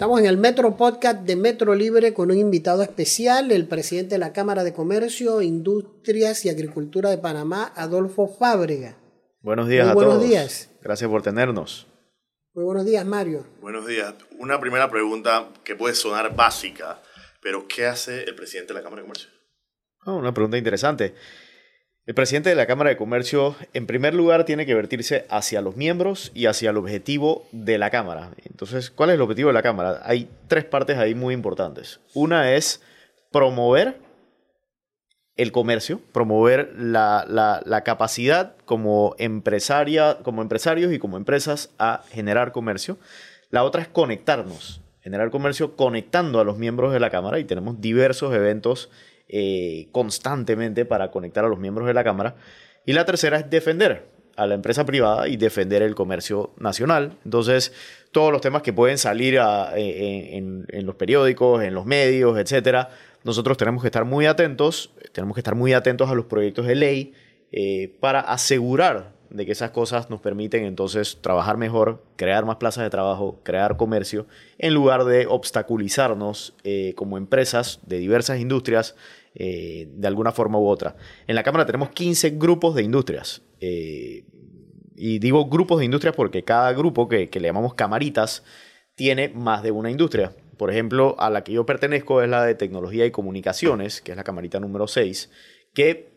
Estamos 0.00 0.20
en 0.20 0.24
el 0.24 0.38
Metro 0.38 0.78
Podcast 0.78 1.26
de 1.26 1.36
Metro 1.36 1.74
Libre 1.74 2.14
con 2.14 2.30
un 2.30 2.38
invitado 2.38 2.82
especial, 2.82 3.52
el 3.52 3.68
presidente 3.68 4.14
de 4.14 4.18
la 4.18 4.32
Cámara 4.32 4.64
de 4.64 4.72
Comercio, 4.72 5.42
Industrias 5.42 6.46
y 6.46 6.48
Agricultura 6.48 7.10
de 7.10 7.18
Panamá, 7.18 7.70
Adolfo 7.76 8.26
Fábrega. 8.26 8.96
Buenos 9.42 9.68
días 9.68 9.84
Muy 9.84 9.90
a 9.90 9.94
buenos 9.94 10.14
todos. 10.14 10.26
días. 10.26 10.70
Gracias 10.80 11.10
por 11.10 11.20
tenernos. 11.20 11.86
Muy 12.54 12.64
buenos 12.64 12.86
días, 12.86 13.04
Mario. 13.04 13.44
Buenos 13.60 13.86
días. 13.86 14.14
Una 14.38 14.58
primera 14.58 14.90
pregunta 14.90 15.50
que 15.64 15.76
puede 15.76 15.94
sonar 15.94 16.34
básica, 16.34 17.02
pero 17.42 17.68
¿qué 17.68 17.84
hace 17.84 18.22
el 18.22 18.34
presidente 18.34 18.72
de 18.72 18.78
la 18.78 18.82
Cámara 18.82 19.02
de 19.02 19.06
Comercio? 19.06 19.28
Ah, 20.06 20.14
una 20.14 20.32
pregunta 20.32 20.56
interesante. 20.56 21.14
El 22.10 22.14
presidente 22.14 22.48
de 22.50 22.56
la 22.56 22.66
Cámara 22.66 22.90
de 22.90 22.96
Comercio, 22.96 23.54
en 23.72 23.86
primer 23.86 24.14
lugar, 24.14 24.44
tiene 24.44 24.66
que 24.66 24.74
vertirse 24.74 25.26
hacia 25.30 25.60
los 25.60 25.76
miembros 25.76 26.32
y 26.34 26.46
hacia 26.46 26.70
el 26.70 26.76
objetivo 26.76 27.46
de 27.52 27.78
la 27.78 27.90
Cámara. 27.90 28.32
Entonces, 28.46 28.90
¿cuál 28.90 29.10
es 29.10 29.14
el 29.14 29.20
objetivo 29.20 29.50
de 29.50 29.52
la 29.52 29.62
Cámara? 29.62 30.00
Hay 30.02 30.28
tres 30.48 30.64
partes 30.64 30.98
ahí 30.98 31.14
muy 31.14 31.34
importantes. 31.34 32.00
Una 32.12 32.52
es 32.52 32.82
promover 33.30 34.00
el 35.36 35.52
comercio, 35.52 36.00
promover 36.10 36.72
la, 36.76 37.24
la- 37.28 37.84
capacidad 37.84 38.56
como, 38.64 39.14
empresaria, 39.20 40.18
como 40.24 40.42
empresarios 40.42 40.92
y 40.92 40.98
como 40.98 41.16
empresas 41.16 41.70
a 41.78 42.02
generar 42.10 42.50
comercio. 42.50 42.98
La 43.50 43.62
otra 43.62 43.82
es 43.82 43.88
conectarnos, 43.88 44.80
generar 45.00 45.30
comercio 45.30 45.76
conectando 45.76 46.40
a 46.40 46.44
los 46.44 46.58
miembros 46.58 46.92
de 46.92 46.98
la 46.98 47.10
Cámara 47.10 47.38
y 47.38 47.44
tenemos 47.44 47.80
diversos 47.80 48.34
eventos 48.34 48.90
eh, 49.32 49.88
constantemente 49.92 50.84
para 50.84 51.10
conectar 51.10 51.44
a 51.44 51.48
los 51.48 51.58
miembros 51.58 51.86
de 51.86 51.94
la 51.94 52.04
Cámara. 52.04 52.34
Y 52.84 52.92
la 52.92 53.04
tercera 53.04 53.38
es 53.38 53.48
defender 53.48 54.08
a 54.36 54.46
la 54.46 54.54
empresa 54.54 54.84
privada 54.86 55.28
y 55.28 55.36
defender 55.36 55.82
el 55.82 55.94
comercio 55.94 56.52
nacional. 56.58 57.18
Entonces, 57.24 57.72
todos 58.10 58.32
los 58.32 58.40
temas 58.40 58.62
que 58.62 58.72
pueden 58.72 58.96
salir 58.98 59.38
a- 59.38 59.72
en, 59.76 60.66
en- 60.68 60.86
los 60.86 60.94
periódicos, 60.96 61.62
en 61.62 61.74
los 61.74 61.84
medios, 61.86 62.38
etcétera, 62.38 62.88
nosotros 63.22 63.56
tenemos 63.58 63.82
que 63.82 63.88
estar 63.88 64.04
muy 64.04 64.26
atentos, 64.26 64.92
tenemos 65.12 65.34
que 65.34 65.40
estar 65.40 65.54
muy 65.54 65.72
atentos 65.74 66.08
a 66.10 66.14
los 66.14 66.24
proyectos 66.24 66.66
de 66.66 66.74
ley 66.74 67.12
eh, 67.52 67.94
para 68.00 68.20
asegurar 68.20 69.12
de 69.28 69.44
que 69.46 69.52
esas 69.52 69.70
cosas 69.70 70.10
nos 70.10 70.20
permiten 70.20 70.64
entonces 70.64 71.18
trabajar 71.20 71.56
mejor, 71.56 72.02
crear 72.16 72.44
más 72.46 72.56
plazas 72.56 72.82
de 72.82 72.90
trabajo, 72.90 73.40
crear 73.44 73.76
comercio, 73.76 74.26
en 74.58 74.72
lugar 74.74 75.04
de 75.04 75.26
obstaculizarnos 75.28 76.54
eh, 76.64 76.94
como 76.96 77.16
empresas 77.16 77.78
de 77.86 77.98
diversas 77.98 78.40
industrias 78.40 78.96
eh, 79.34 79.88
de 79.92 80.08
alguna 80.08 80.32
forma 80.32 80.58
u 80.58 80.66
otra. 80.66 80.96
En 81.26 81.34
la 81.34 81.42
Cámara 81.42 81.66
tenemos 81.66 81.90
15 81.90 82.30
grupos 82.30 82.74
de 82.74 82.82
industrias. 82.82 83.42
eh, 83.60 84.24
y 85.00 85.18
digo 85.18 85.46
grupos 85.46 85.78
de 85.78 85.86
industrias 85.86 86.14
porque 86.14 86.44
cada 86.44 86.72
grupo 86.74 87.08
que, 87.08 87.30
le 87.32 87.48
llamamos 87.48 87.72
camaritas 87.72 88.44
tiene 88.94 89.30
más 89.30 89.62
de 89.62 89.70
una 89.70 89.90
industria. 89.90 90.36
Por 90.58 90.70
ejemplo, 90.70 91.16
a 91.18 91.30
la 91.30 91.42
que 91.42 91.52
yo 91.52 91.64
pertenezco 91.64 92.20
es 92.20 92.28
la 92.28 92.44
de 92.44 92.54
tecnología 92.54 93.06
y 93.06 93.10
comunicaciones, 93.10 94.02
que 94.02 94.10
es 94.10 94.16
la 94.18 94.24
camarita 94.24 94.60
número 94.60 94.86
6, 94.86 95.30
que 95.72 96.10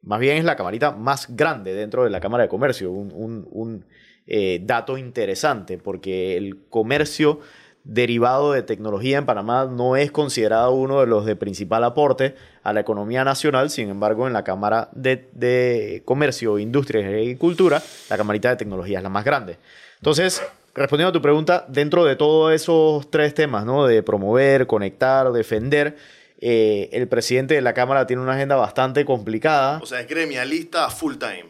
más 0.00 0.20
bien 0.20 0.38
es 0.38 0.44
la 0.44 0.56
camarita 0.56 0.92
más 0.92 1.36
grande 1.36 1.74
dentro 1.74 2.04
de 2.04 2.08
la 2.08 2.20
Cámara 2.20 2.44
de 2.44 2.48
Comercio. 2.48 2.90
Un, 2.90 3.84
eh, 4.26 4.60
dato 4.64 4.96
interesante, 4.96 5.76
porque 5.76 6.38
el 6.38 6.66
comercio 6.68 7.40
derivado 7.84 8.52
de 8.52 8.62
tecnología 8.62 9.18
en 9.18 9.26
Panamá 9.26 9.64
no 9.64 9.96
es 9.96 10.10
considerado 10.12 10.72
uno 10.72 11.00
de 11.00 11.06
los 11.06 11.24
de 11.24 11.36
principal 11.36 11.84
aporte 11.84 12.34
a 12.62 12.72
la 12.72 12.80
economía 12.80 13.24
nacional, 13.24 13.70
sin 13.70 13.88
embargo 13.88 14.26
en 14.26 14.32
la 14.32 14.44
Cámara 14.44 14.90
de, 14.92 15.28
de 15.32 16.02
Comercio, 16.04 16.58
Industria 16.58 17.00
y 17.00 17.04
Agricultura, 17.04 17.82
la 18.08 18.16
camarita 18.16 18.50
de 18.50 18.56
tecnología 18.56 18.98
es 18.98 19.02
la 19.02 19.08
más 19.08 19.24
grande. 19.24 19.56
Entonces, 19.96 20.42
respondiendo 20.74 21.10
a 21.10 21.12
tu 21.12 21.22
pregunta, 21.22 21.64
dentro 21.68 22.04
de 22.04 22.16
todos 22.16 22.52
esos 22.52 23.10
tres 23.10 23.34
temas, 23.34 23.64
¿no? 23.64 23.86
De 23.86 24.02
promover, 24.02 24.66
conectar, 24.66 25.32
defender, 25.32 25.96
eh, 26.40 26.88
el 26.92 27.08
presidente 27.08 27.54
de 27.54 27.60
la 27.60 27.74
Cámara 27.74 28.06
tiene 28.06 28.22
una 28.22 28.34
agenda 28.34 28.56
bastante 28.56 29.04
complicada. 29.04 29.78
O 29.82 29.86
sea, 29.86 30.00
es 30.00 30.08
gremialista 30.08 30.88
full 30.90 31.16
time. 31.16 31.46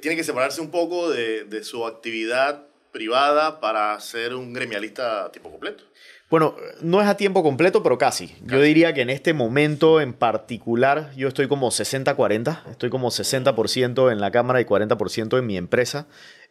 Tiene 0.00 0.16
que 0.16 0.24
separarse 0.24 0.60
un 0.60 0.70
poco 0.70 1.10
de, 1.10 1.44
de 1.44 1.62
su 1.64 1.84
actividad 1.84 2.66
privada 2.94 3.60
para 3.60 3.98
ser 4.00 4.34
un 4.34 4.54
gremialista 4.54 5.30
tipo 5.32 5.50
completo. 5.50 5.84
Bueno, 6.30 6.54
no 6.80 7.02
es 7.02 7.08
a 7.08 7.16
tiempo 7.16 7.42
completo, 7.42 7.82
pero 7.82 7.98
casi. 7.98 8.34
Yo 8.46 8.60
diría 8.62 8.94
que 8.94 9.02
en 9.02 9.10
este 9.10 9.34
momento 9.34 10.00
en 10.00 10.14
particular 10.14 11.10
yo 11.16 11.28
estoy 11.28 11.48
como 11.48 11.70
60-40. 11.70 12.70
Estoy 12.70 12.90
como 12.90 13.10
60% 13.10 14.10
en 14.10 14.20
la 14.20 14.30
Cámara 14.30 14.60
y 14.60 14.64
40% 14.64 15.38
en 15.38 15.46
mi 15.46 15.56
empresa. 15.56 16.06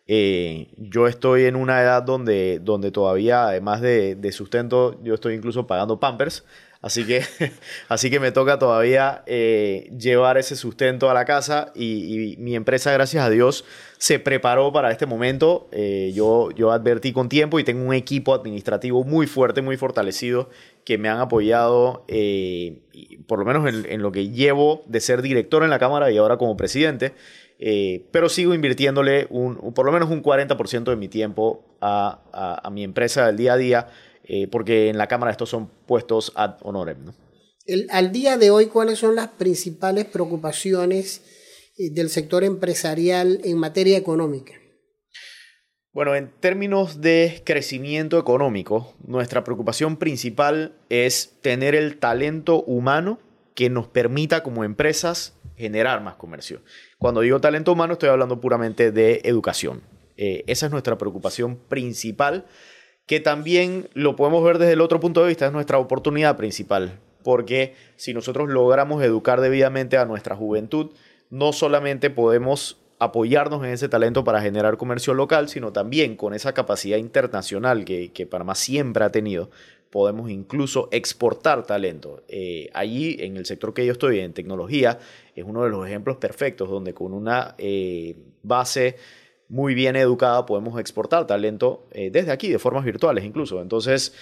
Eh, 0.06 0.68
yo 0.78 1.08
estoy 1.08 1.46
en 1.46 1.56
una 1.56 1.82
edad 1.82 2.03
donde, 2.03 2.59
donde 2.62 2.92
todavía, 2.92 3.48
además 3.48 3.82
de, 3.82 4.16
de 4.16 4.32
sustento, 4.32 5.00
yo 5.02 5.14
estoy 5.16 5.34
incluso 5.36 5.66
pagando 5.66 6.00
Pampers. 6.00 6.44
Así 6.84 7.06
que, 7.06 7.24
así 7.88 8.12
que 8.12 8.20
me 8.20 8.32
toca 8.34 8.60
todavía 8.60 9.24
eh, 9.26 9.90
llevar 9.98 10.38
ese 10.38 10.56
sustento 10.58 11.10
a 11.10 11.14
la 11.14 11.24
casa 11.26 11.72
y, 11.74 12.36
mi 12.40 12.56
empresa, 12.56 12.92
gracias 12.92 13.24
a 13.26 13.30
Dios, 13.30 13.64
se 13.98 14.20
preparó 14.20 14.72
para 14.74 14.92
este 14.92 15.06
momento. 15.06 15.70
Eh, 15.72 16.12
yo, 16.14 16.52
yo 16.52 16.72
advertí 16.74 17.14
con 17.14 17.30
tiempo 17.30 17.58
y 17.58 17.64
tengo 17.64 17.84
un 17.88 17.94
equipo 17.94 18.34
administrativo 18.36 19.06
muy 19.06 19.28
fuerte, 19.28 19.62
muy 19.62 19.78
fortalecido, 19.78 20.50
que 20.84 20.98
me 20.98 21.08
han 21.08 21.20
apoyado, 21.20 22.04
eh, 22.10 22.82
por 23.28 23.40
lo 23.40 23.46
menos 23.46 23.66
en, 23.68 24.02
lo 24.02 24.12
que 24.12 24.30
llevo 24.30 24.84
de 24.86 25.00
ser 25.00 25.22
director 25.22 25.64
en 25.64 25.70
la 25.70 25.80
Cámara 25.80 26.12
y 26.12 26.18
ahora 26.18 26.36
como 26.38 26.58
presidente. 26.58 27.14
Eh, 27.60 28.08
pero 28.12 28.28
sigo 28.28 28.54
invirtiéndole 28.54 29.28
un- 29.30 29.74
por 29.74 29.86
lo 29.86 29.94
menos 29.94 30.10
un 30.10 30.22
40% 30.22 30.92
de 30.92 30.98
mi 30.98 31.08
tiempo 31.08 31.64
a, 31.80 32.20
a- 32.34 32.68
a 32.68 32.70
mi 32.72 32.84
empresa 32.84 33.26
del 33.28 33.38
día 33.38 33.54
a 33.54 33.58
día, 33.58 33.88
eh, 34.23 34.47
porque 34.47 34.89
en 34.89 34.97
la 34.97 35.07
Cámara 35.07 35.31
estos 35.31 35.50
son 35.50 35.69
puestos 35.88 36.31
ad 36.35 36.56
honorem. 36.61 37.06
¿no? 37.06 37.16
El- 37.66 37.88
al 37.91 38.11
día 38.11 38.38
de 38.38 38.51
hoy, 38.51 38.66
¿cuáles 38.67 39.00
son 39.00 39.16
las 39.16 39.29
principales 39.29 40.06
preocupaciones 40.06 41.22
eh, 41.78 41.89
del 41.91 42.09
sector 42.09 42.44
empresarial 42.44 43.39
en 43.44 43.57
materia 43.57 43.97
económica? 43.97 44.53
Bueno, 45.91 46.16
en 46.16 46.31
términos 46.39 47.01
de 47.01 47.41
crecimiento 47.45 48.17
económico, 48.17 48.95
nuestra 49.06 49.44
preocupación 49.44 49.97
principal 49.97 50.75
es 50.90 51.34
tener 51.41 51.75
el 51.75 51.97
talento 52.00 52.63
humano 52.63 53.19
que 53.53 53.69
nos 53.69 53.88
permita 53.88 54.41
como 54.41 54.63
empresas 54.63 55.35
generar 55.55 56.01
más 56.01 56.16
comercio. 56.16 56.61
Cuando 56.97 57.22
digo 57.22 57.40
talento 57.40 57.72
humano 57.72 57.94
estoy 57.94 58.09
hablando 58.09 58.41
puramente 58.41 58.91
de 58.91 59.22
educación. 59.23 59.84
Eh, 60.17 60.44
esa 60.47 60.66
es 60.66 60.72
nuestra 60.72 60.97
preocupación 60.97 61.57
principal, 61.69 62.47
que 63.06 63.19
también 63.19 63.90
lo 63.94 64.16
podemos 64.16 64.44
ver 64.44 64.58
desde 64.58 64.74
el 64.74 64.81
otro 64.81 65.00
punto 65.00 65.22
de 65.22 65.28
vista, 65.28 65.46
es 65.46 65.52
nuestra 65.52 65.78
oportunidad 65.78 66.38
principal, 66.38 67.00
porque 67.24 67.75
si 67.96 68.14
nosotros 68.14 68.50
logramos 68.50 69.03
educar 69.03 69.41
debidamente 69.41 69.97
a 69.97 70.06
nuestra 70.06 70.36
juventud, 70.36 70.91
no 71.30 71.53
solamente 71.53 72.09
podemos 72.09 72.80
apoyarnos 73.00 73.64
en 73.64 73.72
ese 73.72 73.90
talento 73.90 74.24
para 74.24 74.41
generar 74.41 74.78
comercio 74.78 75.14
local, 75.14 75.50
sino 75.50 75.74
también 75.74 76.16
con 76.16 76.34
esa 76.34 76.53
capacidad 76.53 76.97
internacional 76.97 77.84
que, 77.84 78.12
que 78.14 78.25
Panamá 78.25 78.56
siempre 78.56 79.03
ha 79.03 79.09
tenido, 79.09 79.50
podemos 79.94 80.31
incluso 80.31 80.90
exportar 80.91 81.68
talento. 81.68 82.24
Eh, 82.28 82.70
allí, 82.74 83.18
en 83.20 83.38
el 83.38 83.46
sector 83.46 83.75
que 83.75 83.85
yo 83.85 83.91
estoy, 83.91 84.22
en 84.22 84.34
tecnología, 84.34 84.97
es 85.35 85.44
uno 85.44 85.64
de 85.64 85.70
los 85.70 85.85
ejemplos 85.85 86.18
perfectos 86.18 86.68
donde 86.68 86.96
con 86.96 87.14
una 87.14 87.53
eh, 87.59 88.16
base 88.41 88.96
muy 89.50 89.74
bien 89.74 89.96
educada 89.96 90.46
podemos 90.46 90.80
exportar 90.80 91.28
talento 91.28 91.88
eh, 91.92 92.09
desde 92.12 92.31
aquí, 92.31 92.50
de 92.50 92.59
formas 92.59 92.86
virtuales 92.86 93.24
incluso. 93.24 93.62
Entonces, 93.62 94.14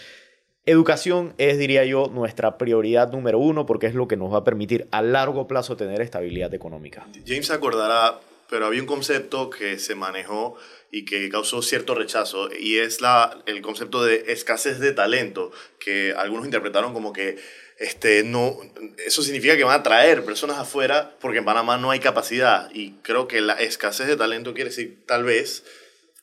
educación 0.66 1.34
es, 1.38 1.58
diría 1.58 1.86
yo, 1.86 2.10
nuestra 2.14 2.58
prioridad 2.58 3.12
número 3.12 3.40
uno 3.40 3.66
porque 3.66 3.88
es 3.88 3.96
lo 3.96 4.08
que 4.08 4.18
nos 4.18 4.34
va 4.34 4.40
a 4.40 4.44
permitir 4.44 4.88
a 4.92 5.02
largo 5.02 5.48
plazo 5.48 5.78
tener 5.78 6.02
estabilidad 6.02 6.54
económica. 6.54 7.08
James 7.26 7.50
acordará, 7.52 8.20
pero 8.50 8.66
había 8.66 8.82
un 8.82 8.88
concepto 8.88 9.50
que 9.50 9.80
se 9.80 9.96
manejó 9.96 10.58
y 10.92 11.06
que 11.06 11.30
causó 11.30 11.62
cierto 11.62 11.96
rechazo, 11.96 12.50
y 12.54 12.80
es 12.80 13.00
la, 13.00 13.38
el 13.46 13.62
concepto 13.62 14.04
de 14.04 14.26
escasez 14.28 14.80
de 14.80 14.92
talento, 14.92 15.52
que 15.80 16.14
algunos 16.14 16.46
interpretaron 16.46 16.94
como 16.94 17.14
que 17.14 17.38
este, 17.82 18.24
no, 18.24 18.58
eso 19.04 19.24
significa 19.24 19.58
que 19.58 19.64
van 19.64 19.80
a 19.80 19.84
traer 19.84 20.24
personas 20.24 20.60
afuera 20.60 21.16
porque 21.20 21.40
en 21.40 21.46
Panamá 21.46 21.80
no 21.80 21.90
hay 21.90 22.00
capacidad, 22.00 22.70
y 22.74 22.92
creo 23.02 23.28
que 23.28 23.42
la 23.42 23.54
escasez 23.54 24.06
de 24.06 24.16
talento 24.16 24.54
quiere 24.54 24.70
decir 24.70 25.04
tal 25.08 25.24
vez 25.24 25.64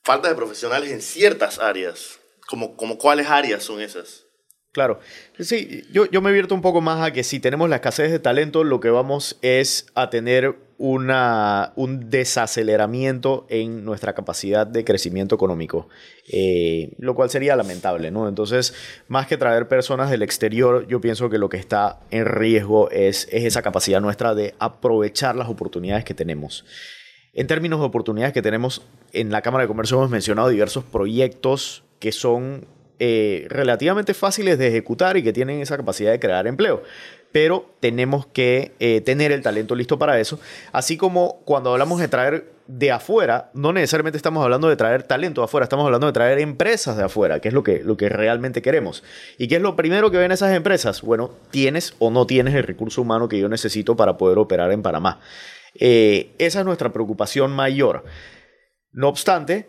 falta 0.05 0.29
de 0.29 0.37
profesionales 0.37 0.93
en 0.93 1.03
ciertas 1.03 1.59
áreas, 1.59 2.21
como, 2.47 2.77
como 2.77 2.97
cuáles 2.97 3.27
áreas 3.27 3.65
son 3.65 3.81
esas. 3.81 4.25
Claro, 4.71 5.01
sí, 5.41 5.85
yo, 5.91 6.09
yo 6.09 6.23
me 6.23 6.31
vierto 6.31 6.55
un 6.55 6.63
poco 6.63 6.81
más 6.81 7.05
a 7.05 7.13
que 7.13 7.25
si 7.25 7.41
tenemos 7.41 7.69
la 7.69 7.77
escasez 7.77 8.13
de 8.13 8.21
talento, 8.21 8.63
lo 8.63 8.79
que 8.79 8.91
vamos 8.91 9.37
es 9.43 9.87
a 9.97 10.11
tener 10.11 10.55
un 10.79 12.09
desaceleramiento 12.09 13.47
en 13.49 13.85
nuestra 13.85 14.13
capacidad 14.13 14.67
de 14.67 14.85
crecimiento 14.85 15.35
económico, 15.35 15.89
eh, 16.33 16.93
lo 16.99 17.17
cual 17.17 17.31
sería 17.31 17.57
lamentable, 17.57 18.13
¿no? 18.13 18.29
Entonces, 18.29 18.75
más 19.09 19.27
que 19.27 19.37
traer 19.37 19.67
personas 19.67 20.09
del 20.09 20.23
exterior, 20.23 20.87
yo 20.87 21.01
pienso 21.01 21.29
que 21.29 21.39
lo 21.39 21.49
que 21.49 21.57
está 21.57 21.99
en 22.11 22.27
riesgo 22.27 22.91
es, 22.91 23.29
es 23.33 23.45
esa 23.45 23.63
capacidad 23.63 24.01
nuestra 24.01 24.37
de 24.37 24.55
aprovechar 24.61 25.35
las 25.35 25.49
oportunidades 25.49 26.05
que 26.05 26.15
tenemos. 26.15 26.65
En 27.35 27.47
términos 27.49 27.81
de 27.81 27.87
oportunidades 27.87 28.33
que 28.33 28.43
tenemos, 28.43 28.83
en 29.13 29.31
la 29.31 29.43
Cámara 29.43 29.65
de 29.65 29.69
Comercio 29.69 29.97
hemos 29.97 30.11
mencionado 30.11 30.49
diversos 30.49 30.85
proyectos 30.85 31.83
que 31.99 32.13
son 32.13 32.67
eh, 33.01 33.47
relativamente 33.49 34.13
fáciles 34.13 34.59
de 34.59 34.67
ejecutar 34.67 35.17
y 35.17 35.23
que 35.23 35.33
tienen 35.33 35.61
esa 35.61 35.77
capacidad 35.77 36.11
de 36.11 36.19
crear 36.19 36.49
empleo. 36.49 36.83
Pero 37.33 37.75
tenemos 37.81 38.27
que 38.27 38.73
eh, 38.81 39.01
tener 39.03 39.33
el 39.33 39.43
talento 39.43 39.75
listo 39.75 39.99
para 39.99 40.19
eso. 40.19 40.41
Así 40.73 40.97
como 40.97 41.41
cuando 41.45 41.73
hablamos 41.73 42.01
de 42.01 42.09
traer 42.09 42.53
de 42.69 42.93
afuera, 42.93 43.51
no 43.55 43.73
necesariamente 43.73 44.19
estamos 44.19 44.45
hablando 44.45 44.69
de 44.69 44.77
traer 44.77 45.03
talento 45.03 45.41
de 45.41 45.47
afuera, 45.47 45.65
estamos 45.65 45.87
hablando 45.87 46.07
de 46.07 46.13
traer 46.13 46.39
empresas 46.39 46.99
de 46.99 47.05
afuera, 47.05 47.41
que 47.41 47.49
es 47.49 47.55
lo 47.55 47.63
que, 47.63 47.83
lo 47.83 47.97
que 47.97 48.11
realmente 48.11 48.61
queremos. 48.61 49.03
¿Y 49.39 49.49
qué 49.49 49.57
es 49.57 49.63
lo 49.63 49.75
primero 49.75 50.11
que 50.11 50.19
ven 50.19 50.33
esas 50.33 50.55
empresas? 50.55 51.01
Bueno, 51.01 51.31
tienes 51.51 51.95
o 51.99 52.11
no 52.11 52.27
tienes 52.27 52.55
el 52.55 52.65
recurso 52.65 53.03
humano 53.03 53.29
que 53.29 53.39
yo 53.39 53.49
necesito 53.49 53.97
para 53.97 54.19
poder 54.19 54.39
operar 54.39 54.71
en 54.71 54.83
Panamá. 54.83 55.21
Eh, 55.75 56.35
esa 56.39 56.61
es 56.61 56.65
nuestra 56.67 56.93
preocupación 56.93 57.53
mayor. 57.53 58.05
No 58.93 59.09
obstante, 59.09 59.67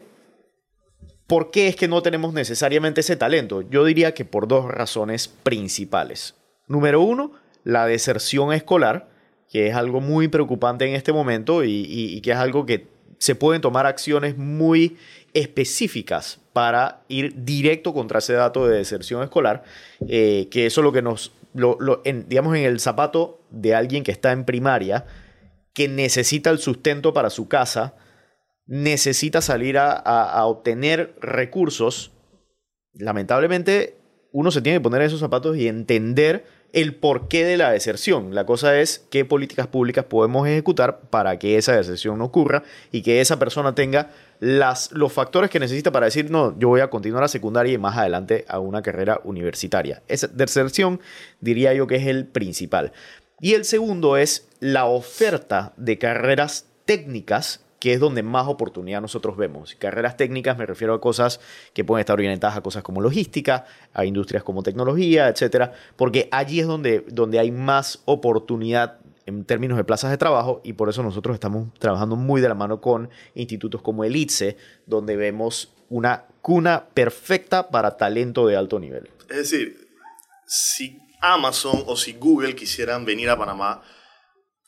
¿por 1.25 1.51
qué 1.51 1.69
es 1.69 1.77
que 1.77 1.87
no 1.87 2.01
tenemos 2.01 2.33
necesariamente 2.33 3.01
ese 3.01 3.15
talento? 3.15 3.61
Yo 3.61 3.85
diría 3.85 4.13
que 4.13 4.25
por 4.25 4.47
dos 4.47 4.65
razones 4.65 5.27
principales. 5.27 6.35
Número 6.67 7.01
uno, 7.01 7.31
la 7.63 7.85
deserción 7.85 8.53
escolar, 8.53 9.09
que 9.49 9.67
es 9.67 9.75
algo 9.75 10.01
muy 10.01 10.27
preocupante 10.27 10.85
en 10.87 10.95
este 10.95 11.11
momento 11.11 11.63
y, 11.63 12.21
que 12.21 12.31
es 12.31 12.37
algo 12.37 12.65
que 12.65 12.87
se 13.17 13.35
pueden 13.35 13.61
tomar 13.61 13.85
acciones 13.85 14.37
muy 14.37 14.97
específicas 15.33 16.39
para 16.53 17.01
ir 17.07 17.43
directo 17.43 17.93
contra 17.93 18.19
ese 18.19 18.33
dato 18.33 18.67
de 18.67 18.77
deserción 18.77 19.23
escolar, 19.23 19.63
eh, 20.07 20.47
que 20.51 20.65
eso 20.65 20.81
es 20.81 20.85
lo 20.85 20.91
que 20.91 21.01
nos, 21.01 21.33
digamos, 22.27 22.55
en 22.55 22.63
el 22.63 22.79
zapato 22.79 23.41
de 23.49 23.75
alguien 23.75 24.03
que 24.03 24.11
está 24.11 24.31
en 24.31 24.45
primaria, 24.45 25.05
que 25.73 25.87
necesita 25.87 26.49
el 26.49 26.59
sustento 26.59 27.13
para 27.13 27.29
su 27.29 27.47
casa, 27.47 27.95
necesita 28.65 29.41
salir 29.41 29.77
a, 29.79 30.45
obtener 30.45 31.15
recursos, 31.21 32.11
lamentablemente 32.93 33.97
uno 34.31 34.51
se 34.51 34.61
tiene 34.61 34.77
que 34.77 34.83
poner 34.83 35.01
esos 35.01 35.19
zapatos 35.19 35.57
y 35.57 35.67
entender 35.67 36.45
el 36.73 36.95
porqué 36.95 37.43
de 37.43 37.57
la 37.57 37.71
deserción. 37.71 38.35
La 38.35 38.45
cosa 38.45 38.79
es 38.79 39.05
qué 39.09 39.25
políticas 39.25 39.67
públicas 39.67 40.05
podemos 40.05 40.47
ejecutar 40.47 41.01
para 41.09 41.39
que 41.39 41.57
esa 41.57 41.75
deserción 41.75 42.17
no 42.19 42.25
ocurra 42.25 42.63
y 42.91 43.01
que 43.01 43.21
esa 43.21 43.39
persona 43.39 43.75
tenga 43.75 44.11
las, 44.39 44.91
los 44.91 45.11
factores 45.11 45.49
que 45.49 45.59
necesita 45.59 45.91
para 45.91 46.05
decir, 46.05 46.29
no, 46.31 46.57
yo 46.59 46.69
voy 46.69 46.81
a 46.81 46.89
continuar 46.89 47.23
a 47.23 47.27
secundaria 47.27 47.73
y 47.73 47.77
más 47.77 47.97
adelante 47.97 48.45
a 48.47 48.59
una 48.59 48.81
carrera 48.81 49.19
universitaria. 49.23 50.01
Esa 50.07 50.27
deserción 50.27 50.99
diría 51.41 51.73
yo 51.73 51.87
que 51.87 51.95
es 51.95 52.07
el 52.07 52.25
principal. 52.25 52.91
Y 53.41 53.53
el 53.53 53.65
segundo 53.65 54.17
es 54.17 54.47
la 54.59 54.85
oferta 54.85 55.73
de 55.77 55.97
carreras 55.97 56.65
técnicas 56.85 57.61
que 57.79 57.93
es 57.93 57.99
donde 57.99 58.23
más 58.23 58.47
oportunidad 58.47 59.01
nosotros 59.01 59.37
vemos. 59.37 59.75
Carreras 59.75 60.17
técnicas 60.17 60.57
me 60.57 60.65
refiero 60.65 60.93
a 60.93 61.01
cosas 61.01 61.39
que 61.73 61.83
pueden 61.83 62.01
estar 62.01 62.15
orientadas 62.15 62.57
a 62.57 62.61
cosas 62.61 62.83
como 62.83 63.01
logística, 63.01 63.65
a 63.93 64.05
industrias 64.05 64.43
como 64.43 64.63
tecnología, 64.63 65.29
etcétera, 65.29 65.73
porque 65.95 66.27
allí 66.31 66.59
es 66.59 66.67
donde, 66.67 67.05
donde 67.07 67.39
hay 67.39 67.51
más 67.51 68.01
oportunidad 68.05 68.99
en 69.25 69.45
términos 69.45 69.77
de 69.77 69.83
plazas 69.83 70.11
de 70.11 70.17
trabajo 70.17 70.59
y 70.63 70.73
por 70.73 70.89
eso 70.89 71.03
nosotros 71.03 71.35
estamos 71.35 71.73
trabajando 71.79 72.15
muy 72.15 72.41
de 72.41 72.49
la 72.49 72.55
mano 72.55 72.81
con 72.81 73.09
institutos 73.35 73.81
como 73.81 74.03
el 74.03 74.15
ITSE, 74.15 74.57
donde 74.85 75.15
vemos 75.15 75.73
una 75.89 76.25
cuna 76.41 76.87
perfecta 76.93 77.69
para 77.69 77.97
talento 77.97 78.47
de 78.47 78.57
alto 78.57 78.79
nivel. 78.79 79.09
Es 79.29 79.37
decir, 79.37 79.87
si 80.47 80.99
Amazon 81.21 81.83
o 81.85 81.95
si 81.95 82.13
Google 82.13 82.55
quisieran 82.55 83.05
venir 83.05 83.29
a 83.29 83.37
Panamá, 83.37 83.81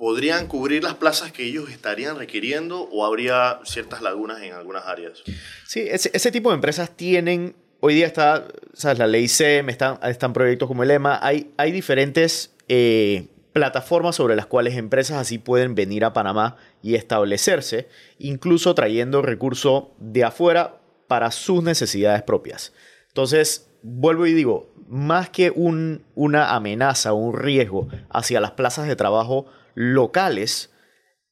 ¿podrían 0.01 0.47
cubrir 0.47 0.83
las 0.83 0.95
plazas 0.95 1.31
que 1.31 1.43
ellos 1.43 1.69
estarían 1.69 2.17
requiriendo 2.17 2.89
o 2.91 3.05
habría 3.05 3.59
ciertas 3.65 4.01
lagunas 4.01 4.41
en 4.41 4.53
algunas 4.53 4.87
áreas? 4.87 5.21
Sí, 5.67 5.81
ese, 5.87 6.31
tipo 6.31 6.49
de 6.49 6.55
empresas 6.55 6.97
tienen, 6.97 7.55
hoy 7.81 7.93
día 7.93 8.07
está, 8.07 8.47
¿sabes? 8.73 8.97
La 8.97 9.05
ley 9.05 9.27
CEM, 9.27 9.69
están, 9.69 10.33
proyectos 10.33 10.67
como 10.67 10.81
el 10.81 10.89
EMA, 10.89 11.19
hay, 11.21 11.51
hay 11.55 11.71
diferentes 11.71 12.51
eh, 12.67 13.27
plataformas 13.53 14.15
sobre 14.15 14.35
las 14.35 14.47
cuales 14.47 14.75
empresas 14.75 15.19
así 15.19 15.37
pueden 15.37 15.75
venir 15.75 16.03
a 16.03 16.13
Panamá 16.13 16.57
y 16.81 16.95
establecerse, 16.95 17.87
incluso 18.17 18.73
trayendo 18.73 19.21
recursos 19.21 19.83
de 19.99 20.23
afuera 20.23 20.81
para 21.07 21.29
sus 21.29 21.61
necesidades 21.61 22.23
propias. 22.23 22.73
Entonces, 23.09 23.69
vuelvo 23.83 24.25
y 24.25 24.33
digo, 24.33 24.73
más 24.87 25.29
que 25.29 25.51
un, 25.51 26.03
una 26.15 26.55
amenaza 26.55 27.13
un 27.13 27.37
riesgo 27.37 27.87
hacia 28.09 28.41
las 28.41 28.51
plazas 28.51 28.87
de 28.87 28.95
trabajo 28.95 29.45
locales, 29.73 30.71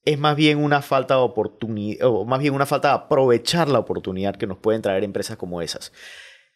es 0.06 0.18
más 0.18 0.36
bien 0.36 0.64
una 0.64 0.82
falta 0.82 1.16
de 1.16 1.22
oportunidad, 1.22 2.08
o 2.08 2.26
más 2.26 2.40
bien 2.40 2.54
una 2.54 2.66
falta 2.66 2.90
de 2.90 2.94
aprovechar 2.96 3.70
la 3.70 3.80
oportunidad 3.80 4.36
que 4.36 4.48
nos 4.48 4.58
pueden 4.58 4.82
traer 4.82 5.04
empresas 5.04 5.38
como 5.38 5.62
esas. 5.62 5.92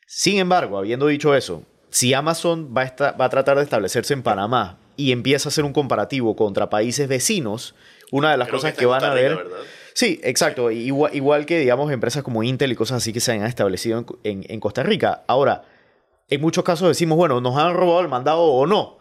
Sin 0.07 0.37
embargo, 0.39 0.77
habiendo 0.77 1.07
dicho 1.07 1.35
eso, 1.35 1.63
si 1.89 2.13
Amazon 2.13 2.73
va 2.75 2.83
a, 2.83 3.11
va 3.11 3.25
a 3.25 3.29
tratar 3.29 3.57
de 3.57 3.63
establecerse 3.63 4.13
en 4.13 4.23
Panamá 4.23 4.79
y 4.95 5.11
empieza 5.11 5.49
a 5.49 5.51
hacer 5.51 5.65
un 5.65 5.73
comparativo 5.73 6.35
contra 6.35 6.69
países 6.69 7.07
vecinos, 7.07 7.75
una 8.11 8.31
de 8.31 8.37
las 8.37 8.47
cosas 8.47 8.73
que, 8.73 8.85
van 8.85 9.03
a 9.03 9.13
ver... 9.13 9.45
Sí, 9.93 10.19
exacto. 10.23 10.71
Igual, 10.71 11.15
igual, 11.15 11.45
que, 11.45 11.59
digamos, 11.59 11.91
empresas 11.91 12.23
como 12.23 12.41
Intel 12.41 12.71
y 12.71 12.75
cosas 12.75 12.97
así 12.97 13.13
que 13.13 13.19
se 13.19 13.31
han 13.31 13.43
establecido 13.43 14.05
en, 14.23 14.43
en 14.47 14.59
Costa 14.59 14.81
Rica. 14.81 15.23
Ahora, 15.27 15.65
en 16.29 16.41
muchos 16.41 16.63
casos 16.63 16.87
decimos, 16.87 17.15
bueno, 17.15 17.41
¿nos 17.41 17.57
han 17.57 17.73
robado 17.75 18.01
el 18.01 18.07
mandado 18.07 18.41
o 18.41 18.65
no? 18.65 18.97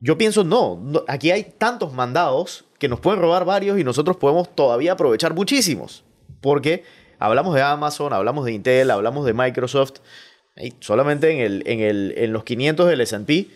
Yo 0.00 0.16
pienso, 0.16 0.44
no, 0.44 0.80
aquí 1.08 1.30
hay 1.30 1.44
tantos 1.58 1.92
mandados 1.92 2.64
que 2.78 2.88
nos 2.88 3.00
pueden 3.00 3.20
robar 3.20 3.44
varios 3.44 3.78
y 3.78 3.84
nosotros 3.84 4.16
podemos 4.16 4.54
todavía 4.54 4.92
aprovechar 4.92 5.34
muchísimos. 5.34 6.04
Porque 6.40 6.84
hablamos 7.18 7.54
de 7.54 7.62
Amazon, 7.62 8.12
hablamos 8.12 8.44
de 8.44 8.52
Intel, 8.52 8.90
hablamos 8.90 9.26
de 9.26 9.34
Microsoft. 9.34 9.94
solamente 10.80 11.30
en, 11.30 11.40
el, 11.40 11.62
en, 11.66 11.80
el, 11.80 12.14
en 12.16 12.32
los 12.32 12.44
500 12.44 12.88
del 12.88 13.00
S&P 13.00 13.48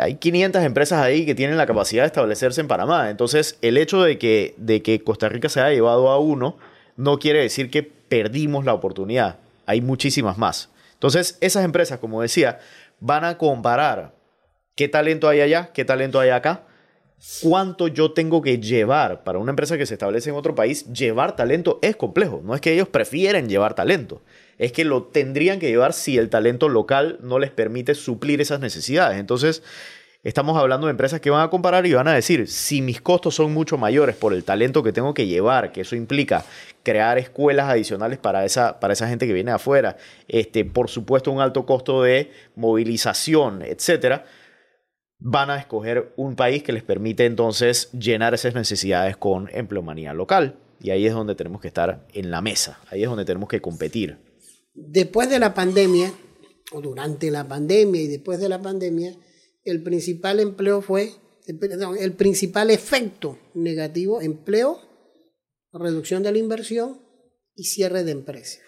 hay 0.00 0.14
500 0.16 0.62
empresas 0.62 1.02
ahí 1.02 1.26
que 1.26 1.34
tienen 1.34 1.56
la 1.56 1.66
capacidad 1.66 2.02
de 2.02 2.08
establecerse 2.08 2.60
en 2.60 2.68
Panamá. 2.68 3.10
Entonces, 3.10 3.58
el 3.62 3.78
hecho 3.78 4.02
de 4.02 4.18
que, 4.18 4.54
de 4.58 4.82
que 4.82 5.02
Costa 5.02 5.28
Rica 5.28 5.48
se 5.48 5.60
haya 5.60 5.74
llevado 5.74 6.10
a 6.10 6.18
uno 6.18 6.56
no 6.96 7.18
quiere 7.18 7.40
decir 7.40 7.70
que 7.70 7.82
perdimos 7.82 8.64
la 8.64 8.74
oportunidad. 8.74 9.38
Hay 9.66 9.80
muchísimas 9.80 10.38
más. 10.38 10.68
Entonces, 10.92 11.38
esas 11.40 11.64
empresas, 11.64 11.98
como 11.98 12.22
decía, 12.22 12.60
van 13.00 13.24
a 13.24 13.38
comparar 13.38 14.14
qué 14.74 14.88
talento 14.88 15.28
hay 15.28 15.40
allá, 15.40 15.70
qué 15.72 15.84
talento 15.84 16.20
hay 16.20 16.30
acá, 16.30 16.64
cuánto 17.42 17.88
yo 17.88 18.12
tengo 18.12 18.42
que 18.42 18.58
llevar 18.58 19.22
para 19.22 19.38
una 19.38 19.50
empresa 19.50 19.78
que 19.78 19.86
se 19.86 19.94
establece 19.94 20.30
en 20.30 20.36
otro 20.36 20.54
país. 20.54 20.92
Llevar 20.92 21.36
talento 21.36 21.78
es 21.82 21.96
complejo, 21.96 22.40
no 22.44 22.54
es 22.54 22.60
que 22.60 22.72
ellos 22.72 22.88
prefieren 22.88 23.48
llevar 23.48 23.74
talento, 23.74 24.22
es 24.58 24.72
que 24.72 24.84
lo 24.84 25.04
tendrían 25.04 25.58
que 25.58 25.68
llevar 25.68 25.92
si 25.92 26.18
el 26.18 26.30
talento 26.30 26.68
local 26.68 27.18
no 27.22 27.38
les 27.38 27.50
permite 27.50 27.94
suplir 27.94 28.40
esas 28.40 28.60
necesidades. 28.60 29.18
Entonces, 29.18 29.62
Estamos 30.24 30.56
hablando 30.56 30.86
de 30.86 30.92
empresas 30.92 31.20
que 31.20 31.30
van 31.30 31.42
a 31.42 31.50
comparar 31.50 31.84
y 31.84 31.94
van 31.94 32.06
a 32.06 32.14
decir, 32.14 32.46
si 32.46 32.80
mis 32.80 33.00
costos 33.00 33.34
son 33.34 33.52
mucho 33.52 33.76
mayores 33.76 34.14
por 34.14 34.32
el 34.32 34.44
talento 34.44 34.84
que 34.84 34.92
tengo 34.92 35.14
que 35.14 35.26
llevar, 35.26 35.72
que 35.72 35.80
eso 35.80 35.96
implica 35.96 36.44
crear 36.84 37.18
escuelas 37.18 37.68
adicionales 37.68 38.20
para 38.20 38.44
esa, 38.44 38.78
para 38.78 38.92
esa 38.92 39.08
gente 39.08 39.26
que 39.26 39.32
viene 39.32 39.50
de 39.50 39.56
afuera, 39.56 39.96
este, 40.28 40.64
por 40.64 40.88
supuesto 40.88 41.32
un 41.32 41.40
alto 41.40 41.66
costo 41.66 42.04
de 42.04 42.30
movilización, 42.54 43.62
etcétera, 43.62 44.24
van 45.24 45.50
a 45.50 45.58
escoger 45.58 46.12
un 46.16 46.34
país 46.34 46.62
que 46.64 46.72
les 46.72 46.82
permite 46.82 47.24
entonces 47.26 47.90
llenar 47.92 48.34
esas 48.34 48.54
necesidades 48.54 49.16
con 49.16 49.48
empleomanía 49.52 50.12
local. 50.12 50.58
Y 50.80 50.90
ahí 50.90 51.06
es 51.06 51.14
donde 51.14 51.36
tenemos 51.36 51.60
que 51.60 51.68
estar 51.68 52.08
en 52.12 52.30
la 52.32 52.42
mesa, 52.42 52.80
ahí 52.90 53.04
es 53.04 53.08
donde 53.08 53.24
tenemos 53.24 53.48
que 53.48 53.60
competir. 53.60 54.18
Después 54.74 55.30
de 55.30 55.38
la 55.38 55.54
pandemia, 55.54 56.12
o 56.72 56.80
durante 56.80 57.30
la 57.30 57.46
pandemia 57.46 58.02
y 58.02 58.08
después 58.08 58.40
de 58.40 58.48
la 58.48 58.60
pandemia, 58.60 59.14
el 59.64 59.82
principal 59.82 60.40
empleo 60.40 60.82
fue, 60.82 61.12
el 61.46 62.12
principal 62.14 62.70
efecto 62.70 63.38
negativo, 63.54 64.20
empleo, 64.20 64.80
reducción 65.72 66.24
de 66.24 66.32
la 66.32 66.38
inversión 66.38 67.00
y 67.54 67.64
cierre 67.64 68.02
de 68.02 68.12
empresas. 68.12 68.60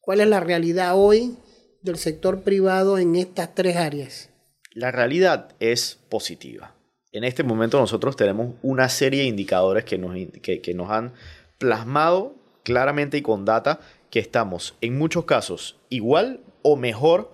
¿Cuál 0.00 0.20
es 0.20 0.28
la 0.28 0.40
realidad 0.40 0.94
hoy 0.96 1.36
del 1.82 1.98
sector 1.98 2.42
privado 2.42 2.96
en 2.98 3.14
estas 3.16 3.54
tres 3.54 3.76
áreas? 3.76 4.31
La 4.74 4.90
realidad 4.90 5.54
es 5.60 5.98
positiva. 6.08 6.74
En 7.12 7.24
este 7.24 7.42
momento 7.42 7.78
nosotros 7.78 8.16
tenemos 8.16 8.54
una 8.62 8.88
serie 8.88 9.22
de 9.22 9.28
indicadores 9.28 9.84
que 9.84 9.98
nos, 9.98 10.16
que 10.42 10.74
nos 10.74 10.90
han 10.90 11.12
plasmado 11.58 12.34
claramente 12.62 13.18
y 13.18 13.22
con 13.22 13.44
data 13.44 13.80
que 14.10 14.18
estamos 14.18 14.74
en 14.80 14.96
muchos 14.96 15.24
casos 15.24 15.78
igual 15.90 16.40
o 16.62 16.76
mejor 16.76 17.30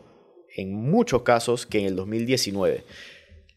en 0.57 0.75
muchos 0.75 1.23
casos 1.23 1.67
que 1.67 1.79
en 1.79 1.87
el 1.87 1.97
2019. 1.97 2.85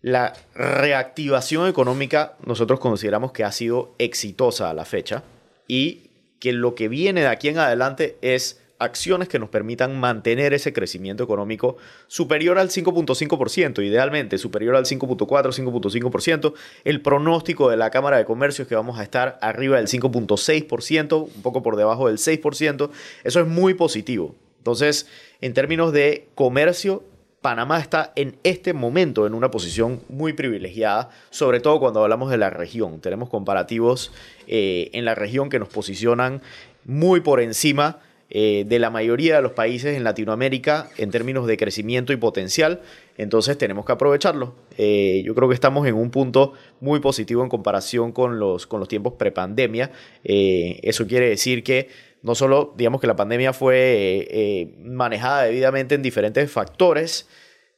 La 0.02 0.34
reactivación 0.54 1.68
económica 1.68 2.38
nosotros 2.46 2.80
consideramos 2.80 3.32
que 3.32 3.44
ha 3.44 3.52
sido 3.52 3.96
exitosa 3.98 4.70
a 4.70 4.74
la 4.74 4.86
fecha 4.86 5.24
y 5.68 6.10
que 6.40 6.54
lo 6.54 6.76
que 6.76 6.88
viene 6.88 7.22
de 7.22 7.28
aquí 7.28 7.50
en 7.50 7.58
adelante 7.58 8.18
es 8.22 8.61
acciones 8.82 9.30
que 9.30 9.40
nos 9.40 9.50
permitan 9.50 10.00
mantener 10.00 10.54
ese 10.54 10.74
crecimiento 10.74 11.24
económico 11.24 11.78
superior 12.08 12.58
al 12.58 12.70
5.5%, 12.70 13.86
idealmente 13.86 14.38
superior 14.40 14.76
al 14.76 14.86
5.4, 14.86 15.28
5.5%. 15.28 16.54
El 16.84 17.02
pronóstico 17.02 17.70
de 17.70 17.78
la 17.78 17.92
Cámara 17.92 18.18
de 18.18 18.26
Comercio 18.26 18.64
es 18.64 18.68
que 18.68 18.76
vamos 18.76 19.00
a 19.00 19.04
estar 19.04 19.38
arriba 19.42 19.78
del 19.78 19.88
5.6%, 19.88 21.30
un 21.36 21.42
poco 21.44 21.62
por 21.62 21.76
debajo 21.76 22.08
del 22.08 22.18
6%. 22.18 22.90
Eso 23.24 23.40
es 23.40 23.48
muy 23.48 23.76
positivo. 23.76 24.36
Entonces, 24.58 25.08
en 25.42 25.54
términos 25.54 25.94
de 25.94 26.28
comercio, 26.34 27.04
Panamá 27.42 27.80
está 27.80 28.14
en 28.16 28.38
este 28.44 28.74
momento 28.74 29.26
en 29.26 29.34
una 29.34 29.52
posición 29.52 30.02
muy 30.10 30.34
privilegiada, 30.34 31.10
sobre 31.30 31.60
todo 31.60 31.80
cuando 31.80 32.02
hablamos 32.04 32.32
de 32.32 32.38
la 32.38 32.50
región. 32.50 33.00
Tenemos 33.00 33.30
comparativos 33.30 34.12
eh, 34.48 34.90
en 34.94 35.06
la 35.06 35.16
región 35.16 35.50
que 35.50 35.60
nos 35.60 35.70
posicionan 35.70 36.42
muy 36.84 37.22
por 37.22 37.42
encima 37.42 38.00
eh, 38.32 38.66
de 38.68 38.80
la 38.80 38.90
mayoría 38.90 39.36
de 39.36 39.42
los 39.44 39.52
países 39.52 39.96
en 39.96 40.04
Latinoamérica 40.04 40.90
en 40.98 41.12
términos 41.12 41.46
de 41.46 41.58
crecimiento 41.58 42.14
y 42.14 42.18
potencial. 42.18 42.82
Entonces 43.18 43.58
tenemos 43.58 43.86
que 43.86 43.92
aprovecharlo. 43.92 44.56
Eh, 44.78 45.22
yo 45.26 45.36
creo 45.36 45.48
que 45.48 45.56
estamos 45.56 45.86
en 45.88 45.96
un 45.96 46.10
punto 46.10 46.54
muy 46.80 47.00
positivo 47.00 47.44
en 47.44 47.50
comparación 47.50 48.12
con 48.12 48.40
los, 48.40 48.66
con 48.66 48.80
los 48.80 48.90
tiempos 48.90 49.14
prepandemia. 49.14 49.92
eso 50.24 51.06
quiere 51.06 51.30
decir 51.30 51.64
que 51.64 51.88
no 52.22 52.36
solo, 52.36 52.74
digamos 52.78 53.02
que 53.02 53.08
la 53.08 53.16
pandemia 53.16 53.54
fue 53.54 53.78
eh, 53.78 54.28
eh, 54.30 54.76
manejada 54.80 55.44
debidamente 55.44 55.96
en 55.96 56.02
diferentes 56.02 56.52
factores, 56.52 57.28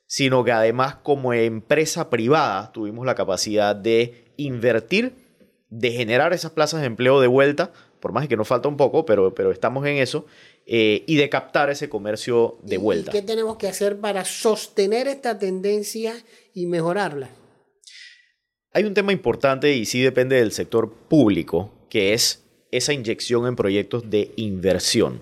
sino 0.06 0.44
que 0.44 0.52
además 0.52 0.96
como 0.96 1.34
empresa 1.34 2.10
privada 2.10 2.72
tuvimos 2.72 3.06
la 3.06 3.16
capacidad 3.16 3.76
de 3.76 4.34
invertir, 4.38 5.16
de 5.70 5.92
generar 5.92 6.34
esas 6.34 6.52
plazas 6.52 6.82
de 6.82 6.88
empleo 6.88 7.22
de 7.22 7.28
vuelta, 7.28 7.72
por 8.04 8.12
más 8.12 8.28
que 8.28 8.36
nos 8.36 8.50
falta 8.50 8.68
un 8.68 8.76
poco, 8.76 9.06
pero, 9.06 9.34
pero 9.34 9.50
estamos 9.50 9.88
en 9.88 9.96
eso, 9.96 10.26
eh, 10.66 11.06
y 11.08 11.16
de 11.16 11.30
captar 11.30 11.70
ese 11.70 11.88
comercio 11.88 12.58
de 12.62 12.78
vuelta. 12.78 13.12
¿Y 13.12 13.14
qué 13.14 13.22
tenemos 13.22 13.56
que 13.56 13.70
hacer 13.70 13.98
para 13.98 14.26
sostener 14.26 15.08
esta 15.08 15.40
tendencia 15.40 16.14
y 16.54 16.66
mejorarla? 16.66 17.30
Hay 18.74 18.84
un 18.84 18.94
tema 18.94 19.14
importante 19.14 19.74
y 19.74 19.86
sí 19.86 20.02
depende 20.02 20.36
del 20.36 20.52
sector 20.52 20.92
público, 20.92 21.72
que 21.90 22.12
es 22.12 22.44
esa 22.72 22.92
inyección 22.92 23.48
en 23.48 23.56
proyectos 23.56 24.10
de 24.10 24.34
inversión. 24.36 25.22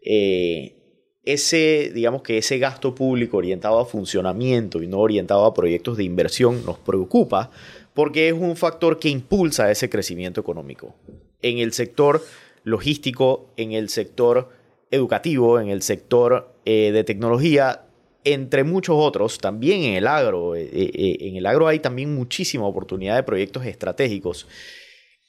Eh, 0.00 0.76
ese, 1.24 1.90
digamos 1.92 2.22
que 2.22 2.38
ese 2.38 2.58
gasto 2.58 2.94
público 2.94 3.38
orientado 3.38 3.80
a 3.80 3.84
funcionamiento 3.84 4.80
y 4.80 4.86
no 4.86 5.00
orientado 5.00 5.44
a 5.44 5.54
proyectos 5.54 5.96
de 5.96 6.04
inversión 6.04 6.64
nos 6.64 6.78
preocupa 6.78 7.50
porque 7.94 8.28
es 8.28 8.34
un 8.34 8.54
factor 8.54 9.00
que 9.00 9.08
impulsa 9.08 9.72
ese 9.72 9.90
crecimiento 9.90 10.40
económico. 10.40 10.94
En 11.42 11.58
el 11.58 11.72
sector 11.72 12.24
logístico, 12.64 13.50
en 13.56 13.72
el 13.72 13.88
sector 13.88 14.50
educativo, 14.90 15.60
en 15.60 15.68
el 15.68 15.82
sector 15.82 16.54
eh, 16.64 16.90
de 16.92 17.04
tecnología, 17.04 17.86
entre 18.24 18.64
muchos 18.64 18.96
otros, 18.98 19.38
también 19.38 19.82
en 19.82 19.94
el 19.94 20.06
agro. 20.06 20.54
Eh, 20.54 20.68
en 20.72 21.36
el 21.36 21.46
agro 21.46 21.66
hay 21.66 21.80
también 21.80 22.14
muchísima 22.14 22.66
oportunidad 22.66 23.16
de 23.16 23.22
proyectos 23.24 23.66
estratégicos 23.66 24.46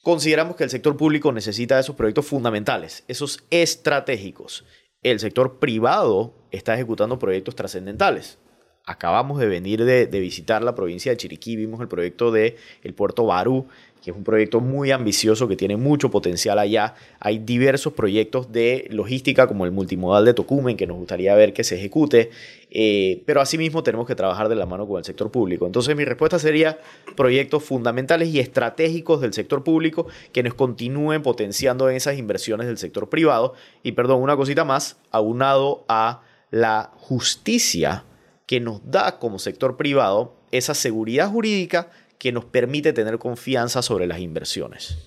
Consideramos 0.03 0.57
que 0.57 0.65
el 0.65 0.69
sector 0.69 0.97
público 0.97 1.31
necesita 1.31 1.79
esos 1.79 1.95
proyectos 1.95 2.25
fundamentales, 2.25 3.05
esos 3.07 3.45
estratégicos. 3.49 4.65
El 5.01 5.21
sector 5.21 5.59
privado 5.59 6.33
está 6.51 6.73
ejecutando 6.73 7.17
proyectos 7.17 7.55
trascendentales. 7.55 8.37
Acabamos 8.85 9.39
de 9.39 9.47
venir 9.47 9.85
de, 9.85 10.19
visitar 10.19 10.61
la 10.61 10.75
provincia 10.75 11.11
de 11.11 11.17
Chiriquí, 11.17 11.55
vimos 11.55 11.79
el 11.79 11.87
proyecto 11.87 12.35
el 12.35 12.93
puerto 12.93 13.25
Barú, 13.25 13.67
que 14.03 14.11
es 14.11 14.17
un 14.17 14.25
proyecto 14.25 14.59
muy 14.59 14.91
ambicioso 14.91 15.47
que 15.47 15.55
tiene 15.55 15.77
mucho 15.77 16.11
potencial 16.11 16.59
allá. 16.59 16.93
Hay 17.21 17.39
diversos 17.39 17.93
proyectos 17.93 18.51
de 18.51 18.87
logística 18.89 19.47
como 19.47 19.63
el 19.63 19.71
multimodal 19.71 20.25
de 20.25 20.33
Tocumen 20.33 20.75
que 20.75 20.85
nos 20.85 20.97
gustaría 20.97 21.33
ver 21.33 21.53
que 21.53 21.63
se 21.63 21.77
ejecute, 21.77 22.29
eh, 22.71 23.23
pero 23.25 23.39
asimismo 23.39 23.83
tenemos 23.83 24.05
que 24.05 24.15
trabajar 24.15 24.49
de 24.49 24.55
la 24.55 24.65
mano 24.65 24.85
con 24.85 24.97
el 24.97 25.05
sector 25.05 25.31
público. 25.31 25.65
Entonces 25.65 25.95
mi 25.95 26.03
respuesta 26.03 26.37
sería 26.37 26.77
proyectos 27.15 27.63
fundamentales 27.63 28.27
y 28.27 28.39
estratégicos 28.39 29.21
del 29.21 29.31
sector 29.31 29.63
público 29.63 30.07
que 30.33 30.43
nos 30.43 30.55
continúen 30.55 31.21
potenciando 31.21 31.89
en 31.89 31.95
esas 31.95 32.17
inversiones 32.17 32.67
del 32.67 32.77
sector 32.77 33.07
privado. 33.07 33.53
Y 33.81 33.93
perdón, 33.93 34.21
una 34.21 34.35
cosita 34.35 34.65
más, 34.65 34.97
aunado 35.09 35.85
a 35.87 36.23
la 36.51 36.91
justicia 36.97 38.03
que 38.45 38.59
nos 38.59 38.81
da 38.89 39.19
como 39.19 39.39
sector 39.39 39.77
privado 39.77 40.35
esa 40.51 40.73
seguridad 40.73 41.29
jurídica 41.29 41.89
que 42.17 42.31
nos 42.31 42.45
permite 42.45 42.93
tener 42.93 43.17
confianza 43.17 43.81
sobre 43.81 44.07
las 44.07 44.19
inversiones. 44.19 44.97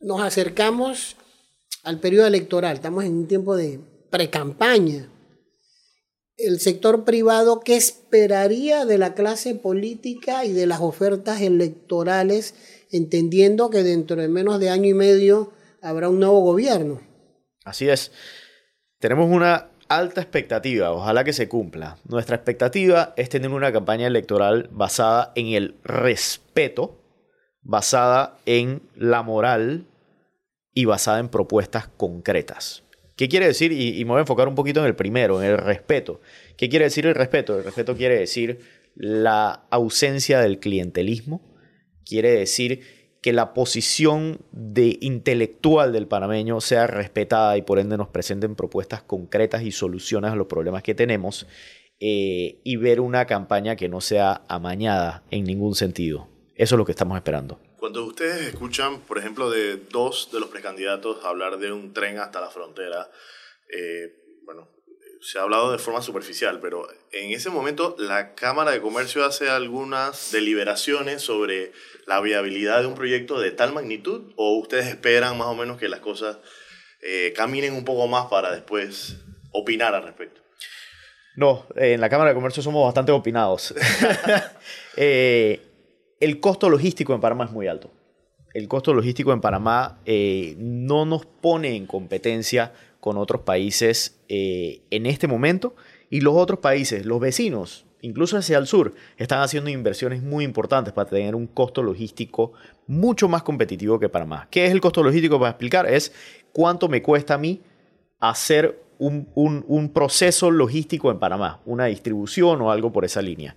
Nos 0.00 0.20
acercamos 0.20 1.16
al 1.82 1.98
periodo 1.98 2.26
electoral, 2.26 2.76
estamos 2.76 3.04
en 3.04 3.14
un 3.14 3.26
tiempo 3.26 3.56
de 3.56 3.80
precampaña. 4.10 5.08
El 6.36 6.58
sector 6.60 7.04
privado, 7.04 7.60
¿qué 7.60 7.76
esperaría 7.76 8.86
de 8.86 8.98
la 8.98 9.14
clase 9.14 9.54
política 9.54 10.44
y 10.44 10.52
de 10.52 10.66
las 10.66 10.80
ofertas 10.80 11.40
electorales, 11.40 12.54
entendiendo 12.90 13.68
que 13.70 13.82
dentro 13.82 14.16
de 14.16 14.28
menos 14.28 14.58
de 14.58 14.70
año 14.70 14.88
y 14.88 14.94
medio 14.94 15.52
habrá 15.82 16.08
un 16.08 16.18
nuevo 16.18 16.40
gobierno? 16.40 17.00
Así 17.64 17.88
es. 17.88 18.10
Tenemos 18.98 19.30
una 19.30 19.69
alta 19.90 20.20
expectativa, 20.20 20.92
ojalá 20.92 21.24
que 21.24 21.32
se 21.32 21.48
cumpla. 21.48 21.98
Nuestra 22.08 22.36
expectativa 22.36 23.12
es 23.16 23.28
tener 23.28 23.50
una 23.50 23.72
campaña 23.72 24.06
electoral 24.06 24.68
basada 24.70 25.32
en 25.34 25.48
el 25.48 25.74
respeto, 25.82 27.02
basada 27.60 28.38
en 28.46 28.82
la 28.94 29.22
moral 29.22 29.86
y 30.72 30.84
basada 30.84 31.18
en 31.18 31.28
propuestas 31.28 31.88
concretas. 31.88 32.84
¿Qué 33.16 33.28
quiere 33.28 33.46
decir? 33.46 33.72
Y, 33.72 34.02
me 34.04 34.12
voy 34.12 34.18
a 34.18 34.20
enfocar 34.20 34.46
un 34.46 34.54
poquito 34.54 34.80
en 34.80 34.86
el 34.86 34.94
primero, 34.94 35.42
en 35.42 35.50
el 35.50 35.58
respeto. 35.58 36.20
¿Qué 36.56 36.68
quiere 36.68 36.84
decir 36.84 37.06
el 37.06 37.16
respeto? 37.16 37.58
El 37.58 37.64
respeto 37.64 37.96
quiere 37.96 38.16
decir 38.16 38.60
la 38.94 39.66
ausencia 39.70 40.40
del 40.40 40.60
clientelismo, 40.60 41.42
quiere 42.04 42.30
decir 42.30 42.99
que 43.20 43.32
la 43.32 43.52
posición 43.52 44.40
de 44.52 44.98
intelectual 45.00 45.92
del 45.92 46.06
panameño 46.06 46.60
sea 46.60 46.86
respetada 46.86 47.56
y 47.56 47.62
por 47.62 47.78
ende 47.78 47.98
nos 47.98 48.08
presenten 48.08 48.56
propuestas 48.56 49.02
concretas 49.02 49.62
y 49.62 49.72
soluciones 49.72 50.32
a 50.32 50.36
los 50.36 50.46
problemas 50.46 50.82
que 50.82 50.94
tenemos 50.94 51.46
eh, 52.00 52.60
y 52.64 52.76
ver 52.76 53.00
una 53.00 53.26
campaña 53.26 53.76
que 53.76 53.88
no 53.88 54.00
sea 54.00 54.42
amañada 54.48 55.22
en 55.30 55.44
ningún 55.44 55.74
sentido. 55.74 56.28
Eso 56.54 56.74
es 56.74 56.78
lo 56.78 56.86
que 56.86 56.92
estamos 56.92 57.16
esperando. 57.16 57.60
Cuando 57.78 58.04
ustedes 58.04 58.46
escuchan, 58.46 59.00
por 59.00 59.18
ejemplo, 59.18 59.50
de 59.50 59.76
dos 59.76 60.30
de 60.32 60.40
los 60.40 60.48
precandidatos 60.48 61.24
hablar 61.24 61.58
de 61.58 61.72
un 61.72 61.92
tren 61.92 62.18
hasta 62.18 62.40
la 62.40 62.48
frontera, 62.48 63.10
eh, 63.74 64.14
bueno, 64.44 64.68
se 65.20 65.38
ha 65.38 65.42
hablado 65.42 65.72
de 65.72 65.78
forma 65.78 66.00
superficial, 66.00 66.60
pero 66.60 66.88
en 67.12 67.32
ese 67.32 67.50
momento 67.50 67.94
la 67.98 68.34
Cámara 68.34 68.70
de 68.70 68.80
Comercio 68.80 69.24
hace 69.24 69.50
algunas 69.50 70.32
deliberaciones 70.32 71.22
sobre 71.22 71.72
la 72.10 72.20
viabilidad 72.20 72.80
de 72.80 72.88
un 72.88 72.96
proyecto 72.96 73.38
de 73.38 73.52
tal 73.52 73.72
magnitud 73.72 74.32
o 74.34 74.58
ustedes 74.58 74.86
esperan 74.88 75.38
más 75.38 75.46
o 75.46 75.54
menos 75.54 75.78
que 75.78 75.88
las 75.88 76.00
cosas 76.00 76.38
eh, 77.02 77.32
caminen 77.36 77.72
un 77.72 77.84
poco 77.84 78.08
más 78.08 78.26
para 78.26 78.50
después 78.50 79.18
opinar 79.52 79.94
al 79.94 80.02
respecto? 80.02 80.40
No, 81.36 81.66
en 81.76 82.00
la 82.00 82.08
Cámara 82.08 82.30
de 82.30 82.34
Comercio 82.34 82.64
somos 82.64 82.84
bastante 82.84 83.12
opinados. 83.12 83.74
Eh, 84.96 85.62
el 86.18 86.40
costo 86.40 86.68
logístico 86.68 87.14
en 87.14 87.20
Panamá 87.20 87.44
es 87.44 87.52
muy 87.52 87.68
alto. 87.68 87.90
El 88.52 88.66
costo 88.68 88.92
logístico 88.92 89.32
en 89.32 89.40
Panamá 89.40 90.00
eh, 90.04 90.56
no 90.58 91.06
nos 91.06 91.24
pone 91.24 91.76
en 91.76 91.86
competencia 91.86 92.72
con 92.98 93.16
otros 93.16 93.42
países 93.42 94.20
eh, 94.28 94.82
en 94.90 95.06
este 95.06 95.28
momento. 95.28 95.76
Y 96.10 96.20
los 96.20 96.34
otros 96.34 96.58
países, 96.58 97.06
los 97.06 97.20
vecinos, 97.20 97.86
incluso 98.02 98.36
hacia 98.36 98.58
el 98.58 98.66
sur, 98.66 98.94
están 99.16 99.40
haciendo 99.40 99.70
inversiones 99.70 100.22
muy 100.22 100.44
importantes 100.44 100.92
para 100.92 101.08
tener 101.08 101.34
un 101.34 101.46
costo 101.46 101.82
logístico 101.82 102.52
mucho 102.86 103.28
más 103.28 103.42
competitivo 103.42 103.98
que 103.98 104.08
Panamá. 104.08 104.48
¿Qué 104.50 104.66
es 104.66 104.72
el 104.72 104.80
costo 104.80 105.02
logístico? 105.02 105.38
Para 105.38 105.50
explicar, 105.50 105.86
es 105.86 106.12
cuánto 106.52 106.88
me 106.88 107.02
cuesta 107.02 107.34
a 107.34 107.38
mí 107.38 107.60
hacer 108.18 108.82
un, 108.98 109.90
proceso 109.94 110.50
logístico 110.50 111.10
en 111.10 111.18
Panamá, 111.18 111.60
una 111.64 111.86
distribución 111.86 112.60
o 112.60 112.70
algo 112.70 112.92
por 112.92 113.04
esa 113.04 113.22
línea. 113.22 113.56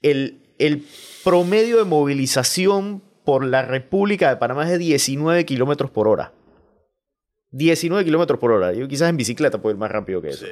El, 0.00 0.40
el 0.58 0.84
promedio 1.22 1.78
de 1.78 1.84
movilización 1.84 3.02
por 3.24 3.44
la 3.44 3.62
República 3.62 4.28
de 4.28 4.36
Panamá 4.36 4.64
es 4.64 4.70
de 4.70 4.78
19 4.78 5.44
kilómetros 5.44 5.90
por 5.90 6.08
hora. 6.08 6.32
19 7.52 8.04
kilómetros 8.04 8.40
por 8.40 8.50
hora. 8.50 8.72
Yo 8.72 8.88
quizás 8.88 9.10
en 9.10 9.16
bicicleta 9.16 9.60
puedo 9.60 9.74
ir 9.74 9.78
más 9.78 9.90
rápido 9.90 10.20
que 10.20 10.30
eso. 10.30 10.46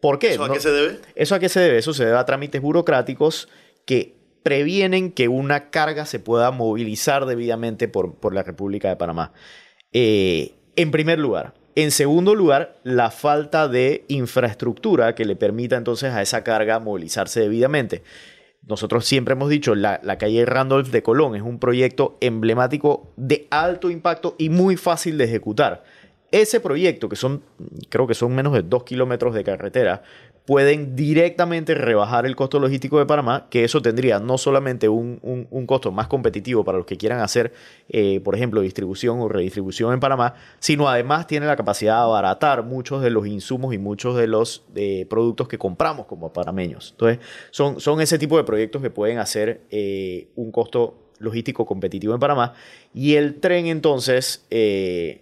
¿Por 0.00 0.18
qué? 0.18 0.34
¿Eso 0.34 0.44
a 0.44 0.52
qué 0.52 0.60
se 0.60 0.70
debe? 0.70 0.98
¿Eso 1.14 1.34
a 1.34 1.38
qué 1.38 1.48
se 1.48 1.60
debe? 1.60 1.78
Eso 1.78 1.94
se 1.94 2.04
debe 2.04 2.18
a 2.18 2.26
trámites 2.26 2.60
burocráticos 2.60 3.48
que 3.84 4.14
previenen 4.42 5.10
que 5.10 5.28
una 5.28 5.70
carga 5.70 6.06
se 6.06 6.20
pueda 6.20 6.50
movilizar 6.50 7.26
debidamente 7.26 7.88
por, 7.88 8.14
por 8.14 8.34
la 8.34 8.42
República 8.42 8.88
de 8.88 8.96
Panamá. 8.96 9.32
Eh, 9.92 10.54
en 10.76 10.90
primer 10.90 11.18
lugar. 11.18 11.54
En 11.74 11.90
segundo 11.90 12.34
lugar, 12.34 12.76
la 12.84 13.10
falta 13.10 13.68
de 13.68 14.04
infraestructura 14.08 15.14
que 15.14 15.24
le 15.24 15.36
permita 15.36 15.76
entonces 15.76 16.12
a 16.12 16.22
esa 16.22 16.44
carga 16.44 16.78
movilizarse 16.78 17.40
debidamente. 17.40 18.02
Nosotros 18.62 19.04
siempre 19.04 19.32
hemos 19.32 19.50
dicho, 19.50 19.74
la, 19.74 20.00
la, 20.02 20.16
calle 20.16 20.46
Randolph 20.46 20.88
de 20.88 21.02
Colón 21.02 21.36
es 21.36 21.42
un 21.42 21.58
proyecto 21.58 22.16
emblemático 22.20 23.12
de 23.16 23.46
alto 23.50 23.90
impacto 23.90 24.36
y 24.38 24.48
muy 24.48 24.76
fácil 24.76 25.18
de 25.18 25.24
ejecutar 25.24 25.84
ese 26.32 26.60
proyecto, 26.60 27.08
que 27.08 27.16
son, 27.16 27.42
creo 27.88 28.06
que 28.06 28.14
son 28.14 28.34
menos 28.34 28.52
de 28.52 28.62
dos 28.62 28.84
kilómetros 28.84 29.34
de 29.34 29.44
carretera, 29.44 30.02
pueden 30.46 30.94
directamente 30.94 31.74
rebajar 31.74 32.24
el 32.24 32.36
costo 32.36 32.60
logístico 32.60 32.98
de 32.98 33.06
Panamá, 33.06 33.48
que 33.50 33.64
eso 33.64 33.82
tendría 33.82 34.20
no 34.20 34.38
solamente 34.38 34.88
un, 34.88 35.18
un, 35.22 35.66
costo 35.66 35.90
más 35.90 36.06
competitivo 36.06 36.64
para 36.64 36.78
los 36.78 36.86
que 36.86 36.96
quieran 36.96 37.20
hacer, 37.20 37.52
eh, 37.88 38.20
por 38.20 38.36
ejemplo, 38.36 38.60
distribución 38.60 39.20
o 39.20 39.28
redistribución 39.28 39.92
en 39.92 39.98
Panamá, 39.98 40.34
sino 40.60 40.88
además 40.88 41.26
tiene 41.26 41.46
la 41.46 41.56
capacidad 41.56 41.96
de 41.96 42.02
abaratar 42.02 42.62
muchos 42.62 43.02
de 43.02 43.10
los 43.10 43.26
insumos 43.26 43.74
y 43.74 43.78
muchos 43.78 44.16
de 44.16 44.28
los 44.28 44.64
eh, 44.76 45.06
productos 45.10 45.48
que 45.48 45.58
compramos 45.58 46.06
como 46.06 46.32
panameños. 46.32 46.92
Entonces, 46.92 47.18
son, 47.50 47.80
son 47.80 48.00
ese 48.00 48.16
tipo 48.16 48.36
de 48.36 48.44
proyectos 48.44 48.80
que 48.80 48.90
pueden 48.90 49.18
hacer 49.18 49.62
eh, 49.70 50.28
un 50.36 50.52
costo 50.52 51.05
logístico 51.20 51.66
competitivo 51.66 52.14
en 52.14 52.20
Panamá. 52.20 52.54
Y 52.94 53.14
el 53.14 53.40
tren 53.40 53.66
entonces 53.66 54.44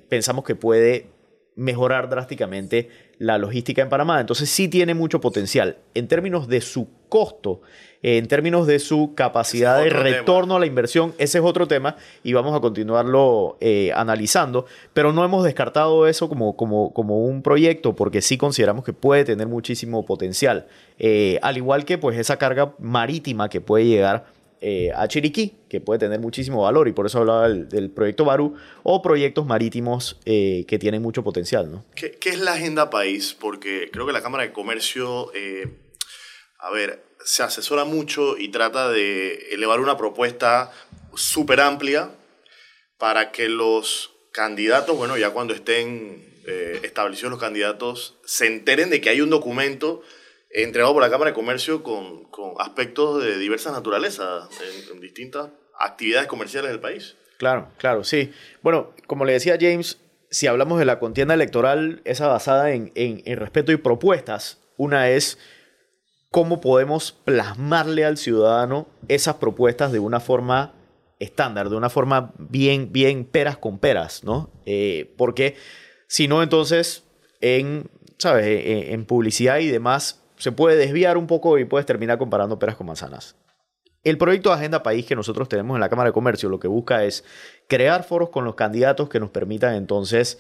pensamos 0.09 0.45
que 0.45 0.55
puede 0.55 1.15
mejorar 1.57 2.09
drásticamente 2.09 2.89
la 3.19 3.39
logística 3.39 3.83
en 3.83 3.89
Panamá. 3.89 4.21
Entonces 4.21 4.51
sí 4.51 4.69
tiene 4.69 4.95
mucho 4.95 5.21
potencial 5.21 5.79
en 5.95 6.09
términos 6.09 6.49
de 6.49 6.61
su 6.61 6.89
costo, 7.09 7.61
en 8.03 8.27
términos 8.27 8.67
de 8.67 8.81
su 8.81 9.15
capacidad 9.15 9.83
de 9.83 9.89
retorno 9.89 10.57
a 10.57 10.61
la 10.61 10.67
inversión. 10.67 11.15
Ese 11.19 11.39
es 11.39 11.45
otro 11.45 11.69
tema 11.69 11.97
y 12.25 12.33
vamos 12.33 12.55
a 12.55 12.61
continuarlo 12.61 13.57
eh, 13.61 13.93
analizando, 13.95 14.67
pero 14.93 15.13
no 15.13 15.25
hemos 15.25 15.45
descartado 15.45 16.09
eso 16.09 16.29
como, 16.29 16.57
como, 16.57 16.93
como, 16.93 17.25
un 17.25 17.43
proyecto 17.43 17.95
porque 17.95 18.21
sí 18.21 18.37
consideramos 18.37 18.85
que 18.85 18.93
puede 18.93 19.25
tener 19.25 19.47
muchísimo 19.47 20.05
potencial. 20.05 20.67
Eh, 20.99 21.39
al 21.43 21.57
igual 21.57 21.85
que 21.85 21.99
pues 21.99 22.19
esa 22.19 22.37
carga 22.37 22.75
marítima 22.79 23.49
que 23.49 23.61
puede 23.61 23.87
llegar 23.87 24.27
eh, 24.67 24.91
a 24.97 25.07
Chiriquí, 25.09 25.53
que 25.69 25.83
puede 25.83 25.99
tener 25.99 26.21
muchísimo 26.21 26.63
valor 26.63 26.89
y 26.89 26.93
por 26.93 27.05
eso 27.05 27.19
hablaba 27.19 27.51
del, 27.51 27.91
proyecto 27.91 28.25
Barú, 28.25 28.57
o 28.83 29.03
proyectos 29.03 29.45
marítimos 29.45 30.19
eh, 30.25 30.65
que 30.67 30.79
tienen 30.79 31.03
mucho 31.03 31.23
potencial. 31.23 31.71
¿no? 31.71 31.85
¿Qué, 31.95 32.17
es 32.25 32.39
la 32.39 32.55
agenda 32.55 32.89
país? 32.89 33.37
Porque 33.39 33.91
creo 33.93 34.07
que 34.07 34.15
la 34.15 34.23
Cámara 34.23 34.45
de 34.45 34.55
Comercio, 34.55 35.31
eh, 35.35 35.69
a 36.61 36.71
ver, 36.71 37.05
se 37.23 37.43
asesora 37.43 37.85
mucho 37.85 38.39
y 38.39 38.49
trata 38.49 38.89
de 38.89 39.49
elevar 39.53 39.81
una 39.81 39.99
propuesta 39.99 40.73
súper 41.15 41.61
amplia 41.61 42.13
para 42.97 43.33
que 43.33 43.51
los 43.51 44.13
candidatos, 44.33 44.97
bueno, 44.97 45.19
ya 45.19 45.29
cuando 45.29 45.53
estén 45.53 46.25
establecidos 46.83 47.31
los 47.31 47.41
candidatos, 47.41 48.17
se 48.25 48.47
enteren 48.47 48.89
de 48.89 49.03
que 49.03 49.11
hay 49.11 49.21
un 49.21 49.29
documento 49.29 50.03
entregado 50.55 50.95
por 50.95 51.03
la 51.03 51.11
Cámara 51.11 51.33
de 51.33 51.35
Comercio 51.35 51.83
con, 51.83 52.25
aspectos 52.59 53.23
de 53.23 53.37
diversas 53.39 53.73
naturalezas 53.73 54.49
en, 54.93 55.01
distintas 55.01 55.51
actividades 55.79 56.29
comerciales 56.29 56.71
del 56.71 56.81
país. 56.81 57.17
Claro, 57.39 57.69
claro, 57.79 58.05
sí. 58.05 58.33
Bueno, 58.63 58.93
como 59.07 59.25
le 59.25 59.33
decía 59.33 59.59
James, 59.61 59.99
si 60.31 60.47
hablamos 60.47 60.79
de 60.79 60.85
la 60.85 61.01
contienda 61.01 61.35
electoral, 61.35 62.01
esa 62.05 62.29
basada 62.29 62.71
en, 62.71 62.93
en, 62.95 63.37
respeto 63.37 63.73
y 63.73 63.77
propuestas. 63.77 64.61
Una 64.77 65.11
es 65.11 65.39
cómo 66.31 66.61
podemos 66.61 67.13
plasmarle 67.13 68.05
al 68.05 68.17
ciudadano 68.17 68.87
esas 69.09 69.37
propuestas 69.37 69.93
de 69.93 69.99
una 69.99 70.21
forma 70.21 70.75
estándar, 71.19 71.69
de 71.69 71.77
una 71.77 71.91
forma 71.91 72.33
bien, 72.39 72.93
bien 72.93 73.25
peras 73.25 73.57
con 73.57 73.79
peras, 73.79 74.25
¿no? 74.25 74.51
Eh, 74.67 75.13
porque 75.17 75.57
si 76.07 76.27
no, 76.27 76.43
entonces, 76.43 77.05
en, 77.41 77.89
¿sabes? 78.19 78.47
en 78.47 79.05
publicidad 79.05 79.59
y 79.59 79.69
demás, 79.69 80.24
se 80.37 80.53
puede 80.53 80.77
desviar 80.77 81.17
un 81.17 81.27
poco 81.27 81.59
y 81.59 81.65
puedes 81.65 81.87
terminar 81.87 82.19
comparando 82.19 82.59
peras 82.59 82.77
con 82.77 82.87
manzanas. 82.87 83.37
El 84.03 84.19
proyecto 84.19 84.51
de 84.51 84.57
Agenda 84.57 84.83
País 84.83 85.07
que 85.07 85.17
nosotros 85.17 85.49
tenemos 85.49 85.77
en 85.77 85.81
la 85.81 85.89
Cámara 85.89 86.11
de 86.11 86.13
Comercio 86.13 86.49
lo 86.49 86.61
que 86.61 86.69
busca 86.69 87.05
es 87.05 87.25
crear 87.69 88.05
foros 88.05 88.29
con 88.29 88.45
los 88.45 88.55
candidatos 88.55 89.09
que 89.09 89.21
nos 89.21 89.31
permitan 89.31 89.75
entonces 89.75 90.39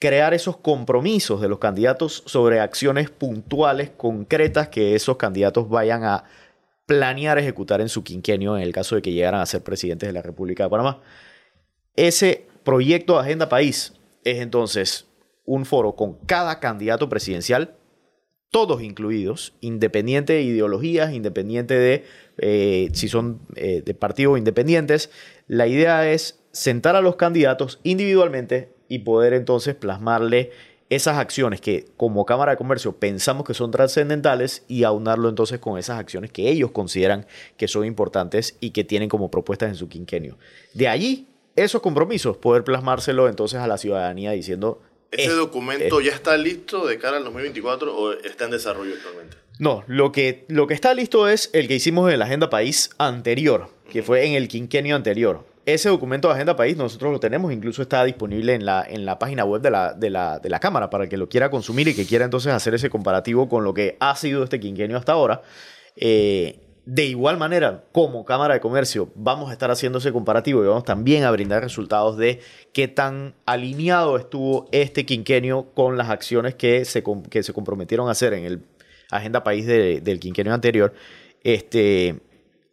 crear 0.00 0.34
esos 0.34 0.56
compromisos 0.56 1.40
de 1.40 1.48
los 1.48 1.58
candidatos 1.58 2.24
sobre 2.26 2.60
acciones 2.60 3.10
puntuales, 3.10 3.90
concretas, 3.96 4.68
que 4.68 4.94
esos 4.94 5.16
candidatos 5.16 5.68
vayan 5.68 6.04
a 6.04 6.24
planear 6.86 7.38
ejecutar 7.38 7.80
en 7.80 7.88
su 7.88 8.04
quinquenio 8.04 8.56
en 8.56 8.62
el 8.62 8.72
caso 8.72 8.96
de 8.96 9.02
que 9.02 9.12
llegaran 9.12 9.40
a 9.40 9.46
ser 9.46 9.62
presidentes 9.62 10.08
de 10.08 10.12
la 10.12 10.20
República 10.22 10.64
de 10.64 10.70
Panamá. 10.70 11.00
Ese 11.96 12.46
proyecto 12.64 13.14
de 13.14 13.20
Agenda 13.20 13.48
País 13.48 13.94
es 14.24 14.40
entonces 14.40 15.06
un 15.46 15.64
foro 15.64 15.94
con 15.94 16.14
cada 16.26 16.60
candidato 16.60 17.08
presidencial 17.08 17.76
todos 18.54 18.82
incluidos, 18.82 19.52
independiente 19.62 20.34
de 20.34 20.42
ideologías, 20.42 21.12
independiente 21.12 21.74
de 21.74 22.04
eh, 22.38 22.88
si 22.92 23.08
son 23.08 23.40
eh, 23.56 23.82
de 23.84 23.94
partidos 23.94 24.38
independientes. 24.38 25.10
La 25.48 25.66
idea 25.66 26.08
es 26.08 26.38
sentar 26.52 26.94
a 26.94 27.00
los 27.00 27.16
candidatos 27.16 27.80
individualmente 27.82 28.72
y 28.88 29.00
poder 29.00 29.32
entonces 29.32 29.74
plasmarle 29.74 30.52
esas 30.88 31.18
acciones 31.18 31.60
que 31.60 31.86
como 31.96 32.24
Cámara 32.26 32.52
de 32.52 32.56
Comercio 32.56 32.92
pensamos 32.92 33.44
que 33.44 33.54
son 33.54 33.72
trascendentales 33.72 34.64
y 34.68 34.84
aunarlo 34.84 35.28
entonces 35.28 35.58
con 35.58 35.76
esas 35.76 35.98
acciones 35.98 36.30
que 36.30 36.48
ellos 36.48 36.70
consideran 36.70 37.26
que 37.56 37.66
son 37.66 37.84
importantes 37.84 38.56
y 38.60 38.70
que 38.70 38.84
tienen 38.84 39.08
como 39.08 39.32
propuestas 39.32 39.70
en 39.70 39.74
su 39.74 39.88
quinquenio. 39.88 40.38
De 40.74 40.86
allí, 40.86 41.26
esos 41.56 41.82
compromisos, 41.82 42.36
poder 42.36 42.62
plasmárselo 42.62 43.28
entonces 43.28 43.58
a 43.58 43.66
la 43.66 43.78
ciudadanía 43.78 44.30
diciendo 44.30 44.80
¿Ese 45.16 45.32
documento 45.32 46.00
ya 46.00 46.12
está 46.12 46.36
listo 46.36 46.86
de 46.86 46.98
cara 46.98 47.16
al 47.16 47.24
2024 47.24 47.96
o 47.96 48.12
está 48.12 48.44
en 48.44 48.50
desarrollo 48.50 48.94
actualmente? 48.94 49.36
No, 49.58 49.84
lo 49.86 50.10
que, 50.10 50.44
lo 50.48 50.66
que 50.66 50.74
está 50.74 50.94
listo 50.94 51.28
es 51.28 51.50
el 51.52 51.68
que 51.68 51.74
hicimos 51.74 52.12
en 52.12 52.18
la 52.18 52.24
Agenda 52.24 52.50
País 52.50 52.90
anterior, 52.98 53.68
que 53.90 54.02
fue 54.02 54.26
en 54.26 54.32
el 54.32 54.48
quinquenio 54.48 54.96
anterior. 54.96 55.46
Ese 55.66 55.88
documento 55.88 56.28
de 56.28 56.34
Agenda 56.34 56.56
País 56.56 56.76
nosotros 56.76 57.12
lo 57.12 57.20
tenemos, 57.20 57.52
incluso 57.52 57.80
está 57.80 58.04
disponible 58.04 58.54
en 58.54 58.66
la, 58.66 58.84
en 58.86 59.06
la 59.06 59.18
página 59.18 59.44
web 59.44 59.62
de 59.62 59.70
la, 59.70 59.94
de, 59.94 60.10
la, 60.10 60.38
de 60.38 60.50
la 60.50 60.60
Cámara 60.60 60.90
para 60.90 61.04
el 61.04 61.10
que 61.10 61.16
lo 61.16 61.28
quiera 61.28 61.50
consumir 61.50 61.88
y 61.88 61.94
que 61.94 62.04
quiera 62.04 62.24
entonces 62.24 62.52
hacer 62.52 62.74
ese 62.74 62.90
comparativo 62.90 63.48
con 63.48 63.64
lo 63.64 63.72
que 63.72 63.96
ha 64.00 64.14
sido 64.16 64.44
este 64.44 64.60
quinquenio 64.60 64.98
hasta 64.98 65.12
ahora. 65.12 65.42
Eh, 65.96 66.58
de 66.86 67.04
igual 67.06 67.38
manera, 67.38 67.84
como 67.92 68.24
Cámara 68.24 68.54
de 68.54 68.60
Comercio, 68.60 69.08
vamos 69.14 69.48
a 69.48 69.52
estar 69.52 69.70
haciendo 69.70 69.98
ese 69.98 70.12
comparativo 70.12 70.62
y 70.62 70.66
vamos 70.66 70.84
también 70.84 71.24
a 71.24 71.30
brindar 71.30 71.62
resultados 71.62 72.18
de 72.18 72.40
qué 72.72 72.88
tan 72.88 73.34
alineado 73.46 74.18
estuvo 74.18 74.68
este 74.70 75.06
quinquenio 75.06 75.66
con 75.74 75.96
las 75.96 76.10
acciones 76.10 76.54
que 76.54 76.84
se, 76.84 77.02
que 77.30 77.42
se 77.42 77.52
comprometieron 77.54 78.08
a 78.08 78.10
hacer 78.12 78.34
en 78.34 78.44
el 78.44 78.62
Agenda 79.10 79.42
País 79.42 79.66
del 79.66 80.20
quinquenio 80.20 80.52
anterior. 80.52 80.92
Este, 81.42 82.20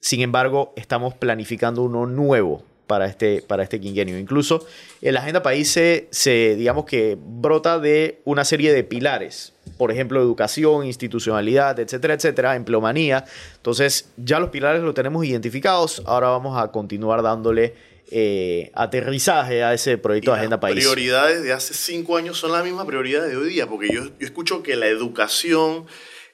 sin 0.02 0.21
embargo, 0.21 0.74
estamos 0.76 1.13
planificando 1.13 1.84
uno 1.84 2.06
nuevo 2.06 2.63
para 2.88 3.06
este, 3.06 3.41
para 3.41 3.63
este 3.63 3.80
quinquenio. 3.80 4.17
Incluso 4.17 4.65
en 5.02 5.13
la 5.13 5.21
Agenda 5.21 5.41
País 5.41 5.69
se, 5.71 6.56
digamos 6.58 6.84
que 6.84 7.17
brota 7.17 7.80
de 7.80 8.19
una 8.26 8.43
serie 8.43 8.74
de 8.74 8.84
pilares. 8.84 9.54
Por 9.81 9.91
ejemplo, 9.91 10.21
educación, 10.21 10.85
institucionalidad, 10.85 11.79
etcétera, 11.79 12.13
etcétera, 12.13 12.55
empleomanía. 12.55 13.25
Entonces, 13.55 14.11
ya 14.15 14.39
los 14.39 14.51
pilares 14.51 14.83
los 14.83 14.93
tenemos 14.93 15.25
identificados. 15.25 16.03
Ahora 16.05 16.27
vamos 16.27 16.61
a 16.61 16.67
continuar 16.67 17.23
dándole 17.23 17.73
eh, 18.11 18.69
aterrizaje 18.75 19.63
a 19.63 19.73
ese 19.73 19.97
proyecto 19.97 20.33
de 20.33 20.37
Agenda 20.37 20.59
País. 20.59 20.75
Las 20.75 20.83
prioridades 20.83 21.41
de 21.41 21.51
hace 21.51 21.73
cinco 21.73 22.15
años 22.15 22.37
son 22.37 22.51
las 22.51 22.63
mismas 22.63 22.85
prioridades 22.85 23.31
de 23.31 23.37
hoy 23.37 23.49
día, 23.49 23.65
porque 23.65 23.87
yo, 23.91 24.03
yo 24.03 24.27
escucho 24.27 24.61
que 24.61 24.75
la 24.75 24.85
educación 24.85 25.87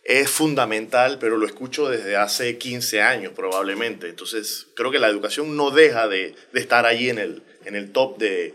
es 0.03 0.29
fundamental, 0.29 1.19
pero 1.19 1.37
lo 1.37 1.45
escucho 1.45 1.87
desde 1.87 2.17
hace 2.17 2.57
15 2.57 3.01
años 3.01 3.33
probablemente. 3.33 4.09
Entonces, 4.09 4.67
creo 4.73 4.91
que 4.91 4.99
la 4.99 5.07
educación 5.07 5.55
no 5.55 5.71
deja 5.71 6.09
de, 6.09 6.35
estar 6.53 6.85
ahí 6.85 7.09
en 7.09 7.17
el, 7.17 7.43
en 7.63 7.75
el 7.75 7.91
top 7.91 8.17
de, 8.17 8.53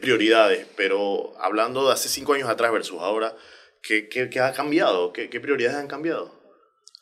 prioridades, 0.00 0.66
pero 0.76 1.34
hablando 1.40 1.86
de 1.86 1.92
hace 1.92 2.08
5 2.08 2.32
años 2.32 2.48
atrás 2.48 2.72
versus 2.72 2.98
ahora, 3.00 3.34
¿qué, 3.86 4.08
qué, 4.08 4.40
ha 4.40 4.52
cambiado? 4.52 5.12
¿Qué, 5.12 5.28
¿Qué, 5.28 5.40
prioridades 5.40 5.76
han 5.76 5.86
cambiado? 5.86 6.34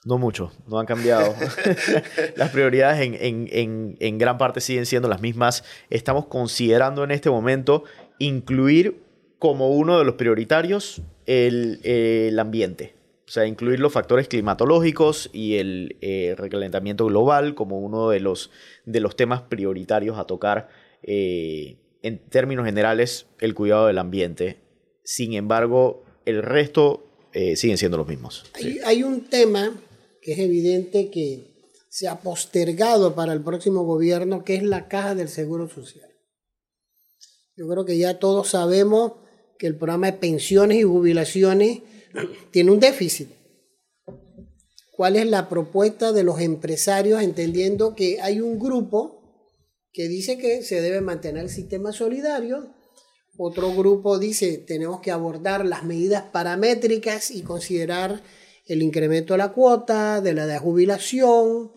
No 0.04 0.18
mucho, 0.18 0.52
no 0.66 0.78
han 0.78 0.86
cambiado. 0.86 1.34
las 2.36 2.50
prioridades 2.50 3.00
en, 3.00 3.48
en, 3.50 3.96
en, 3.98 4.18
gran 4.18 4.38
parte 4.38 4.60
siguen 4.60 4.86
siendo 4.86 5.08
las 5.08 5.20
mismas. 5.20 5.64
Estamos 5.90 6.26
considerando 6.26 7.04
en 7.04 7.10
este 7.10 7.30
momento 7.30 7.84
incluir 8.18 9.02
como 9.38 9.70
uno 9.70 9.98
de 9.98 10.04
los 10.04 10.14
prioritarios 10.14 11.02
el, 11.26 11.80
el 11.84 12.38
ambiente 12.38 12.94
o 13.26 13.30
sea, 13.30 13.46
incluir 13.46 13.80
los 13.80 13.92
factores 13.92 14.28
climatológicos 14.28 15.30
y 15.32 15.56
el 15.56 15.96
eh, 16.02 16.34
recalentamiento 16.36 17.06
global 17.06 17.54
como 17.54 17.80
uno 17.80 18.10
de 18.10 18.20
los, 18.20 18.50
de 18.84 19.00
los 19.00 19.16
temas 19.16 19.40
prioritarios 19.42 20.18
a 20.18 20.24
tocar 20.24 20.68
eh, 21.02 21.78
en 22.02 22.18
términos 22.18 22.66
generales 22.66 23.26
el 23.40 23.54
cuidado 23.54 23.86
del 23.86 23.98
ambiente. 23.98 24.58
Sin 25.04 25.32
embargo, 25.32 26.04
el 26.24 26.42
resto 26.42 27.28
eh, 27.32 27.56
siguen 27.56 27.78
siendo 27.78 27.96
los 27.96 28.06
mismos. 28.06 28.44
Hay, 28.54 28.78
hay 28.84 29.02
un 29.02 29.28
tema 29.28 29.80
que 30.22 30.32
es 30.32 30.38
evidente 30.38 31.10
que 31.10 31.54
se 31.88 32.08
ha 32.08 32.20
postergado 32.20 33.14
para 33.14 33.32
el 33.32 33.42
próximo 33.42 33.84
gobierno, 33.84 34.44
que 34.44 34.56
es 34.56 34.62
la 34.62 34.88
caja 34.88 35.14
del 35.14 35.28
Seguro 35.28 35.68
Social. 35.68 36.10
Yo 37.56 37.68
creo 37.68 37.84
que 37.84 37.98
ya 37.98 38.18
todos 38.18 38.48
sabemos 38.48 39.12
que 39.58 39.66
el 39.66 39.76
programa 39.76 40.10
de 40.10 40.18
pensiones 40.18 40.78
y 40.78 40.82
jubilaciones 40.82 41.82
tiene 42.50 42.70
un 42.70 42.80
déficit. 42.80 43.28
¿Cuál 44.96 45.16
es 45.16 45.26
la 45.26 45.48
propuesta 45.48 46.12
de 46.12 46.22
los 46.22 46.40
empresarios 46.40 47.20
entendiendo 47.20 47.94
que 47.94 48.20
hay 48.20 48.40
un 48.40 48.58
grupo 48.58 49.50
que 49.92 50.08
dice 50.08 50.38
que 50.38 50.62
se 50.62 50.80
debe 50.80 51.00
mantener 51.00 51.44
el 51.44 51.50
sistema 51.50 51.92
solidario? 51.92 52.74
Otro 53.36 53.74
grupo 53.74 54.18
dice 54.18 54.58
tenemos 54.58 55.00
que 55.00 55.10
abordar 55.10 55.66
las 55.66 55.84
medidas 55.84 56.22
paramétricas 56.32 57.30
y 57.30 57.42
considerar 57.42 58.22
el 58.66 58.82
incremento 58.82 59.34
de 59.34 59.38
la 59.38 59.52
cuota, 59.52 60.20
de 60.20 60.34
la 60.34 60.46
de 60.46 60.58
jubilación. 60.58 61.72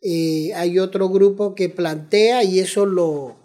Eh, 0.00 0.52
hay 0.54 0.78
otro 0.78 1.08
grupo 1.08 1.54
que 1.54 1.68
plantea, 1.68 2.44
y 2.44 2.60
eso 2.60 2.86
lo, 2.86 3.36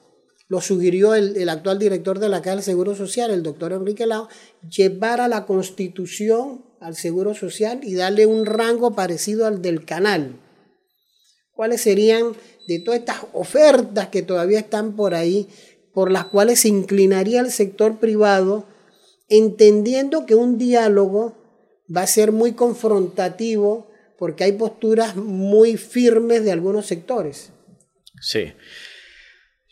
lo 0.48 0.62
sugirió 0.62 1.16
el, 1.16 1.50
actual 1.50 1.80
director 1.80 2.20
de 2.20 2.30
la 2.30 2.42
Caja 2.42 2.58
del 2.58 2.64
Seguro 2.64 2.96
Social, 2.96 3.32
el 3.32 3.44
doctor 3.44 3.74
Enrique 3.74 4.06
Lao, 4.06 4.28
llevar 4.70 5.22
a 5.22 5.28
la 5.28 5.46
constitución 5.46 6.66
al 6.80 6.96
Seguro 6.96 7.34
Social 7.34 7.80
y 7.84 7.96
darle 7.96 8.26
un 8.26 8.46
rango 8.46 8.94
parecido 8.94 9.48
al 9.48 9.62
del 9.62 9.86
canal. 9.86 10.40
¿Cuáles 11.54 11.82
serían 11.82 12.34
de 12.68 12.80
todas 12.80 13.00
estas 13.00 13.26
ofertas 13.34 14.08
que 14.10 14.22
todavía 14.22 14.60
están 14.60 14.96
por 14.96 15.14
ahí, 15.14 15.48
por 15.94 16.12
las 16.12 16.26
cuales 16.26 16.62
se 16.62 16.70
inclinaría 16.70 17.42
el 17.42 17.52
sector 17.52 18.00
privado, 18.00 18.66
entendiendo 19.30 20.26
que 20.26 20.36
un 20.36 20.58
diálogo 20.58 21.36
va 21.96 22.02
a 22.02 22.08
ser 22.08 22.32
muy 22.32 22.54
confrontativo 22.54 23.88
porque 24.18 24.46
hay 24.46 24.54
posturas 24.54 25.16
muy 25.16 25.78
firmes 25.78 26.44
de 26.44 26.52
algunos 26.52 26.86
sectores. 26.86 27.52
Sí. 28.22 28.54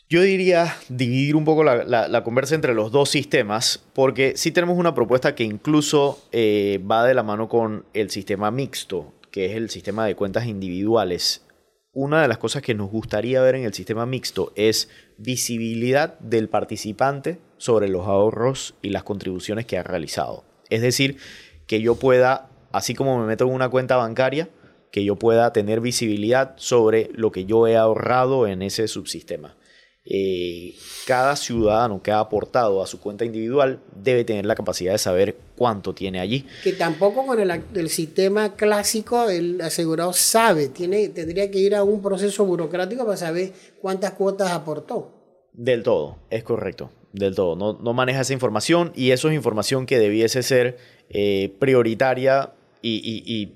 Yo 0.08 0.20
diría 0.20 0.76
dividir 0.90 1.36
un 1.36 1.46
poco 1.46 1.64
la, 1.64 2.22
conversa 2.22 2.54
entre 2.54 2.74
los 2.74 2.92
dos 2.92 3.08
sistemas, 3.08 3.82
porque 3.94 4.34
sí 4.36 4.52
tenemos 4.52 4.76
una 4.76 4.94
propuesta 4.94 5.34
que 5.34 5.42
incluso 5.42 6.22
eh, 6.32 6.78
va 6.88 7.06
de 7.06 7.14
la 7.14 7.22
mano 7.22 7.48
con 7.48 7.86
el 7.94 8.10
sistema 8.10 8.50
mixto, 8.50 9.14
que 9.30 9.46
es 9.46 9.56
el 9.56 9.70
sistema 9.70 10.04
de 10.04 10.14
cuentas 10.14 10.44
individuales. 10.44 11.46
Una 11.94 12.22
de 12.22 12.28
las 12.28 12.38
cosas 12.38 12.62
que 12.62 12.74
nos 12.74 12.90
gustaría 12.90 13.42
ver 13.42 13.54
en 13.54 13.64
el 13.64 13.74
sistema 13.74 14.06
mixto 14.06 14.54
es 14.56 14.88
visibilidad 15.18 16.18
del 16.20 16.48
participante 16.48 17.38
sobre 17.58 17.88
los 17.88 18.06
ahorros 18.06 18.74
y 18.80 18.88
las 18.88 19.02
contribuciones 19.02 19.66
que 19.66 19.76
ha 19.76 19.82
realizado. 19.82 20.42
Es 20.70 20.80
decir, 20.80 21.18
que 21.66 21.82
yo 21.82 21.96
pueda, 21.96 22.48
así 22.72 22.94
como 22.94 23.18
me 23.18 23.26
meto 23.26 23.44
en 23.44 23.52
una 23.52 23.68
cuenta 23.68 23.96
bancaria, 23.96 24.48
que 24.90 25.04
yo 25.04 25.16
pueda 25.16 25.52
tener 25.52 25.82
visibilidad 25.82 26.54
sobre 26.56 27.10
lo 27.12 27.30
que 27.30 27.44
yo 27.44 27.66
he 27.66 27.76
ahorrado 27.76 28.46
en 28.46 28.62
ese 28.62 28.88
subsistema. 28.88 29.54
Eh, 30.04 30.74
cada 31.06 31.36
ciudadano 31.36 32.02
que 32.02 32.10
ha 32.10 32.18
aportado 32.18 32.82
a 32.82 32.88
su 32.88 32.98
cuenta 32.98 33.24
individual 33.24 33.78
debe 33.94 34.24
tener 34.24 34.44
la 34.44 34.56
capacidad 34.56 34.90
de 34.90 34.98
saber 34.98 35.36
cuánto 35.56 35.94
tiene 35.94 36.18
allí. 36.18 36.44
Que 36.64 36.72
tampoco 36.72 37.24
con 37.24 37.38
el, 37.38 37.88
sistema 37.88 38.56
clásico 38.56 39.28
el 39.28 39.60
asegurado 39.60 40.12
sabe, 40.12 40.68
tiene, 40.68 41.08
tendría 41.10 41.50
que 41.52 41.58
ir 41.60 41.76
a 41.76 41.84
un 41.84 42.02
proceso 42.02 42.44
burocrático 42.44 43.04
para 43.04 43.16
saber 43.16 43.52
cuántas 43.80 44.12
cuotas 44.12 44.50
aportó. 44.50 45.12
Del 45.52 45.84
todo, 45.84 46.18
es 46.30 46.42
correcto, 46.42 46.90
del 47.12 47.36
todo. 47.36 47.54
No, 47.54 47.74
no 47.74 47.92
maneja 47.92 48.22
esa 48.22 48.32
información 48.32 48.90
y 48.96 49.12
eso 49.12 49.28
es 49.28 49.36
información 49.36 49.86
que 49.86 50.00
debiese 50.00 50.42
ser 50.42 50.78
eh, 51.10 51.54
prioritaria 51.60 52.54
y, 52.80 53.22
y 53.24 53.54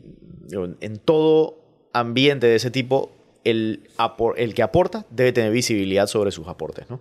en 0.81 0.99
todo 0.99 1.59
ambiente 1.93 2.47
de 2.47 2.55
ese 2.55 2.71
tipo 2.71 3.16
el, 3.47 3.89
el 4.37 4.55
que 4.55 4.63
aporta 4.63 5.07
debe 5.11 5.33
tener 5.33 5.53
visibilidad 5.53 6.09
sobre 6.09 6.33
sus 6.33 6.49
aportes. 6.49 6.91
¿no? 6.91 7.01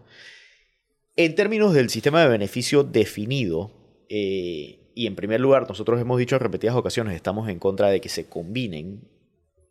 En 1.15 1.33
términos 1.33 1.73
del 1.73 1.89
sistema 1.89 2.21
de 2.21 2.29
beneficio 2.29 2.83
definido, 2.83 3.71
eh, 4.09 4.91
y 4.93 5.07
en 5.07 5.15
primer 5.15 5.41
lugar, 5.41 5.67
nosotros 5.67 5.99
hemos 5.99 6.19
dicho 6.19 6.35
en 6.35 6.41
repetidas 6.41 6.75
ocasiones, 6.75 7.15
estamos 7.15 7.49
en 7.49 7.57
contra 7.57 7.89
de 7.89 7.99
que 7.99 8.09
se 8.09 8.27
combinen. 8.29 9.09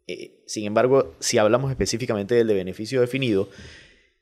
Eh, 0.08 0.42
sin 0.46 0.64
embargo, 0.66 1.14
si 1.20 1.38
hablamos 1.38 1.70
específicamente 1.70 2.34
del 2.34 2.48
de 2.48 2.54
beneficio 2.54 3.00
definido, 3.00 3.48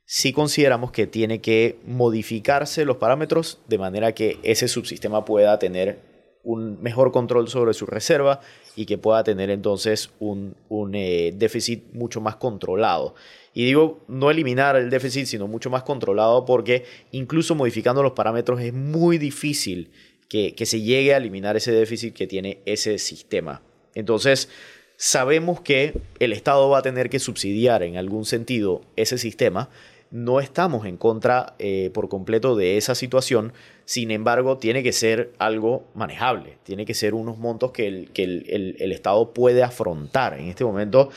sí 0.04 0.32
consideramos 0.34 0.92
que 0.92 1.06
tiene 1.06 1.40
que 1.40 1.78
modificarse 1.86 2.84
los 2.84 2.98
parámetros 2.98 3.60
de 3.66 3.78
manera 3.78 4.12
que 4.12 4.38
ese 4.42 4.68
subsistema 4.68 5.24
pueda 5.24 5.58
tener 5.58 6.12
un 6.44 6.83
mejor 6.83 7.12
control 7.12 7.48
sobre 7.48 7.74
su 7.74 7.87
reserva 7.87 8.40
y 8.74 8.87
que 8.87 8.98
pueda 8.98 9.22
tener 9.22 9.50
entonces 9.50 10.11
un, 10.18 10.55
eh, 10.94 11.33
déficit 11.37 11.92
mucho 11.92 12.20
más 12.20 12.37
controlado. 12.37 13.14
Y 13.55 13.64
digo, 13.64 14.00
no 14.09 14.31
eliminar 14.31 14.76
el 14.76 14.90
déficit, 14.90 15.26
sino 15.26 15.46
mucho 15.46 15.70
más 15.70 15.83
controlado 15.83 16.44
porque 16.44 16.85
incluso 17.12 17.55
modificando 17.55 18.02
los 18.02 18.12
parámetros 18.12 18.61
es 18.61 18.72
muy 18.72 19.18
difícil 19.18 19.90
que, 20.28 20.55
que 20.55 20.66
se 20.66 20.81
llegue 20.81 21.14
a 21.14 21.18
eliminar 21.18 21.57
ese 21.57 21.72
déficit 21.72 22.14
que 22.14 22.26
tiene 22.26 22.61
ese 22.64 22.98
sistema. 22.98 23.62
Entonces, 23.94 24.48
sabemos 24.96 25.61
que 25.61 25.94
el 26.20 26.33
Estado 26.33 26.68
va 26.70 26.78
a 26.78 26.83
tener 26.83 27.11
que 27.11 27.18
subsidiar 27.18 27.83
en 27.83 27.96
algún 27.96 28.24
sentido 28.24 28.83
ese 28.96 29.18
sistema, 29.18 29.68
no 30.12 30.40
estamos 30.40 30.87
en 30.87 30.98
contra 30.98 31.55
eh, 31.59 31.90
por 31.92 32.09
completo 32.09 32.55
de 32.55 32.77
esa 32.77 32.94
situación, 32.94 33.55
sin 33.87 34.11
embargo, 34.11 34.59
tiene 34.59 34.83
que 34.83 34.92
ser 34.92 35.33
algo 35.38 35.85
manejable, 35.94 36.59
tiene 36.62 36.85
que 36.85 36.94
ser 36.94 37.14
unos 37.14 37.38
montos 37.38 37.72
que 37.72 37.88
el, 37.88 38.11
que 38.12 38.22
el, 38.25 38.92
Estado 38.92 39.33
puede 39.33 39.62
afrontar. 39.62 40.38
En 40.38 40.48
este 40.48 40.64
momento, 40.64 41.09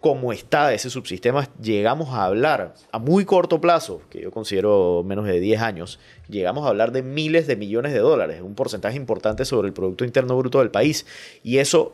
como 0.00 0.32
está 0.32 0.72
ese 0.72 0.88
subsistema, 0.88 1.48
llegamos 1.60 2.08
a 2.08 2.24
hablar 2.24 2.74
a 2.90 2.98
muy 2.98 3.26
corto 3.26 3.60
plazo, 3.60 4.00
que 4.08 4.22
yo 4.22 4.30
considero 4.30 5.04
menos 5.04 5.26
de 5.26 5.40
10 5.40 5.60
años, 5.60 6.00
llegamos 6.28 6.64
a 6.64 6.70
hablar 6.70 6.90
de 6.90 7.02
miles 7.02 7.46
de 7.46 7.56
millones 7.56 7.92
de 7.92 7.98
dólares, 7.98 8.40
un 8.40 8.54
porcentaje 8.54 8.96
importante 8.96 9.44
sobre 9.44 9.68
el 9.68 9.74
Producto 9.74 10.06
Interno 10.06 10.38
Bruto 10.38 10.60
del 10.60 10.70
país. 10.70 11.04
Y 11.42 11.58
eso 11.58 11.92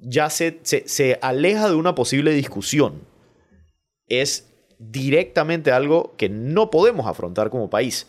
ya 0.00 0.30
se, 0.30 0.58
se, 0.62 0.82
se 0.88 1.20
aleja 1.22 1.68
de 1.68 1.76
una 1.76 1.94
posible 1.94 2.32
discusión. 2.32 3.02
Es 4.08 4.51
directamente 4.90 5.70
algo 5.70 6.14
que 6.16 6.28
no 6.28 6.70
podemos 6.70 7.06
afrontar 7.06 7.50
como 7.50 7.70
país. 7.70 8.06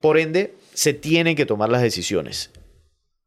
Por 0.00 0.18
ende, 0.18 0.54
se 0.72 0.92
tienen 0.92 1.36
que 1.36 1.46
tomar 1.46 1.70
las 1.70 1.82
decisiones. 1.82 2.50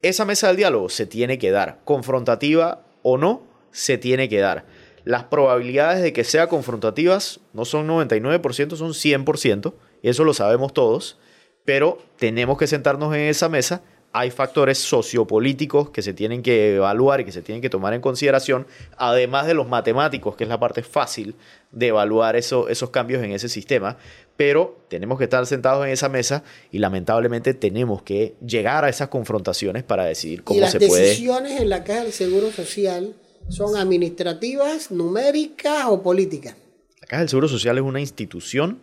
Esa 0.01 0.25
mesa 0.25 0.47
del 0.47 0.57
diálogo 0.57 0.89
se 0.89 1.05
tiene 1.05 1.39
que 1.39 1.51
dar, 1.51 1.81
confrontativa 1.83 2.85
o 3.01 3.17
no, 3.17 3.43
se 3.71 3.97
tiene 3.97 4.29
que 4.29 4.39
dar. 4.39 4.65
Las 5.03 5.23
probabilidades 5.23 6.01
de 6.01 6.13
que 6.13 6.23
sea 6.23 6.47
confrontativas 6.47 7.39
no 7.53 7.65
son 7.65 7.87
99%, 7.87 8.75
son 8.75 8.91
100%, 8.91 9.73
eso 10.03 10.23
lo 10.23 10.33
sabemos 10.33 10.73
todos, 10.73 11.17
pero 11.65 11.97
tenemos 12.17 12.57
que 12.57 12.67
sentarnos 12.67 13.13
en 13.15 13.21
esa 13.21 13.49
mesa 13.49 13.81
hay 14.17 14.31
factores 14.31 14.79
sociopolíticos 14.79 15.91
que 15.91 16.01
se 16.01 16.11
tienen 16.11 16.41
que 16.41 16.77
evaluar 16.77 17.21
y 17.21 17.25
que 17.25 17.31
se 17.31 17.43
tienen 17.43 17.61
que 17.61 17.69
tomar 17.69 17.93
en 17.93 18.01
consideración, 18.01 18.65
además 18.97 19.45
de 19.45 19.53
los 19.53 19.67
matemáticos, 19.67 20.35
que 20.35 20.43
es 20.43 20.49
la 20.49 20.59
parte 20.59 20.81
fácil 20.81 21.35
de 21.71 21.89
evaluar 21.89 22.35
eso, 22.35 22.67
esos 22.67 22.89
cambios 22.89 23.23
en 23.23 23.31
ese 23.31 23.47
sistema. 23.47 23.97
Pero 24.35 24.79
tenemos 24.87 25.19
que 25.19 25.25
estar 25.25 25.45
sentados 25.45 25.85
en 25.85 25.91
esa 25.91 26.09
mesa 26.09 26.43
y 26.71 26.79
lamentablemente 26.79 27.53
tenemos 27.53 28.01
que 28.01 28.33
llegar 28.43 28.85
a 28.85 28.89
esas 28.89 29.09
confrontaciones 29.09 29.83
para 29.83 30.05
decidir 30.05 30.43
cómo 30.43 30.67
se 30.67 30.79
puede. 30.79 30.89
Las 30.89 31.09
decisiones 31.09 31.61
en 31.61 31.69
la 31.69 31.83
Caja 31.83 32.03
del 32.03 32.11
Seguro 32.11 32.51
Social 32.51 33.13
son 33.49 33.77
administrativas, 33.77 34.89
numéricas 34.89 35.85
o 35.89 36.01
políticas. 36.01 36.55
La 37.01 37.07
Caja 37.07 37.19
del 37.19 37.29
Seguro 37.29 37.47
Social 37.47 37.77
es 37.77 37.83
una 37.83 38.01
institución 38.01 38.79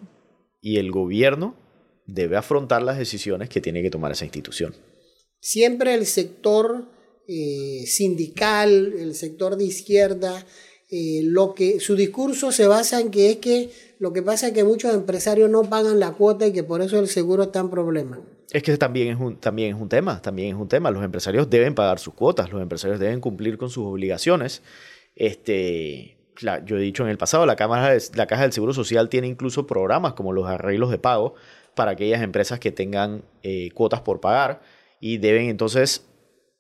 y 0.61 0.77
el 0.79 0.93
gobierno 0.93 1.57
debe 2.07 2.37
afrontar 2.37 2.83
las 2.83 2.99
decisiones 2.99 3.49
que 3.49 3.61
tiene 3.61 3.83
que 3.83 3.91
tomar 3.91 4.13
esa 4.13 4.25
institución. 4.25 4.77
Siempre 5.45 5.93
el 5.93 6.07
sector 6.07 6.87
eh, 7.29 7.85
sindical, 7.87 8.95
el 8.99 9.15
sector 9.15 9.57
de 9.57 9.65
izquierda, 9.65 10.43
eh, 10.91 11.21
lo 11.23 11.53
que 11.53 11.81
su 11.81 11.97
discurso 11.97 12.51
se 12.51 12.67
basa 12.67 12.99
en 12.99 13.11
que 13.11 13.29
es 13.29 13.37
que 13.37 13.71
lo 13.99 14.15
que 14.15 14.23
pasa 14.23 14.47
es 14.47 14.53
que 14.55 14.65
muchos 14.65 14.95
empresarios 14.95 15.51
no 15.51 15.65
pagan 15.65 16.01
la 16.01 16.13
cuota 16.13 16.47
y 16.47 16.53
que 16.55 16.65
por 16.65 16.81
eso 16.81 16.99
el 16.99 17.09
seguro 17.09 17.43
está 17.43 17.61
en 17.61 17.69
problema. 17.69 18.23
Es 18.53 18.63
que 18.63 18.75
también 18.79 19.09
es 19.09 19.21
un, 19.21 19.37
también 19.37 19.77
es 19.77 19.83
un 19.83 19.91
tema, 19.91 20.23
también 20.23 20.55
es 20.55 20.55
un 20.55 20.67
tema. 20.67 20.91
Los 20.91 21.05
empresarios 21.05 21.51
deben 21.51 21.75
pagar 21.75 21.99
sus 21.99 22.15
cuotas, 22.15 22.51
los 22.51 22.63
empresarios 22.63 22.99
deben 22.99 23.21
cumplir 23.21 23.59
con 23.59 23.69
sus 23.69 23.85
obligaciones. 23.85 24.63
Este, 25.15 26.17
yo 26.65 26.79
he 26.79 26.81
dicho 26.81 27.03
en 27.03 27.11
el 27.11 27.19
pasado, 27.19 27.45
la, 27.45 27.57
Cámara 27.57 27.95
la 28.15 28.27
Caja 28.27 28.45
del 28.45 28.55
Seguro 28.55 28.73
Social 28.73 29.11
tiene 29.11 29.27
incluso 29.27 29.67
programas 29.67 30.15
como 30.15 30.33
los 30.33 30.47
arreglos 30.47 30.91
de 30.91 30.97
pago 30.97 31.35
para 31.75 31.91
aquellas 31.91 32.23
empresas 32.23 32.59
que 32.59 32.73
tengan 32.73 33.25
eh, 33.43 33.69
cuotas 33.75 34.01
por 34.01 34.23
pagar 34.23 34.63
y 35.05 35.19
deben 35.19 35.51
entonces 35.51 36.07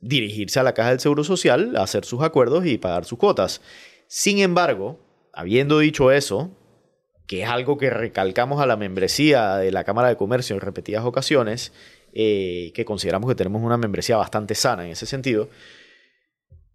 dirigirse 0.00 0.60
a 0.60 0.62
la 0.62 0.74
caja 0.74 0.90
del 0.90 1.00
Seguro 1.00 1.24
Social, 1.24 1.78
hacer 1.78 2.04
sus 2.04 2.20
acuerdos 2.20 2.66
y 2.66 2.76
pagar 2.76 3.06
sus 3.06 3.18
cuotas. 3.18 3.62
Sin 4.06 4.38
embargo, 4.38 5.00
habiendo 5.32 5.78
dicho 5.78 6.12
eso, 6.12 6.50
que 7.26 7.44
es 7.44 7.48
algo 7.48 7.78
que 7.78 7.88
recalcamos 7.88 8.60
a 8.60 8.66
la 8.66 8.76
membresía 8.76 9.56
de 9.56 9.72
la 9.72 9.84
Cámara 9.84 10.10
de 10.10 10.18
Comercio 10.18 10.54
en 10.54 10.60
repetidas 10.60 11.06
ocasiones, 11.06 11.72
eh, 12.12 12.70
que 12.74 12.84
consideramos 12.84 13.30
que 13.30 13.34
tenemos 13.34 13.62
una 13.62 13.78
membresía 13.78 14.18
bastante 14.18 14.54
sana 14.54 14.84
en 14.84 14.90
ese 14.90 15.06
sentido, 15.06 15.48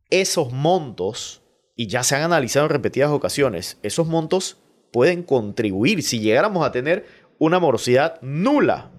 esos 0.09 0.51
montos, 0.51 1.43
y 1.75 1.85
ya 1.85 2.01
se 2.01 2.15
han 2.15 2.23
analizado 2.23 2.65
en 2.65 2.71
repetidas 2.71 3.11
ocasiones, 3.11 3.77
esos 3.83 4.07
montos 4.07 4.57
pueden 4.91 5.21
contribuir, 5.21 6.01
si 6.01 6.19
llegáramos 6.19 6.65
a 6.65 6.71
tener 6.71 7.05
una 7.37 7.59
morosidad 7.59 8.19
nula 8.23 8.89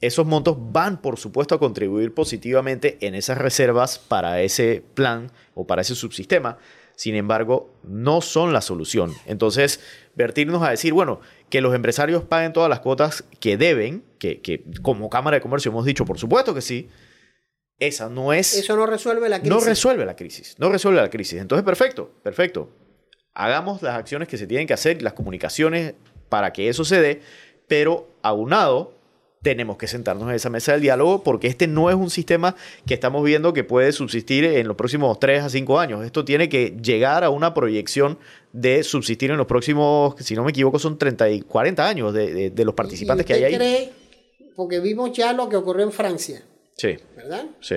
esos 0.00 0.26
montos 0.26 0.56
van, 0.58 1.00
por 1.00 1.18
supuesto, 1.18 1.54
a 1.54 1.58
contribuir 1.58 2.12
positivamente 2.12 2.98
en 3.00 3.14
esas 3.14 3.38
reservas 3.38 3.98
para 3.98 4.42
ese 4.42 4.82
plan 4.94 5.30
o 5.54 5.66
para 5.66 5.82
ese 5.82 5.94
subsistema. 5.94 6.58
Sin 6.96 7.16
embargo, 7.16 7.74
no 7.82 8.20
son 8.20 8.52
la 8.52 8.60
solución. 8.60 9.12
Entonces, 9.26 9.80
vertirnos 10.14 10.62
a 10.62 10.70
decir, 10.70 10.92
bueno, 10.92 11.20
que 11.50 11.60
los 11.60 11.74
empresarios 11.74 12.22
paguen 12.22 12.52
todas 12.52 12.70
las 12.70 12.80
cuotas 12.80 13.24
que 13.40 13.56
deben, 13.56 14.04
que, 14.18 14.64
como 14.82 15.10
Cámara 15.10 15.36
de 15.36 15.40
Comercio 15.40 15.70
hemos 15.70 15.84
dicho, 15.84 16.04
por 16.04 16.18
supuesto 16.18 16.54
que 16.54 16.60
sí, 16.60 16.88
esa 17.78 18.08
no 18.08 18.32
es... 18.32 18.54
Eso 18.54 18.76
no 18.76 18.86
resuelve 18.86 19.28
la 19.28 19.40
crisis. 19.40 19.50
No 19.50 19.60
resuelve 19.60 20.04
la 20.06 20.16
crisis, 20.16 20.54
no 20.58 20.70
resuelve 20.70 21.00
la 21.00 21.10
crisis. 21.10 21.40
Entonces, 21.40 21.64
perfecto, 21.64 22.12
perfecto. 22.22 22.70
Hagamos 23.34 23.82
las 23.82 23.96
acciones 23.96 24.28
que 24.28 24.38
se 24.38 24.46
tienen 24.46 24.68
que 24.68 24.74
hacer, 24.74 25.02
las 25.02 25.14
comunicaciones 25.14 25.94
para 26.28 26.52
que 26.52 26.68
eso 26.68 26.84
se 26.84 27.00
dé, 27.00 27.22
pero 27.66 28.08
aunado 28.22 28.94
tenemos 29.44 29.76
que 29.76 29.86
sentarnos 29.86 30.26
en 30.28 30.34
esa 30.34 30.48
mesa 30.48 30.72
del 30.72 30.80
diálogo 30.80 31.22
porque 31.22 31.46
este 31.48 31.68
no 31.68 31.90
es 31.90 31.96
un 31.96 32.08
sistema 32.08 32.56
que 32.86 32.94
estamos 32.94 33.22
viendo 33.22 33.52
que 33.52 33.62
puede 33.62 33.92
subsistir 33.92 34.42
en 34.44 34.66
los 34.66 34.76
próximos 34.76 35.20
3 35.20 35.44
a 35.44 35.50
5 35.50 35.78
años. 35.78 36.04
Esto 36.04 36.24
tiene 36.24 36.48
que 36.48 36.76
llegar 36.82 37.22
a 37.22 37.30
una 37.30 37.52
proyección 37.52 38.18
de 38.52 38.82
subsistir 38.82 39.30
en 39.30 39.36
los 39.36 39.46
próximos, 39.46 40.14
si 40.18 40.34
no 40.34 40.44
me 40.44 40.50
equivoco, 40.50 40.78
son 40.78 40.96
30 40.96 41.30
y 41.30 41.40
40 41.42 41.86
años 41.86 42.14
de, 42.14 42.50
de, 42.50 42.64
los 42.64 42.74
participantes 42.74 43.26
que 43.26 43.34
hay 43.34 43.44
ahí. 43.44 43.54
Cree, 43.54 43.92
porque 44.56 44.80
vimos 44.80 45.12
ya 45.12 45.34
lo 45.34 45.48
que 45.50 45.56
ocurrió 45.56 45.84
en 45.84 45.92
Francia. 45.92 46.42
Sí. 46.76 46.96
¿Verdad? 47.14 47.44
Sí. 47.60 47.76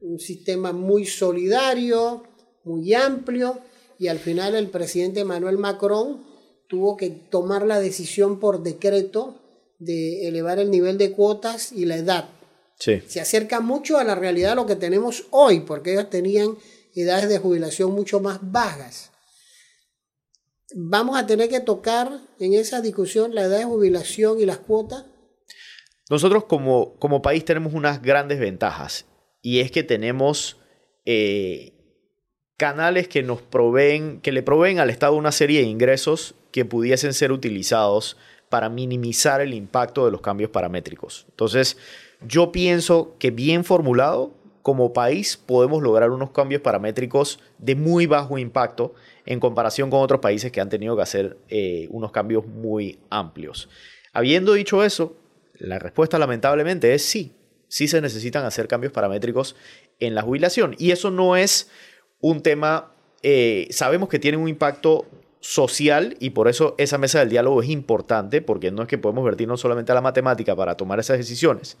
Un 0.00 0.20
sistema 0.20 0.72
muy 0.72 1.04
solidario, 1.04 2.22
muy 2.62 2.94
amplio, 2.94 3.58
y 3.98 4.06
al 4.06 4.20
final 4.20 4.54
el 4.54 4.68
presidente 4.68 5.20
Emmanuel 5.20 5.58
Macron 5.58 6.22
tuvo 6.68 6.96
que 6.96 7.10
tomar 7.10 7.66
la 7.66 7.80
decisión 7.80 8.38
por 8.38 8.62
decreto 8.62 9.34
de 9.78 10.28
elevar 10.28 10.58
el 10.58 10.70
nivel 10.70 10.98
de 10.98 11.12
cuotas 11.12 11.72
y 11.72 11.84
la 11.84 11.96
edad. 11.96 12.28
Sí. 12.78 13.02
Se 13.06 13.20
acerca 13.20 13.60
mucho 13.60 13.98
a 13.98 14.04
la 14.04 14.14
realidad 14.14 14.50
de 14.50 14.56
lo 14.56 14.66
que 14.66 14.76
tenemos 14.76 15.26
hoy, 15.30 15.60
porque 15.60 15.92
ellos 15.92 16.10
tenían 16.10 16.56
edades 16.94 17.28
de 17.28 17.38
jubilación 17.38 17.92
mucho 17.92 18.20
más 18.20 18.38
bajas. 18.42 19.10
Vamos 20.74 21.18
a 21.18 21.26
tener 21.26 21.48
que 21.48 21.60
tocar 21.60 22.20
en 22.38 22.54
esa 22.54 22.80
discusión 22.80 23.34
la 23.34 23.42
edad 23.42 23.58
de 23.58 23.64
jubilación 23.64 24.38
y 24.40 24.46
las 24.46 24.58
cuotas. 24.58 25.06
Nosotros 26.10 26.44
como, 26.44 26.98
como 26.98 27.22
país 27.22 27.44
tenemos 27.44 27.74
unas 27.74 28.02
grandes 28.02 28.38
ventajas 28.38 29.06
y 29.42 29.60
es 29.60 29.70
que 29.70 29.82
tenemos 29.82 30.58
eh, 31.04 31.72
canales 32.56 33.08
que 33.08 33.22
nos 33.22 33.40
proveen, 33.40 34.20
que 34.20 34.32
le 34.32 34.42
proveen 34.42 34.78
al 34.78 34.90
Estado 34.90 35.14
una 35.14 35.32
serie 35.32 35.60
de 35.60 35.66
ingresos 35.66 36.34
que 36.50 36.64
pudiesen 36.64 37.14
ser 37.14 37.32
utilizados 37.32 38.16
para 38.48 38.68
minimizar 38.68 39.40
el 39.40 39.54
impacto 39.54 40.04
de 40.04 40.10
los 40.10 40.20
cambios 40.20 40.50
paramétricos. 40.50 41.26
Entonces, 41.30 41.76
yo 42.26 42.52
pienso 42.52 43.14
que 43.18 43.30
bien 43.30 43.64
formulado, 43.64 44.32
como 44.62 44.92
país 44.92 45.36
podemos 45.36 45.82
lograr 45.82 46.10
unos 46.10 46.30
cambios 46.30 46.60
paramétricos 46.60 47.40
de 47.58 47.74
muy 47.74 48.06
bajo 48.06 48.36
impacto 48.36 48.94
en 49.24 49.40
comparación 49.40 49.88
con 49.88 50.02
otros 50.02 50.20
países 50.20 50.52
que 50.52 50.60
han 50.60 50.68
tenido 50.68 50.94
que 50.94 51.02
hacer 51.02 51.38
eh, 51.48 51.88
unos 51.90 52.12
cambios 52.12 52.46
muy 52.46 52.98
amplios. 53.08 53.68
Habiendo 54.12 54.52
dicho 54.52 54.84
eso, 54.84 55.16
la 55.54 55.78
respuesta 55.78 56.18
lamentablemente 56.18 56.92
es 56.92 57.02
sí, 57.02 57.32
sí 57.68 57.88
se 57.88 58.00
necesitan 58.00 58.44
hacer 58.44 58.68
cambios 58.68 58.92
paramétricos 58.92 59.56
en 60.00 60.14
la 60.14 60.22
jubilación. 60.22 60.74
Y 60.78 60.90
eso 60.90 61.10
no 61.10 61.36
es 61.36 61.70
un 62.20 62.42
tema, 62.42 62.92
eh, 63.22 63.68
sabemos 63.70 64.08
que 64.08 64.18
tiene 64.18 64.36
un 64.36 64.48
impacto 64.48 65.06
social 65.40 66.16
y 66.20 66.30
por 66.30 66.48
eso 66.48 66.74
esa 66.78 66.98
mesa 66.98 67.20
del 67.20 67.30
diálogo 67.30 67.62
es 67.62 67.68
importante, 67.68 68.42
porque 68.42 68.70
no 68.70 68.82
es 68.82 68.88
que 68.88 68.98
podemos 68.98 69.24
vertirnos 69.24 69.60
solamente 69.60 69.92
a 69.92 69.94
la 69.94 70.00
matemática 70.00 70.56
para 70.56 70.76
tomar 70.76 70.98
esas 70.98 71.18
decisiones. 71.18 71.76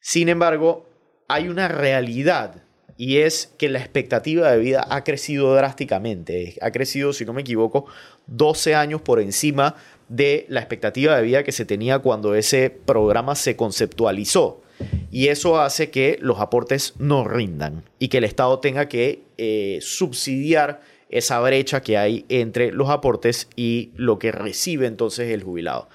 Sin 0.00 0.28
embargo, 0.28 0.86
hay 1.28 1.48
una 1.48 1.68
realidad 1.68 2.62
y 2.96 3.18
es 3.18 3.54
que 3.58 3.68
la 3.68 3.78
expectativa 3.78 4.50
de 4.50 4.58
vida 4.58 4.84
ha 4.90 5.04
crecido 5.04 5.54
drásticamente. 5.54 6.56
Ha 6.60 6.72
crecido, 6.72 7.12
si 7.12 7.24
no 7.24 7.32
me 7.32 7.42
equivoco, 7.42 7.86
12 8.26 8.74
años 8.74 9.00
por 9.00 9.20
encima 9.20 9.76
de 10.08 10.46
la 10.48 10.60
expectativa 10.60 11.16
de 11.16 11.22
vida 11.22 11.44
que 11.44 11.52
se 11.52 11.64
tenía 11.64 12.00
cuando 12.00 12.34
ese 12.34 12.70
programa 12.70 13.36
se 13.36 13.54
conceptualizó. 13.54 14.62
Y 15.10 15.28
eso 15.28 15.60
hace 15.60 15.90
que 15.90 16.18
los 16.20 16.40
aportes 16.40 16.94
no 16.98 17.24
rindan 17.24 17.84
y 17.98 18.08
que 18.08 18.18
el 18.18 18.24
Estado 18.24 18.58
tenga 18.58 18.88
que 18.88 19.22
eh, 19.36 19.78
subsidiar 19.80 20.80
esa 21.08 21.40
brecha 21.40 21.80
que 21.80 21.96
hay 21.96 22.24
entre 22.28 22.72
los 22.72 22.90
aportes 22.90 23.48
y 23.56 23.92
lo 23.96 24.18
que 24.18 24.32
recibe 24.32 24.86
entonces 24.86 25.32
el 25.32 25.42
jubilado. 25.42 25.88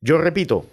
Yo 0.00 0.18
repito, 0.18 0.66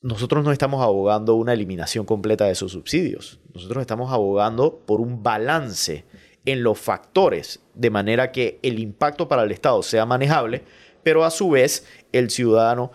nosotros 0.00 0.44
no 0.44 0.52
estamos 0.52 0.82
abogando 0.82 1.34
una 1.34 1.52
eliminación 1.52 2.06
completa 2.06 2.46
de 2.46 2.52
esos 2.52 2.72
subsidios. 2.72 3.38
Nosotros 3.52 3.82
estamos 3.82 4.12
abogando 4.12 4.80
por 4.86 5.00
un 5.00 5.22
balance 5.22 6.04
en 6.46 6.62
los 6.62 6.78
factores, 6.78 7.60
de 7.74 7.90
manera 7.90 8.32
que 8.32 8.58
el 8.62 8.78
impacto 8.78 9.28
para 9.28 9.42
el 9.42 9.52
Estado 9.52 9.82
sea 9.82 10.06
manejable, 10.06 10.62
pero 11.02 11.24
a 11.24 11.30
su 11.30 11.50
vez 11.50 11.86
el 12.12 12.30
ciudadano 12.30 12.92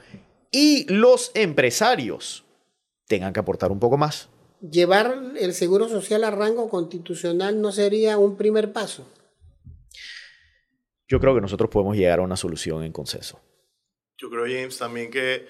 y 0.52 0.92
los 0.92 1.32
empresarios 1.36 2.44
tengan 3.08 3.34
que 3.34 3.40
aportar 3.40 3.72
un 3.72 3.80
poco 3.80 3.98
más. 3.98 4.30
Llevar 4.62 5.34
el 5.40 5.54
seguro 5.54 5.88
social 5.88 6.24
a 6.24 6.32
rango 6.32 6.70
constitucional 6.70 7.62
no 7.62 7.72
sería 7.72 8.18
un 8.18 8.36
primer 8.36 8.74
paso 8.74 9.06
yo 11.08 11.20
creo 11.20 11.36
que 11.36 11.42
nosotros 11.42 11.70
podemos 11.70 11.96
llegar 11.96 12.20
a 12.20 12.24
una 12.24 12.38
solución 12.38 12.84
en 12.84 12.92
consenso. 12.92 13.42
Yo 14.18 14.30
creo, 14.30 14.44
James, 14.44 14.78
también 14.78 15.12
que 15.12 15.48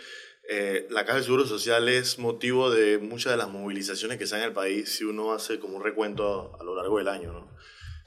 eh, 0.50 0.88
la 0.90 1.06
Caja 1.06 1.20
de 1.20 1.24
Seguro 1.24 1.46
Social 1.46 1.88
es 1.90 2.20
motivo 2.20 2.70
de 2.70 2.98
muchas 2.98 3.32
de 3.32 3.38
las 3.38 3.50
movilizaciones 3.50 4.18
que 4.18 4.28
se 4.28 4.36
dan 4.36 4.44
en 4.44 4.50
el 4.50 4.54
país 4.54 4.90
si 4.90 5.04
uno 5.04 5.34
hace 5.34 5.60
como 5.60 5.78
un 5.78 5.84
recuento 5.84 6.56
a, 6.60 6.64
lo 6.64 6.76
largo 6.76 6.98
del 6.98 7.08
año. 7.08 7.34
¿no? 7.34 7.56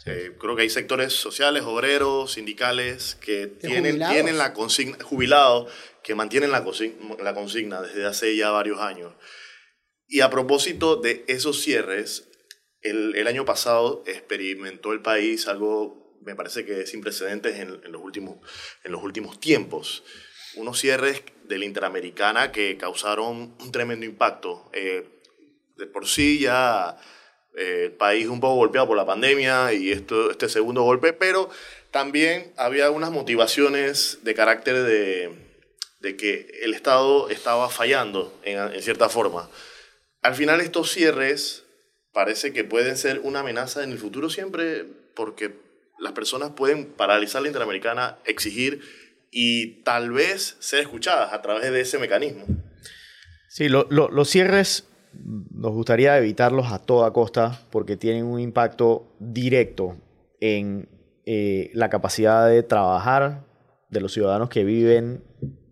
Eh, 0.06 0.36
creo 0.38 0.56
que 0.56 0.62
hay 0.62 0.70
sectores 0.70 1.12
sociales, 1.12 1.64
obreros, 1.64 2.32
sindicales, 2.32 3.16
que 3.20 3.46
tienen, 3.46 3.98
tienen 3.98 4.38
la 4.38 4.52
consigna, 4.52 5.02
jubilados, 5.02 5.72
que 6.02 6.14
mantienen 6.14 6.50
la 6.50 6.64
consigna, 6.64 7.16
la 7.22 7.34
consigna 7.34 7.82
desde 7.82 8.06
hace 8.06 8.36
ya 8.36 8.50
varios 8.50 8.80
años. 8.80 9.14
Y 10.06 10.20
a 10.20 10.30
propósito 10.30 10.96
de 10.96 11.24
esos 11.28 11.60
cierres, 11.60 12.28
el, 12.80 13.16
el 13.16 13.26
año 13.26 13.44
pasado 13.44 14.02
experimentó 14.06 14.92
el 14.92 15.02
país 15.02 15.48
algo 15.48 16.07
me 16.22 16.34
parece 16.34 16.64
que 16.64 16.86
sin 16.86 17.00
precedentes 17.00 17.56
en, 17.56 17.92
los, 17.92 18.02
últimos, 18.02 18.38
en 18.84 18.92
los 18.92 19.02
últimos 19.02 19.40
tiempos. 19.40 20.04
Unos 20.56 20.78
cierres 20.80 21.22
de 21.44 21.58
la 21.58 21.64
Interamericana 21.64 22.52
que 22.52 22.76
causaron 22.76 23.54
un 23.58 23.72
tremendo 23.72 24.06
impacto. 24.06 24.70
Eh, 24.72 25.06
de 25.76 25.86
por 25.86 26.06
sí 26.06 26.40
ya 26.40 26.96
eh, 27.56 27.84
el 27.86 27.92
país 27.92 28.26
un 28.26 28.40
poco 28.40 28.56
golpeado 28.56 28.88
por 28.88 28.96
la 28.96 29.06
pandemia 29.06 29.72
y 29.72 29.92
esto, 29.92 30.30
este 30.30 30.48
segundo 30.48 30.82
golpe, 30.82 31.12
pero 31.12 31.48
también 31.90 32.52
había 32.56 32.90
unas 32.90 33.10
motivaciones 33.10 34.18
de 34.22 34.34
carácter 34.34 34.82
de, 34.82 35.30
de 36.00 36.16
que 36.16 36.50
el 36.62 36.74
Estado 36.74 37.30
estaba 37.30 37.70
fallando 37.70 38.38
en, 38.44 38.58
en 38.58 38.82
cierta 38.82 39.08
forma. 39.08 39.48
Al 40.22 40.34
final 40.34 40.60
estos 40.60 40.90
cierres 40.90 41.64
parece 42.12 42.52
que 42.52 42.64
pueden 42.64 42.96
ser 42.96 43.20
una 43.22 43.40
amenaza 43.40 43.84
en 43.84 43.92
el 43.92 43.98
futuro 43.98 44.28
siempre 44.28 44.84
porque 45.14 45.67
las 45.98 46.12
personas 46.12 46.50
pueden 46.50 46.92
paralizar 46.92 47.42
la 47.42 47.48
Interamericana, 47.48 48.18
exigir 48.24 48.80
y 49.30 49.82
tal 49.82 50.10
vez 50.10 50.56
ser 50.60 50.80
escuchadas 50.80 51.32
a 51.32 51.42
través 51.42 51.70
de 51.70 51.80
ese 51.80 51.98
mecanismo. 51.98 52.44
Sí, 53.48 53.68
los 53.68 54.28
cierres 54.28 54.88
nos 55.12 55.72
gustaría 55.72 56.18
evitarlos 56.18 56.72
a 56.72 56.78
toda 56.78 57.12
costa 57.12 57.60
porque 57.70 57.96
tienen 57.96 58.24
un 58.24 58.40
impacto 58.40 59.16
directo 59.18 59.96
en 60.40 60.88
eh, 61.24 61.70
la 61.74 61.88
capacidad 61.88 62.48
de 62.48 62.62
trabajar 62.62 63.44
de 63.90 64.00
los 64.00 64.12
ciudadanos 64.12 64.48
que 64.48 64.64
viven, 64.64 65.24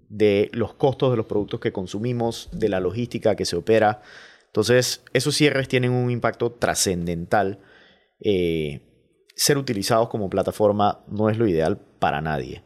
de 0.09 0.51
los 0.53 0.75
costos 0.75 1.11
de 1.11 1.17
los 1.17 1.27
productos 1.27 1.61
que 1.61 1.73
consumimos, 1.73 2.49
de 2.53 2.69
la 2.69 2.81
logística 2.81 3.37
que 3.37 3.45
se 3.45 3.57
opera. 3.57 4.03
Entonces, 4.47 5.03
esos 5.13 5.35
cierres 5.35 5.69
tienen 5.69 5.93
un 5.93 6.11
impacto 6.11 6.53
trascendental. 6.53 7.61
Eh, 8.21 8.81
ser 9.37 9.59
utilizados 9.59 10.09
como 10.09 10.31
plataforma 10.31 11.05
no 11.07 11.31
es 11.31 11.37
lo 11.37 11.47
ideal 11.47 11.79
para 11.99 12.21
nadie. 12.21 12.65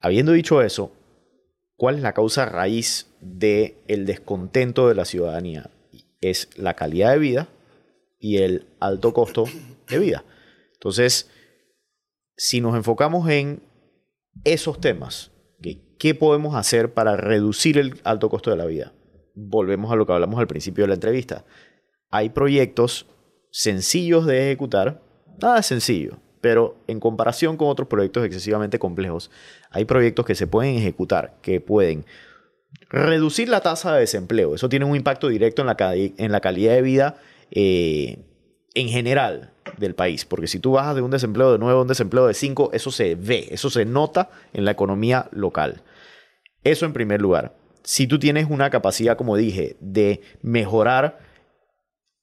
Habiendo 0.00 0.32
dicho 0.32 0.60
eso, 0.60 0.92
¿cuál 1.76 1.96
es 1.96 2.02
la 2.02 2.12
causa 2.12 2.44
raíz 2.44 3.06
del 3.20 3.76
el 3.86 4.04
descontento 4.04 4.88
de 4.88 4.96
la 4.96 5.04
ciudadanía? 5.04 5.70
Es 6.20 6.50
la 6.56 6.74
calidad 6.74 7.12
de 7.12 7.18
vida 7.18 7.48
y 8.18 8.38
el 8.38 8.66
alto 8.80 9.14
costo 9.14 9.44
de 9.88 9.98
vida. 9.98 10.24
Entonces, 10.74 11.30
si 12.36 12.60
nos 12.60 12.74
enfocamos 12.74 13.28
en 13.30 13.62
esos 14.44 14.80
temas, 14.80 15.30
¿qué 15.98 16.14
podemos 16.16 16.56
hacer 16.56 16.92
para 16.92 17.16
reducir 17.16 17.78
el 17.78 18.00
alto 18.02 18.28
costo 18.28 18.50
de 18.50 18.56
la 18.56 18.66
vida? 18.66 18.92
Volvemos 19.34 19.92
a 19.92 19.96
lo 19.96 20.04
que 20.04 20.12
hablamos 20.12 20.40
al 20.40 20.48
principio 20.48 20.82
de 20.82 20.88
la 20.88 20.94
entrevista. 20.94 21.44
Hay 22.10 22.30
proyectos 22.30 23.06
sencillos 23.52 24.26
de 24.26 24.48
ejecutar 24.48 25.00
Nada 25.40 25.62
sencillo, 25.62 26.18
pero 26.40 26.76
en 26.86 27.00
comparación 27.00 27.56
con 27.56 27.68
otros 27.68 27.88
proyectos 27.88 28.24
excesivamente 28.24 28.78
complejos, 28.78 29.30
hay 29.70 29.84
proyectos 29.84 30.26
que 30.26 30.34
se 30.34 30.46
pueden 30.46 30.76
ejecutar, 30.76 31.34
que 31.40 31.60
pueden 31.60 32.04
reducir 32.90 33.48
la 33.48 33.60
tasa 33.60 33.94
de 33.94 34.00
desempleo. 34.00 34.54
Eso 34.54 34.68
tiene 34.68 34.84
un 34.84 34.96
impacto 34.96 35.28
directo 35.28 35.62
en 35.62 35.66
la, 35.66 36.40
calidad 36.40 36.74
de 36.74 36.82
vida 36.82 37.16
eh, 37.50 38.18
en 38.74 38.88
general 38.88 39.52
del 39.78 39.94
país, 39.94 40.24
porque 40.24 40.46
si 40.46 40.58
tú 40.58 40.72
bajas 40.72 40.96
de 40.96 41.02
un 41.02 41.10
desempleo 41.10 41.52
de 41.52 41.58
9 41.58 41.78
a 41.78 41.82
un 41.82 41.88
desempleo 41.88 42.26
de 42.26 42.34
5, 42.34 42.70
eso 42.72 42.90
se 42.90 43.14
ve, 43.14 43.48
eso 43.50 43.70
se 43.70 43.84
nota 43.84 44.30
en 44.52 44.64
la 44.64 44.72
economía 44.72 45.28
local. 45.32 45.82
Eso 46.64 46.86
en 46.86 46.92
primer 46.92 47.20
lugar. 47.20 47.54
Si 47.82 48.06
tú 48.06 48.18
tienes 48.18 48.48
una 48.48 48.70
capacidad, 48.70 49.16
como 49.16 49.36
dije, 49.36 49.76
de 49.80 50.20
mejorar 50.42 51.18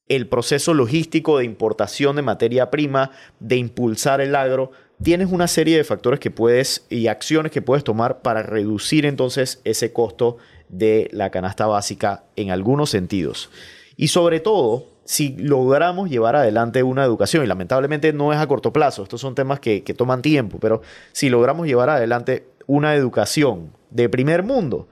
el 0.10 0.28
proceso 0.28 0.74
logístico 0.74 1.38
de 1.38 1.45
importación 1.45 2.15
de 2.15 2.24
materia 2.24 2.69
prima, 2.72 3.12
de 3.39 3.56
impulsar 3.56 4.19
el 4.22 4.36
agro, 4.36 4.72
tienes 5.02 5.32
una 5.32 5.48
serie 5.48 5.78
de 5.78 5.84
factores 5.84 6.19
que 6.19 6.32
puedes 6.32 6.86
y 6.89 7.08
acciones 7.08 7.52
que 7.52 7.62
puedes 7.62 7.84
tomar 7.84 8.22
para 8.22 8.43
reducir 8.43 9.06
entonces 9.06 9.62
ese 9.63 9.93
costo 9.93 10.38
de 10.67 11.10
la 11.13 11.30
canasta 11.30 11.67
básica 11.67 12.24
en 12.36 12.52
algunos 12.52 12.89
sentidos. 12.89 13.50
Y 13.95 14.10
sobre 14.10 14.39
todo, 14.39 14.88
si 15.06 15.36
logramos 15.38 16.10
llevar 16.10 16.36
adelante 16.36 16.84
una 16.84 17.04
educación, 17.04 17.43
y 17.43 17.48
lamentablemente 17.48 18.12
no 18.12 18.34
es 18.34 18.39
a 18.39 18.48
corto 18.48 18.74
plazo, 18.74 19.04
estos 19.04 19.22
son 19.22 19.36
temas 19.36 19.60
que, 19.60 19.84
que 19.84 19.93
toman 19.93 20.22
tiempo, 20.22 20.58
pero 20.60 20.82
si 21.12 21.30
logramos 21.30 21.67
llevar 21.67 21.89
adelante 21.89 22.45
una 22.65 22.95
educación 22.95 23.72
de 23.91 24.10
primer 24.10 24.43
mundo, 24.43 24.88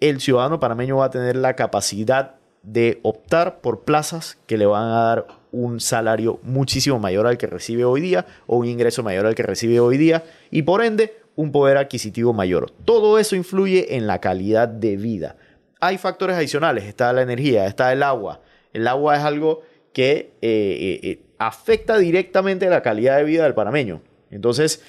el 0.00 0.20
ciudadano 0.20 0.60
panameño 0.60 0.98
va 0.98 1.06
a 1.06 1.10
tener 1.10 1.36
la 1.36 1.54
capacidad 1.54 2.36
de 2.64 2.98
optar 3.02 3.60
por 3.60 3.80
plazas 3.80 4.38
que 4.46 4.56
le 4.56 4.66
van 4.66 4.84
a 4.84 5.04
dar 5.04 5.26
un 5.52 5.80
salario 5.80 6.40
muchísimo 6.42 6.98
mayor 6.98 7.26
al 7.26 7.38
que 7.38 7.46
recibe 7.46 7.84
hoy 7.84 8.00
día 8.00 8.26
o 8.46 8.56
un 8.56 8.66
ingreso 8.66 9.02
mayor 9.02 9.26
al 9.26 9.34
que 9.34 9.42
recibe 9.42 9.78
hoy 9.80 9.98
día 9.98 10.24
y 10.50 10.62
por 10.62 10.82
ende 10.82 11.14
un 11.36 11.52
poder 11.52 11.76
adquisitivo 11.76 12.32
mayor. 12.32 12.70
Todo 12.84 13.18
eso 13.18 13.36
influye 13.36 13.96
en 13.96 14.06
la 14.06 14.20
calidad 14.20 14.68
de 14.68 14.96
vida. 14.96 15.36
Hay 15.80 15.98
factores 15.98 16.36
adicionales, 16.36 16.84
está 16.84 17.12
la 17.12 17.22
energía, 17.22 17.66
está 17.66 17.92
el 17.92 18.02
agua. 18.02 18.40
El 18.72 18.88
agua 18.88 19.16
es 19.16 19.22
algo 19.22 19.62
que 19.92 20.32
eh, 20.40 20.40
eh, 20.42 21.00
eh, 21.02 21.22
afecta 21.38 21.98
directamente 21.98 22.68
la 22.70 22.82
calidad 22.82 23.18
de 23.18 23.24
vida 23.24 23.44
del 23.44 23.54
panameño. 23.54 24.00
Entonces, 24.30 24.82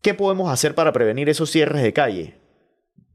¿qué 0.00 0.14
podemos 0.14 0.50
hacer 0.50 0.74
para 0.74 0.92
prevenir 0.92 1.28
esos 1.28 1.50
cierres 1.50 1.82
de 1.82 1.92
calle? 1.92 2.34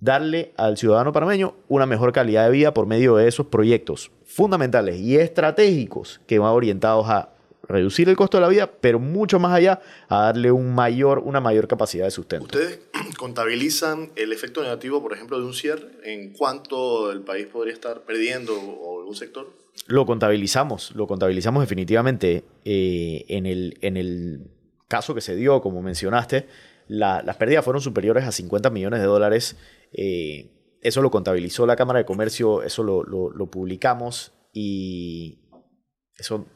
Darle 0.02 0.52
al 0.58 0.78
ciudadano 0.78 1.14
panameño 1.14 1.56
una 1.70 1.86
mejor 1.86 2.12
calidad 2.12 2.46
de 2.46 2.52
vida 2.52 2.74
por 2.74 2.88
medio 2.88 3.16
de 3.16 3.28
esos 3.28 3.46
proyectos 3.46 4.12
fundamentales 4.26 5.00
y 5.00 5.16
estratégicos 5.16 6.20
que 6.28 6.40
van 6.40 6.52
orientados 6.52 7.08
a 7.08 7.30
reducir 7.68 8.10
el 8.10 8.18
costo 8.18 8.38
de 8.38 8.42
la 8.42 8.50
vida, 8.50 8.70
pero 8.82 9.00
mucho 9.00 9.40
más 9.40 9.54
allá 9.54 9.80
a 10.10 10.24
darle 10.24 10.52
un 10.52 10.74
mayor, 10.74 11.20
una 11.20 11.40
mayor 11.40 11.68
capacidad 11.68 12.06
de 12.06 12.12
sustento. 12.12 12.46
¿Ustedes 12.46 12.80
contabilizan 13.18 14.12
el 14.16 14.34
efecto 14.34 14.62
negativo, 14.62 15.02
por 15.02 15.14
ejemplo, 15.14 15.40
de 15.40 15.46
un 15.46 15.54
cierre? 15.54 15.88
¿En 16.04 16.34
cuánto 16.34 17.12
el 17.12 17.22
país 17.22 17.46
podría 17.46 17.74
estar 17.74 18.02
perdiendo 18.02 18.60
o 18.60 19.00
algún 19.00 19.16
sector? 19.16 19.54
Lo 19.86 20.06
contabilizamos, 20.06 20.94
lo 20.96 21.08
contabilizamos 21.08 21.62
definitivamente 21.62 22.44
eh, 22.66 23.24
en, 23.30 23.46
el, 23.46 23.78
en 23.82 23.96
el 23.96 24.42
caso 24.88 25.14
que 25.16 25.22
se 25.22 25.36
dio, 25.36 25.62
como 25.62 25.82
mencionaste, 25.82 26.48
las 26.88 27.38
pérdidas 27.38 27.64
fueron 27.64 27.82
superiores 27.82 28.26
a 28.26 28.34
50 28.34 28.70
millones 28.70 29.00
de 29.00 29.06
dólares 29.06 29.56
eh, 29.92 30.78
eso 30.82 31.02
lo 31.02 31.12
contabilizó 31.12 31.66
la 31.66 31.76
Cámara 31.76 32.00
de 32.00 32.06
Comercio, 32.06 32.64
eso 32.64 32.84
lo, 32.84 33.52
publicamos 33.52 34.34
y 34.52 35.40
eso, 36.18 36.48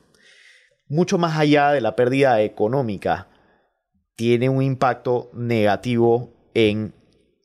mucho 0.87 1.17
más 1.17 1.37
allá 1.37 1.71
de 1.71 1.81
la 1.81 1.95
pérdida 1.95 2.41
económica, 2.41 3.29
tiene 4.15 4.49
un 4.49 4.63
impacto 4.63 5.29
negativo 5.33 6.33
en 6.53 6.93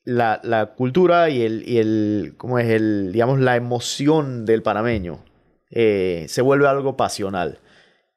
la, 0.04 0.74
cultura 0.76 1.28
y 1.28 1.42
el, 1.42 2.34
¿cómo 2.38 2.58
es? 2.58 2.68
El, 2.68 3.12
digamos, 3.12 3.40
la 3.40 3.56
emoción 3.56 4.46
del 4.46 4.62
panameño. 4.62 5.24
Eh, 5.70 6.26
se 6.28 6.42
vuelve 6.42 6.66
algo 6.66 6.96
pasional. 6.96 7.58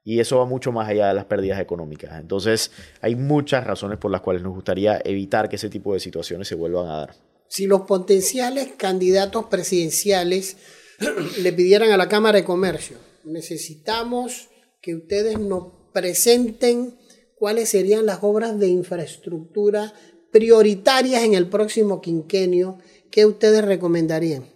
Y 0.06 0.20
eso 0.20 0.38
va 0.38 0.46
mucho 0.46 0.74
más 0.74 0.90
allá 0.90 1.08
de 1.08 1.14
las 1.14 1.26
pérdidas 1.26 1.60
económicas. 1.62 2.20
Entonces, 2.20 2.72
hay 3.02 3.16
muchas 3.16 3.66
razones 3.66 3.98
por 3.98 4.12
las 4.12 4.20
cuales 4.20 4.44
nos 4.44 4.54
gustaría 4.54 5.02
evitar 5.06 5.48
que 5.48 5.56
ese 5.56 5.70
tipo 5.70 5.94
de 5.94 6.02
situaciones 6.02 6.48
se 6.48 6.56
vuelvan 6.56 6.88
a 6.88 6.98
dar 6.98 7.16
si 7.54 7.68
los 7.68 7.82
potenciales 7.82 8.70
candidatos 8.78 9.46
presidenciales 9.46 10.58
le 11.40 11.54
pidieran 11.54 11.92
a 11.92 11.98
la 11.98 12.10
Cámara 12.10 12.40
de 12.40 12.46
Comercio, 12.46 12.98
necesitamos 13.26 14.50
que 14.82 14.96
ustedes 14.96 15.38
nos 15.38 15.68
presenten 15.94 16.98
cuáles 17.36 17.70
serían 17.70 18.08
las 18.08 18.24
obras 18.24 18.58
de 18.58 18.70
infraestructura 18.70 19.94
prioritarias 20.32 21.22
en 21.22 21.36
el 21.36 21.48
próximo 21.48 22.02
quinquenio, 22.02 22.80
¿qué 23.12 23.28
ustedes 23.28 23.64
recomendarían? 23.64 24.52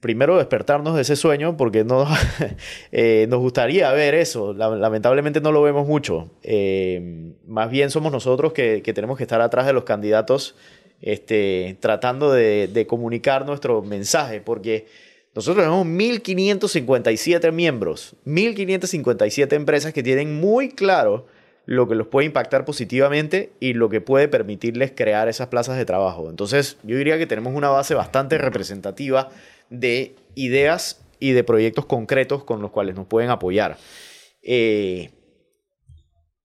Primero 0.00 0.36
despertarnos 0.36 0.94
de 0.94 1.02
ese 1.02 1.16
sueño 1.16 1.56
porque 1.56 1.84
no, 1.84 2.06
eh, 2.92 3.26
nos 3.28 3.40
gustaría 3.40 3.90
ver 3.92 4.14
eso. 4.14 4.52
Lamentablemente 4.52 5.40
no 5.40 5.52
lo 5.52 5.62
vemos 5.62 5.86
mucho. 5.86 6.30
Eh, 6.42 7.32
más 7.46 7.70
bien 7.70 7.90
somos 7.90 8.12
nosotros 8.12 8.52
que, 8.52 8.80
tenemos 8.94 9.16
que 9.16 9.24
estar 9.24 9.40
atrás 9.40 9.66
de 9.66 9.72
los 9.72 9.84
candidatos 9.84 10.54
este, 11.00 11.76
tratando 11.80 12.32
de, 12.32 12.86
comunicar 12.88 13.46
nuestro 13.46 13.82
mensaje 13.82 14.40
porque 14.40 14.86
nosotros 15.34 15.64
tenemos 15.64 15.86
1.557 15.86 17.52
miembros, 17.52 18.16
1.557 18.26 19.52
empresas 19.52 19.92
que 19.92 20.02
tienen 20.02 20.40
muy 20.40 20.70
claro 20.70 21.26
lo 21.64 21.86
que 21.86 21.94
los 21.94 22.06
puede 22.06 22.26
impactar 22.26 22.64
positivamente 22.64 23.52
y 23.60 23.74
lo 23.74 23.90
que 23.90 24.00
puede 24.00 24.26
permitirles 24.26 24.90
crear 24.96 25.28
esas 25.28 25.48
plazas 25.48 25.76
de 25.76 25.84
trabajo. 25.84 26.30
Entonces, 26.30 26.78
yo 26.82 26.96
diría 26.96 27.18
que 27.18 27.26
tenemos 27.26 27.54
una 27.54 27.68
base 27.68 27.94
bastante 27.94 28.38
representativa 28.38 29.28
de 29.70 30.16
ideas 30.34 31.04
y 31.20 31.32
de 31.32 31.44
proyectos 31.44 31.86
concretos 31.86 32.44
con 32.44 32.62
los 32.62 32.70
cuales 32.70 32.94
nos 32.94 33.06
pueden 33.06 33.30
apoyar. 33.30 33.76
Eh, 34.42 35.10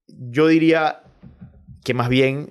yo 0.07 0.47
diría 0.47 1.03
que 1.83 1.93
más 1.93 2.09
bien 2.09 2.49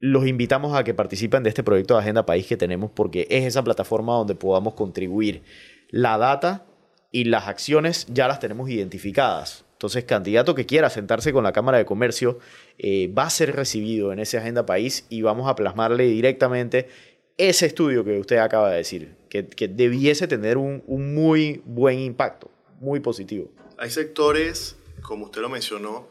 los 0.00 0.26
invitamos 0.26 0.76
a 0.76 0.84
que 0.84 0.94
participen 0.94 1.42
de 1.42 1.48
este 1.48 1.62
proyecto 1.62 1.94
de 1.94 2.00
Agenda 2.00 2.26
País 2.26 2.46
que 2.46 2.56
tenemos 2.56 2.90
porque 2.90 3.26
es 3.30 3.44
esa 3.44 3.64
plataforma 3.64 4.14
donde 4.14 4.34
podamos 4.34 4.74
contribuir. 4.74 5.42
La 5.90 6.18
data 6.18 6.66
y 7.10 7.24
las 7.24 7.48
acciones 7.48 8.06
ya 8.10 8.28
las 8.28 8.40
tenemos 8.40 8.68
identificadas. 8.68 9.64
Entonces, 9.72 10.04
candidato 10.04 10.54
que 10.54 10.64
quiera 10.64 10.88
sentarse 10.88 11.32
con 11.32 11.44
la 11.44 11.52
Cámara 11.52 11.78
de 11.78 11.84
Comercio 11.84 12.38
eh, 12.78 13.08
va 13.08 13.24
a 13.24 13.30
ser 13.30 13.54
recibido 13.54 14.12
en 14.12 14.18
ese 14.18 14.38
Agenda 14.38 14.64
País 14.64 15.06
y 15.10 15.22
vamos 15.22 15.48
a 15.48 15.54
plasmarle 15.54 16.04
directamente 16.04 16.88
ese 17.36 17.66
estudio 17.66 18.02
que 18.04 18.18
usted 18.18 18.38
acaba 18.38 18.70
de 18.70 18.78
decir, 18.78 19.15
que, 19.28 19.68
debiese 19.68 20.26
tener 20.26 20.56
un, 20.56 20.82
muy 21.14 21.62
buen 21.64 21.98
impacto, 21.98 22.50
muy 22.80 23.00
positivo. 23.00 23.50
Hay 23.78 23.90
sectores, 23.90 24.76
como 25.02 25.26
usted 25.26 25.40
lo 25.40 25.48
mencionó, 25.48 26.08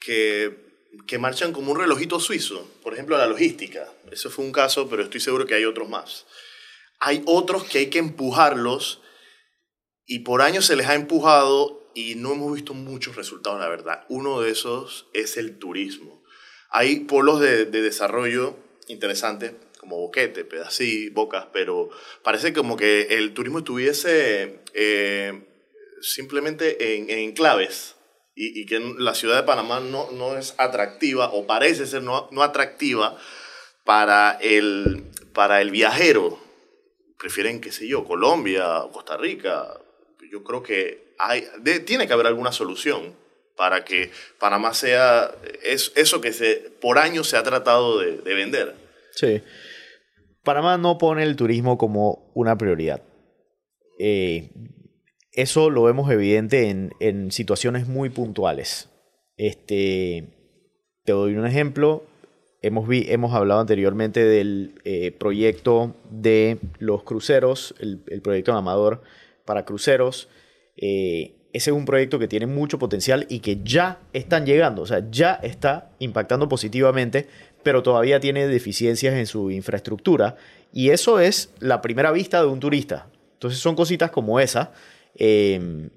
que, 0.00 0.56
que 1.06 1.18
marchan 1.18 1.52
como 1.52 1.72
un 1.72 1.78
relojito 1.78 2.20
suizo. 2.20 2.68
Por 2.82 2.94
ejemplo, 2.94 3.18
la 3.18 3.26
logística. 3.26 3.92
Eso 4.10 4.30
fue 4.30 4.44
un 4.44 4.52
caso, 4.52 4.88
pero 4.88 5.02
estoy 5.02 5.20
seguro 5.20 5.46
que 5.46 5.54
hay 5.54 5.64
otros 5.64 5.88
más. 5.88 6.26
Hay 7.00 7.22
otros 7.26 7.64
que 7.64 7.78
hay 7.78 7.86
que 7.86 7.98
empujarlos 7.98 9.02
y 10.06 10.20
por 10.20 10.40
años 10.40 10.64
se 10.64 10.76
les 10.76 10.86
ha 10.86 10.94
empujado 10.94 11.90
y 11.94 12.14
no 12.14 12.32
hemos 12.32 12.54
visto 12.54 12.74
muchos 12.74 13.16
resultados, 13.16 13.60
la 13.60 13.68
verdad. 13.68 14.04
Uno 14.08 14.40
de 14.40 14.50
esos 14.50 15.08
es 15.12 15.36
el 15.36 15.58
turismo. 15.58 16.22
Hay 16.70 17.00
polos 17.00 17.40
de, 17.40 17.64
de 17.64 17.82
desarrollo 17.82 18.56
interesantes 18.88 19.52
como 19.86 19.98
Boquete, 19.98 20.44
Pedací, 20.44 21.10
Bocas, 21.10 21.46
pero 21.52 21.90
parece 22.24 22.52
como 22.52 22.76
que 22.76 23.02
el 23.10 23.34
turismo 23.34 23.58
estuviese 23.58 24.58
eh, 24.74 25.44
simplemente 26.00 26.96
en, 26.96 27.08
enclaves 27.08 27.94
y, 28.34 28.66
que 28.66 28.80
la 28.98 29.14
ciudad 29.14 29.36
de 29.36 29.44
Panamá 29.44 29.78
no, 29.78 30.10
no 30.10 30.36
es 30.36 30.54
atractiva 30.58 31.30
o 31.32 31.46
parece 31.46 31.86
ser 31.86 32.02
no, 32.02 32.28
no 32.32 32.42
atractiva 32.42 33.16
para 33.84 34.36
el, 34.40 35.04
para 35.32 35.62
el 35.62 35.70
viajero. 35.70 36.38
Prefieren, 37.16 37.60
qué 37.60 37.70
sé 37.70 37.86
yo, 37.86 38.04
Colombia, 38.04 38.82
Costa 38.92 39.16
Rica. 39.16 39.80
Yo 40.30 40.42
creo 40.42 40.62
que 40.64 41.14
hay, 41.18 41.46
tiene 41.86 42.08
que 42.08 42.12
haber 42.12 42.26
alguna 42.26 42.50
solución 42.50 43.16
para 43.56 43.84
que 43.84 44.10
Panamá 44.38 44.74
sea 44.74 45.32
es, 45.62 45.92
eso 45.94 46.20
que 46.20 46.32
se, 46.32 46.56
por 46.80 46.98
años 46.98 47.28
se 47.28 47.36
ha 47.36 47.42
tratado 47.44 48.00
de, 48.00 48.18
de 48.18 48.34
vender. 48.34 48.74
Sí. 49.14 49.42
Panamá 50.46 50.78
no 50.78 50.96
pone 50.96 51.24
el 51.24 51.34
turismo 51.34 51.76
como 51.76 52.30
una 52.32 52.56
prioridad. 52.56 53.02
Eh, 53.98 54.50
eso 55.32 55.70
lo 55.70 55.82
vemos 55.82 56.08
evidente 56.08 56.70
en, 56.70 57.32
situaciones 57.32 57.88
muy 57.88 58.10
puntuales. 58.10 58.88
Este, 59.36 60.28
te 61.04 61.12
doy 61.12 61.34
un 61.34 61.46
ejemplo. 61.46 62.04
Hemos, 62.62 63.34
hablado 63.34 63.60
anteriormente 63.60 64.24
del 64.24 64.80
eh, 64.84 65.10
proyecto 65.10 65.96
de 66.10 66.58
los 66.78 67.02
cruceros, 67.02 67.74
el, 67.80 68.22
proyecto 68.22 68.52
Amador 68.52 69.02
para 69.44 69.64
cruceros. 69.64 70.28
Eh, 70.76 71.48
ese 71.52 71.70
es 71.70 71.76
un 71.76 71.86
proyecto 71.86 72.20
que 72.20 72.28
tiene 72.28 72.46
mucho 72.46 72.78
potencial 72.78 73.26
y 73.28 73.40
que 73.40 73.62
ya 73.64 74.00
están 74.12 74.46
llegando, 74.46 74.82
o 74.82 74.86
sea, 74.86 75.10
ya 75.10 75.34
está 75.42 75.90
impactando 75.98 76.48
positivamente 76.48 77.28
pero 77.66 77.82
todavía 77.82 78.20
tiene 78.20 78.46
deficiencias 78.46 79.14
en 79.14 79.26
su 79.26 79.50
infraestructura. 79.50 80.36
Y 80.72 80.90
eso 80.90 81.18
es 81.18 81.50
la 81.58 81.82
primera 81.82 82.12
vista 82.12 82.40
de 82.40 82.46
un 82.46 82.60
turista. 82.60 83.08
Entonces 83.32 83.58
son 83.58 83.74
cositas 83.74 84.12
como 84.12 84.38
esa. 84.38 84.70
Em, 85.16 85.90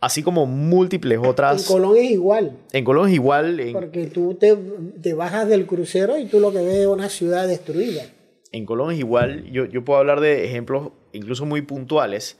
así 0.00 0.24
como 0.24 0.44
múltiples 0.46 1.20
otras. 1.22 1.60
En 1.60 1.72
Colón 1.72 1.96
es 1.98 2.10
igual. 2.10 2.56
En 2.72 2.84
Colón 2.84 3.10
es 3.10 3.14
igual. 3.14 3.60
Porque 3.74 4.06
tú 4.06 4.34
te, 4.34 4.58
te, 5.00 5.14
bajas 5.14 5.46
del 5.46 5.66
crucero 5.66 6.18
y 6.18 6.24
tú 6.24 6.40
lo 6.40 6.50
que 6.50 6.62
ves 6.62 6.78
es 6.78 6.86
una 6.88 7.08
ciudad 7.08 7.46
destruida. 7.46 8.02
En 8.50 8.66
Colón 8.66 8.90
es 8.90 8.98
igual. 8.98 9.44
Yo, 9.52 9.66
yo 9.66 9.84
puedo 9.84 10.00
hablar 10.00 10.18
de 10.18 10.46
ejemplos 10.46 10.90
incluso 11.12 11.46
muy 11.46 11.62
puntuales. 11.62 12.38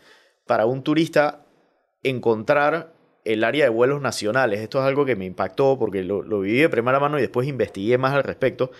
para 0.48 0.66
un 0.66 0.82
turista 0.82 1.46
encontrar 2.02 2.92
el 3.32 3.44
área 3.44 3.64
de 3.64 3.70
vuelos 3.70 4.00
nacionales. 4.00 4.60
Esto 4.60 4.78
es 4.80 4.84
algo 4.86 5.04
que 5.04 5.16
me 5.16 5.24
impactó 5.26 5.78
porque 5.78 6.02
lo, 6.02 6.22
viví 6.40 6.58
de 6.60 6.68
primera 6.68 6.98
mano 6.98 7.18
y 7.18 7.20
después 7.22 7.46
investigué 7.46 7.98
más 7.98 8.14
al 8.14 8.24
respecto. 8.24 8.70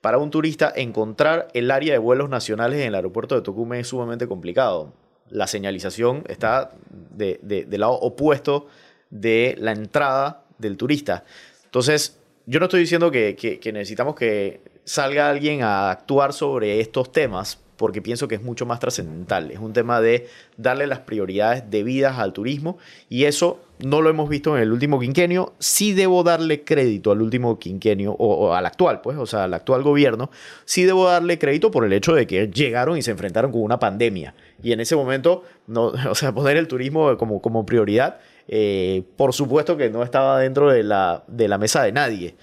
Para 0.00 0.18
un 0.18 0.30
turista 0.30 0.72
encontrar 0.74 1.48
el 1.54 1.70
área 1.70 1.92
de 1.92 1.98
vuelos 1.98 2.28
nacionales 2.30 2.80
en 2.80 2.88
el 2.88 2.94
aeropuerto 2.94 3.34
de 3.34 3.42
Tocumen 3.42 3.80
es 3.80 3.88
sumamente 3.88 4.28
complicado. 4.28 4.92
La 5.28 5.46
señalización 5.48 6.22
está 6.28 6.70
de- 7.10 7.40
del 7.42 7.80
lado 7.80 7.94
opuesto 7.94 8.68
de 9.10 9.56
la 9.58 9.72
entrada 9.72 10.44
del 10.58 10.76
turista. 10.76 11.24
Entonces, 11.64 12.18
yo 12.46 12.60
no 12.60 12.66
estoy 12.66 12.80
diciendo 12.80 13.10
que, 13.10 13.34
que- 13.34 13.58
que 13.58 13.72
necesitamos 13.72 14.14
que 14.14 14.60
salga 14.84 15.28
alguien 15.28 15.62
a 15.62 15.90
actuar 15.90 16.32
sobre 16.32 16.80
estos 16.80 17.10
temas, 17.10 17.58
porque 17.76 18.00
pienso 18.00 18.28
que 18.28 18.36
es 18.36 18.42
mucho 18.42 18.64
más 18.66 18.78
trascendental. 18.78 19.50
Es 19.50 19.58
un 19.58 19.72
tema 19.72 20.00
de 20.00 20.28
darle 20.56 20.86
las 20.86 21.00
prioridades 21.00 21.64
debidas 21.68 22.18
al 22.18 22.32
turismo 22.32 22.78
y 23.08 23.24
eso 23.24 23.60
no 23.78 24.00
lo 24.00 24.10
hemos 24.10 24.28
visto 24.28 24.56
en 24.56 24.62
el 24.62 24.72
último 24.72 24.98
quinquenio. 24.98 25.54
Sí 25.58 25.92
debo 25.92 26.22
darle 26.22 26.64
crédito 26.64 27.12
al 27.12 27.20
último 27.20 27.58
quinquenio 27.58 28.12
o, 28.12 28.54
al 28.54 28.66
actual, 28.66 29.00
pues, 29.00 29.18
o 29.18 29.26
sea, 29.26 29.44
al 29.44 29.54
actual 29.54 29.82
gobierno. 29.82 30.30
Sí 30.64 30.84
debo 30.84 31.06
darle 31.06 31.38
crédito 31.38 31.70
por 31.70 31.84
el 31.84 31.92
hecho 31.92 32.14
de 32.14 32.26
que 32.26 32.48
llegaron 32.48 32.96
y 32.96 33.02
se 33.02 33.10
enfrentaron 33.10 33.52
con 33.52 33.62
una 33.62 33.78
pandemia. 33.78 34.34
Y 34.62 34.72
en 34.72 34.80
ese 34.80 34.96
momento, 34.96 35.44
no, 35.66 35.86
o 36.10 36.14
sea, 36.14 36.32
poner 36.32 36.56
el 36.56 36.68
turismo 36.68 37.16
como, 37.18 37.40
como 37.40 37.66
prioridad, 37.66 38.18
eh, 38.48 39.02
por 39.16 39.32
supuesto 39.32 39.76
que 39.76 39.90
no 39.90 40.02
estaba 40.02 40.38
dentro 40.40 40.70
de 40.70 40.82
la, 40.82 41.24
de 41.26 41.48
la 41.48 41.58
mesa 41.58 41.82
de 41.82 41.92
nadie. 41.92 42.36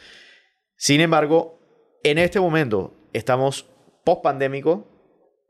Sin 0.75 1.01
embargo, 1.01 1.59
en 2.03 2.17
este 2.17 2.39
momento 2.39 2.93
estamos 3.13 3.65
post 4.03 4.21
pandémico, 4.21 4.87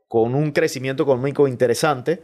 con 0.08 0.34
un 0.34 0.52
crecimiento 0.52 1.02
económico 1.02 1.48
interesante, 1.48 2.22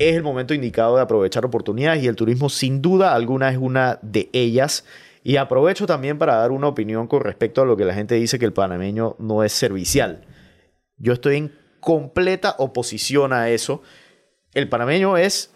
es 0.00 0.16
el 0.16 0.22
momento 0.22 0.54
indicado 0.54 0.96
de 0.96 1.02
aprovechar 1.02 1.44
oportunidades 1.44 2.02
y 2.02 2.06
el 2.06 2.16
turismo 2.16 2.48
sin 2.48 2.80
duda 2.80 3.14
alguna 3.14 3.50
es 3.50 3.58
una 3.58 3.98
de 4.00 4.30
ellas. 4.32 4.86
Y 5.22 5.36
aprovecho 5.36 5.84
también 5.84 6.16
para 6.16 6.36
dar 6.36 6.52
una 6.52 6.68
opinión 6.68 7.06
con 7.06 7.20
respecto 7.20 7.60
a 7.60 7.66
lo 7.66 7.76
que 7.76 7.84
la 7.84 7.92
gente 7.92 8.14
dice 8.14 8.38
que 8.38 8.46
el 8.46 8.54
panameño 8.54 9.16
no 9.18 9.44
es 9.44 9.52
servicial. 9.52 10.22
Yo 10.96 11.12
estoy 11.12 11.36
en 11.36 11.52
completa 11.80 12.54
oposición 12.56 13.34
a 13.34 13.50
eso. 13.50 13.82
El 14.54 14.70
panameño 14.70 15.18
es 15.18 15.50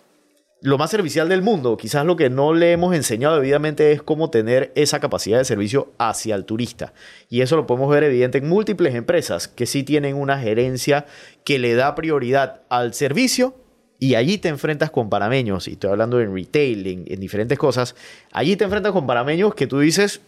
lo 0.60 0.76
más 0.76 0.90
servicial 0.90 1.30
del 1.30 1.40
mundo. 1.40 1.78
Quizás 1.78 2.04
lo 2.04 2.16
que 2.16 2.28
no 2.28 2.52
le 2.52 2.72
hemos 2.72 2.94
enseñado 2.94 3.36
debidamente 3.36 3.92
es 3.92 4.02
cómo 4.02 4.28
tener 4.28 4.72
esa 4.74 5.00
capacidad 5.00 5.38
de 5.38 5.46
servicio 5.46 5.94
hacia 5.96 6.34
el 6.34 6.44
turista. 6.44 6.92
Y 7.30 7.40
eso 7.40 7.56
lo 7.56 7.66
podemos 7.66 7.90
ver 7.90 8.04
evidente 8.04 8.36
en 8.36 8.48
múltiples 8.50 8.94
empresas 8.94 9.48
que 9.48 9.64
sí 9.64 9.84
tienen 9.84 10.16
una 10.16 10.38
gerencia 10.38 11.06
que 11.46 11.58
le 11.58 11.74
da 11.74 11.94
prioridad 11.94 12.60
al 12.68 12.92
servicio 12.92 13.63
y 13.98 14.14
allí 14.16 14.38
te 14.38 14.48
enfrentas 14.48 14.90
con 14.90 15.08
panameños, 15.08 15.68
y 15.68 15.72
estoy 15.72 15.90
hablando 15.90 16.20
en 16.20 16.34
retail, 16.34 16.86
en, 16.86 17.04
en 17.06 17.20
diferentes 17.20 17.58
cosas, 17.58 17.94
allí 18.32 18.56
te 18.56 18.64
enfrentas 18.64 18.92
con 18.92 19.06
panameños 19.06 19.54
que 19.54 19.66
tú 19.66 19.78
dices, 19.80 20.20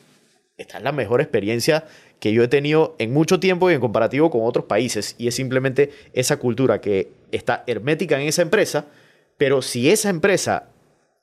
esta 0.56 0.78
es 0.78 0.84
la 0.84 0.92
mejor 0.92 1.20
experiencia 1.20 1.84
que 2.18 2.32
yo 2.32 2.42
he 2.42 2.48
tenido 2.48 2.94
en 2.98 3.12
mucho 3.12 3.38
tiempo 3.40 3.70
y 3.70 3.74
en 3.74 3.80
comparativo 3.80 4.30
con 4.30 4.40
otros 4.44 4.64
países. 4.64 5.14
Y 5.18 5.28
es 5.28 5.34
simplemente 5.34 5.90
esa 6.14 6.38
cultura 6.38 6.80
que 6.80 7.12
está 7.30 7.62
hermética 7.66 8.18
en 8.18 8.26
esa 8.26 8.40
empresa, 8.40 8.86
pero 9.36 9.60
si 9.60 9.90
esa 9.90 10.08
empresa, 10.08 10.68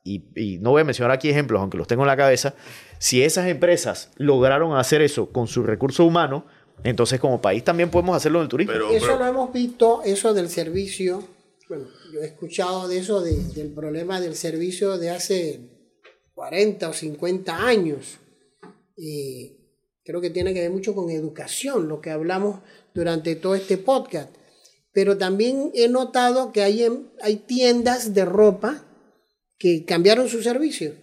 y, 0.04 0.22
y 0.36 0.58
no 0.58 0.70
voy 0.70 0.82
a 0.82 0.84
mencionar 0.84 1.10
aquí 1.10 1.30
ejemplos, 1.30 1.60
aunque 1.60 1.76
los 1.78 1.88
tengo 1.88 2.02
en 2.04 2.06
la 2.08 2.16
cabeza, 2.16 2.54
si 2.98 3.24
esas 3.24 3.48
empresas 3.48 4.10
lograron 4.18 4.76
hacer 4.76 5.02
eso 5.02 5.30
con 5.30 5.48
su 5.48 5.64
recurso 5.64 6.04
humano, 6.04 6.46
entonces 6.84 7.18
como 7.18 7.40
país 7.40 7.64
también 7.64 7.90
podemos 7.90 8.16
hacerlo 8.16 8.38
en 8.38 8.42
el 8.44 8.48
turismo. 8.48 8.72
Pero- 8.72 8.90
Eso 8.92 9.18
lo 9.18 9.26
hemos 9.26 9.52
visto, 9.52 10.02
eso 10.04 10.32
del 10.32 10.48
servicio. 10.48 11.24
Bueno, 11.74 11.90
yo 12.12 12.20
he 12.20 12.26
escuchado 12.26 12.86
de 12.86 12.98
eso, 12.98 13.20
de- 13.20 13.36
del 13.54 13.72
problema 13.72 14.20
del 14.20 14.36
servicio 14.36 14.96
de 14.96 15.10
hace 15.10 15.60
40 16.34 16.88
o 16.88 16.92
50 16.92 17.66
años. 17.66 18.18
Y 18.96 19.56
creo 20.04 20.20
que 20.20 20.30
tiene 20.30 20.54
que 20.54 20.60
ver 20.60 20.70
mucho 20.70 20.94
con 20.94 21.10
educación, 21.10 21.88
lo 21.88 22.00
que 22.00 22.10
hablamos 22.10 22.60
durante 22.94 23.34
todo 23.34 23.56
este 23.56 23.76
podcast. 23.76 24.32
Pero 24.92 25.18
también 25.18 25.72
he 25.74 25.88
notado 25.88 26.52
que 26.52 26.62
hay, 26.62 26.86
hay 27.20 27.36
tiendas 27.36 28.14
de 28.14 28.24
ropa 28.24 28.86
que 29.58 29.84
cambiaron 29.84 30.28
su 30.28 30.42
servicio. 30.42 30.94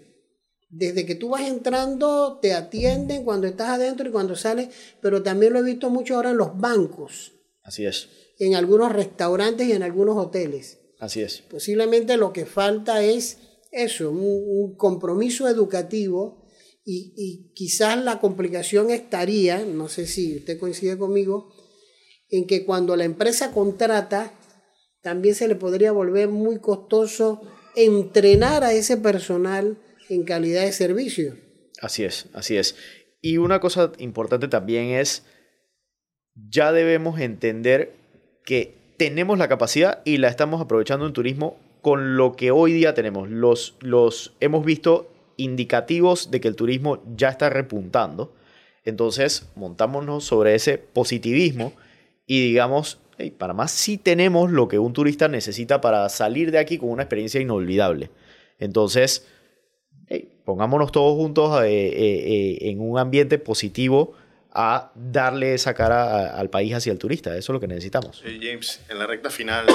Desde 0.70 1.06
que 1.06 1.16
tú 1.16 1.30
vas 1.30 1.42
entrando, 1.42 2.40
te 2.42 2.54
atienden 2.54 3.26
cuando 3.26 3.46
estás 3.48 3.72
adentro 3.72 4.08
y 4.08 4.12
cuando 4.14 4.38
sales, 4.38 4.70
pero 5.02 5.22
también 5.22 5.52
lo 5.52 5.60
he 5.60 5.64
visto 5.64 5.90
mucho 5.90 6.16
ahora 6.16 6.32
en 6.32 6.38
los 6.38 6.58
bancos, 6.58 7.34
Así 7.64 7.86
es, 7.86 8.10
en 8.42 8.56
algunos 8.56 8.92
restaurantes 8.92 9.68
y 9.68 9.74
en 9.74 9.84
algunos 9.84 10.18
hoteles. 10.18 10.80
así 11.00 11.22
es. 11.22 11.42
Posiblemente 11.42 12.18
lo 12.18 12.34
que 12.34 12.46
falta 12.46 13.04
es 13.04 13.38
eso, 13.72 14.10
un, 14.10 14.20
un 14.20 14.76
compromiso 14.76 15.48
educativo 15.48 16.44
y, 16.84 17.14
y 17.16 17.54
quizás 17.54 18.04
la 18.04 18.20
complicación 18.20 18.90
estaría, 18.90 19.64
no 19.64 19.88
sé 19.88 20.08
si 20.08 20.38
usted 20.38 20.60
coincide 20.60 20.98
conmigo, 20.98 21.54
en 22.30 22.48
que 22.48 22.66
cuando 22.66 22.96
la 22.96 23.04
empresa 23.04 23.52
contrata, 23.52 24.34
también 25.02 25.36
se 25.36 25.48
le 25.48 25.56
podría 25.56 25.92
volver 25.92 26.30
muy 26.30 26.60
costoso 26.60 27.42
entrenar 27.76 28.64
a 28.64 28.74
ese 28.74 28.98
personal 28.98 29.78
en 30.10 30.24
calidad 30.24 30.64
de 30.64 30.72
servicio. 30.72 31.38
Así 31.80 32.04
es, 32.04 32.26
así 32.34 32.58
es. 32.58 32.76
Y 33.22 33.38
una 33.38 33.60
cosa 33.60 33.92
importante 34.00 34.48
también 34.48 34.88
es, 34.88 35.24
ya 36.34 36.72
debemos 36.72 37.20
entender 37.20 38.01
que 38.46 38.76
tenemos 38.98 39.38
la 39.38 39.48
capacidad 39.48 40.02
y 40.06 40.18
la 40.18 40.28
estamos 40.28 40.62
aprovechando 40.62 41.06
en 41.06 41.14
turismo 41.14 41.58
con 41.82 42.18
lo 42.18 42.36
que 42.36 42.52
hoy 42.52 42.74
día 42.74 42.94
tenemos. 42.94 43.30
Los, 43.30 43.76
los 43.80 44.34
hemos 44.40 44.64
visto 44.64 45.12
indicativos 45.38 46.32
de 46.32 46.40
que 46.40 46.48
el 46.48 46.56
turismo 46.56 47.02
ya 47.16 47.30
está 47.30 47.50
repuntando. 47.50 48.34
Entonces, 48.84 49.50
montámonos 49.56 50.24
sobre 50.24 50.56
ese 50.56 50.78
positivismo 50.78 51.74
y 52.26 52.42
digamos, 52.42 53.00
hey, 53.18 53.34
Panamá 53.36 53.68
sí 53.68 53.98
tenemos 53.98 54.52
lo 54.52 54.68
que 54.68 54.80
un 54.80 54.94
turista 54.94 55.28
necesita 55.28 55.82
para 55.82 56.08
salir 56.10 56.52
de 56.52 56.60
aquí 56.60 56.78
con 56.78 56.90
una 56.90 57.04
experiencia 57.04 57.42
inolvidable. 57.42 58.10
Entonces, 58.60 59.28
hey, 60.08 60.30
pongámonos 60.46 60.92
todos 60.92 61.16
juntos 61.16 61.64
eh, 61.64 61.68
eh, 61.68 61.90
eh, 61.98 62.70
en 62.70 62.80
un 62.80 63.00
ambiente 63.00 63.40
positivo 63.40 64.14
a 64.54 64.92
darle 64.96 65.54
esa 65.54 65.74
cara 65.74 66.04
a- 66.04 66.40
al 66.40 66.50
país 66.50 66.74
hacia 66.74 66.92
el 66.92 66.98
turista. 67.00 67.32
Eso 67.38 67.52
es 67.52 67.54
lo 67.54 67.60
que 67.60 67.68
necesitamos. 67.68 68.22
Eh, 68.26 68.40
James, 68.42 68.82
en 68.90 69.00
la 69.00 69.08
recta 69.08 69.30
final 69.30 69.66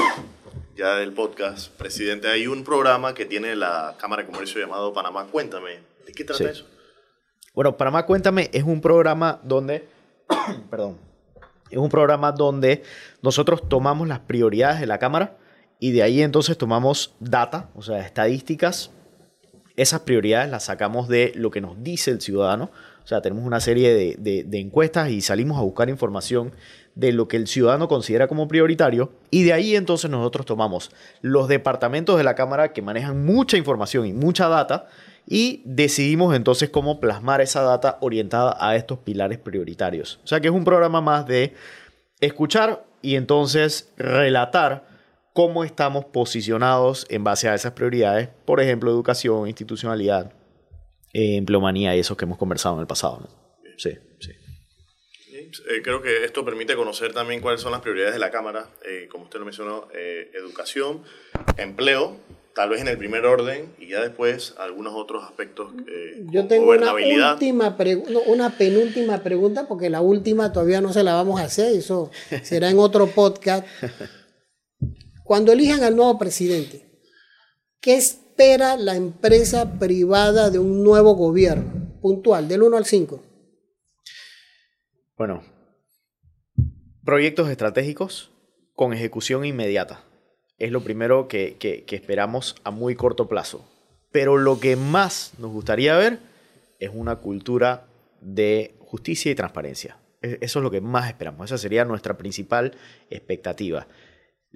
ya 0.77 0.97
del 0.97 1.13
podcast, 1.13 1.71
presidente, 1.73 2.29
hay 2.29 2.47
un 2.47 2.63
programa 2.65 3.15
que 3.15 3.25
tiene 3.25 3.57
la 3.57 3.95
Cámara 3.99 4.23
de 4.23 4.31
Comercio 4.31 4.61
llamado 4.61 4.93
Panamá 4.93 5.27
Cuéntame. 5.33 5.79
¿De 6.07 6.13
qué 6.13 6.25
trata 6.25 6.45
Sí. 6.45 6.51
eso? 6.51 6.67
Bueno, 7.55 7.77
Panamá 7.77 8.05
Cuéntame 8.05 8.51
es 8.53 8.63
un 8.65 8.81
programa 8.83 9.41
donde, 9.43 9.89
perdón, 10.71 10.99
es 11.71 11.79
un 11.79 11.89
programa 11.89 12.33
donde 12.33 12.83
nosotros 13.23 13.69
tomamos 13.69 14.07
las 14.07 14.19
prioridades 14.21 14.79
de 14.81 14.87
la 14.87 14.99
Cámara 14.99 15.39
y 15.81 15.93
de 15.93 16.03
ahí 16.03 16.21
entonces 16.23 16.59
tomamos 16.59 17.15
data, 17.21 17.71
o 17.75 17.83
sea, 17.83 18.01
estadísticas. 18.01 18.91
Esas 19.77 20.01
prioridades 20.01 20.51
las 20.51 20.65
sacamos 20.65 21.09
de 21.09 21.33
lo 21.35 21.51
que 21.51 21.61
nos 21.63 21.83
dice 21.83 22.11
el 22.11 22.21
ciudadano. 22.21 22.71
O 23.07 23.09
sea, 23.09 23.21
tenemos 23.21 23.45
una 23.45 23.61
serie 23.61 24.17
de, 24.19 24.59
encuestas 24.59 25.11
y 25.11 25.21
salimos 25.21 25.57
a 25.59 25.61
buscar 25.61 25.89
información 25.89 26.51
de 26.97 27.13
lo 27.13 27.29
que 27.29 27.37
el 27.37 27.47
ciudadano 27.47 27.87
considera 27.87 28.27
como 28.27 28.49
prioritario. 28.49 29.13
Y 29.31 29.45
de 29.45 29.53
ahí 29.53 29.77
entonces 29.77 30.11
nosotros 30.11 30.45
tomamos 30.45 30.91
los 31.21 31.47
departamentos 31.47 32.19
de 32.19 32.25
la 32.25 32.35
Cámara 32.35 32.73
que 32.73 32.83
manejan 32.83 33.25
mucha 33.25 33.57
información 33.57 34.07
y 34.07 34.13
mucha 34.13 34.49
data 34.49 34.89
y 35.25 35.63
decidimos 35.65 36.35
entonces 36.35 36.69
cómo 36.69 36.99
plasmar 36.99 37.41
esa 37.41 37.63
data 37.63 37.97
orientada 38.01 38.57
a 38.59 38.75
estos 38.75 38.99
pilares 38.99 39.39
prioritarios. 39.39 40.19
O 40.25 40.27
sea 40.27 40.41
que 40.41 40.49
es 40.49 40.55
un 40.55 40.65
programa 40.65 41.01
más 41.01 41.29
de 41.29 41.55
escuchar 42.21 42.87
y 43.03 43.15
entonces 43.15 43.93
relatar 43.97 44.85
cómo 45.33 45.63
estamos 45.63 46.07
posicionados 46.07 47.07
en 47.09 47.23
base 47.23 47.49
a 47.49 47.55
esas 47.55 47.71
prioridades, 47.71 48.31
por 48.45 48.61
ejemplo, 48.61 48.91
educación, 48.91 49.47
institucionalidad, 49.47 50.33
eh, 51.17 51.37
empleomanía 51.37 51.97
y 51.97 52.01
esos 52.01 52.17
que 52.17 52.27
hemos 52.27 52.37
conversado 52.37 52.75
en 52.75 52.83
el 52.83 52.87
pasado. 52.87 53.21
¿no? 53.21 53.29
Sí, 53.79 53.91
sí. 54.21 54.33
Eh, 55.33 55.81
creo 55.83 56.03
que 56.03 56.25
esto 56.25 56.45
permite 56.45 56.77
conocer 56.77 57.15
también 57.15 57.41
cuáles 57.41 57.63
son 57.63 57.73
las 57.73 57.81
prioridades 57.81 58.13
de 58.13 58.21
la 58.21 58.31
Cámara, 58.31 58.69
eh, 58.85 59.09
como 59.11 59.25
usted 59.25 59.39
lo 59.39 59.47
mencionó, 59.47 59.89
eh, 59.95 60.31
educación, 60.35 61.05
empleo, 61.57 62.19
tal 62.55 62.69
vez 62.69 62.83
en 62.83 62.89
el 62.89 62.99
primer 62.99 63.25
orden, 63.25 63.75
y 63.79 63.89
ya 63.89 64.03
después 64.03 64.55
algunos 64.59 64.95
otros 64.95 65.25
aspectos, 65.25 65.73
eh, 65.89 66.25
Yo 66.31 66.47
tengo 66.47 66.71
una 66.71 66.93
última 66.93 67.77
no, 68.11 68.21
una 68.27 68.51
penúltima 68.59 69.23
pregunta, 69.23 69.67
porque 69.69 69.89
la 69.89 70.03
última 70.03 70.53
todavía 70.53 70.83
no 70.83 70.93
se 70.93 71.03
la 71.03 71.15
vamos 71.15 71.41
a 71.41 71.45
hacer, 71.45 71.75
eso 71.75 72.11
será 72.43 72.69
en 72.69 72.79
otro 72.79 73.07
podcast. 73.07 73.67
Cuando 75.25 75.53
elijan 75.53 75.83
al 75.83 75.97
nuevo 75.97 76.19
presidente, 76.19 76.87
¿qué 77.81 78.01
espera 78.37 78.77
la 78.77 78.97
empresa 78.97 79.79
privada 79.79 80.51
de 80.51 80.59
un 80.59 80.85
nuevo 80.85 81.15
gobierno? 81.15 81.73
Puntual, 82.03 82.47
del 82.49 82.63
1 82.63 82.77
al 82.77 82.85
5. 82.85 83.23
Bueno, 85.17 85.43
proyectos 87.03 87.49
estratégicos 87.49 88.31
con 88.75 88.93
ejecución 88.93 89.47
inmediata. 89.47 90.05
es 90.59 90.71
lo 90.71 90.83
primero 90.83 91.29
que, 91.29 91.57
que, 91.59 91.85
que 91.85 91.97
esperamos 91.97 92.57
a 92.63 92.71
muy 92.71 92.95
corto 92.95 93.27
plazo. 93.27 93.67
Pero 94.13 94.37
lo 94.37 94.61
que 94.61 94.77
más 94.77 95.33
nos 95.39 95.51
gustaría 95.51 95.97
ver 95.97 96.19
es 96.79 96.91
una 96.93 97.17
cultura 97.17 97.87
de 98.21 98.75
justicia 98.81 99.33
y 99.33 99.35
transparencia. 99.35 99.97
E, 100.21 100.39
Eso 100.43 100.59
es 100.59 100.63
lo 100.63 100.71
que 100.71 100.83
más 100.83 101.09
esperamos. 101.09 101.47
Esa 101.47 101.57
sería 101.57 101.87
nuestra 101.87 102.19
principal 102.19 102.75
expectativa. 103.09 103.87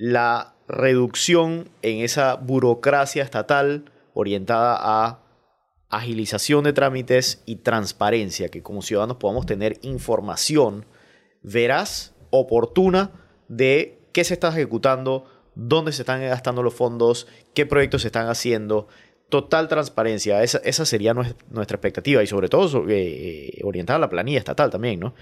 La 0.03 0.55
reducción 0.67 1.69
en 1.83 1.99
esa 1.99 2.37
burocracia 2.37 3.23
estatal 3.23 3.93
orientada 4.15 4.79
a 4.81 5.21
agilización 5.91 6.65
de 6.65 6.73
trámites 6.73 7.43
y 7.45 7.57
transparencia, 7.57 8.49
que 8.49 8.63
como 8.63 8.81
ciudadanos 8.81 9.19
podamos 9.19 9.45
tener 9.45 9.79
información 9.83 10.87
veraz, 11.43 12.15
oportuna, 12.31 13.11
de 13.49 13.99
qué 14.13 14.25
se 14.25 14.33
está 14.33 14.49
ejecutando, 14.49 15.27
dónde 15.55 15.93
se 15.93 16.01
están 16.01 16.23
gastando 16.23 16.63
los 16.63 16.73
fondos, 16.73 17.27
qué 17.53 17.67
proyectos 17.67 18.01
se 18.01 18.09
están 18.09 18.29
haciendo. 18.29 18.89
Total 19.29 19.69
transparencia, 19.69 20.43
esa, 20.43 20.63
esa 20.65 20.87
sería 20.87 21.13
nues- 21.13 21.37
nuestra 21.51 21.77
expectativa 21.77 22.23
y 22.23 22.27
sobre 22.27 22.49
todo 22.49 22.89
eh, 22.89 22.95
eh, 23.59 23.61
orientada 23.65 23.99
a 23.99 24.01
la 24.01 24.09
planilla 24.09 24.39
estatal 24.39 24.71
también, 24.71 24.99
¿no? 24.99 25.15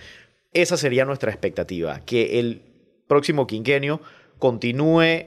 Esa 0.53 0.77
sería 0.77 1.05
nuestra 1.05 1.33
expectativa, 1.33 1.99
que 2.07 2.39
el 2.39 2.63
próximo 3.09 3.49
quinquenio 3.49 4.01
continúe 4.39 5.27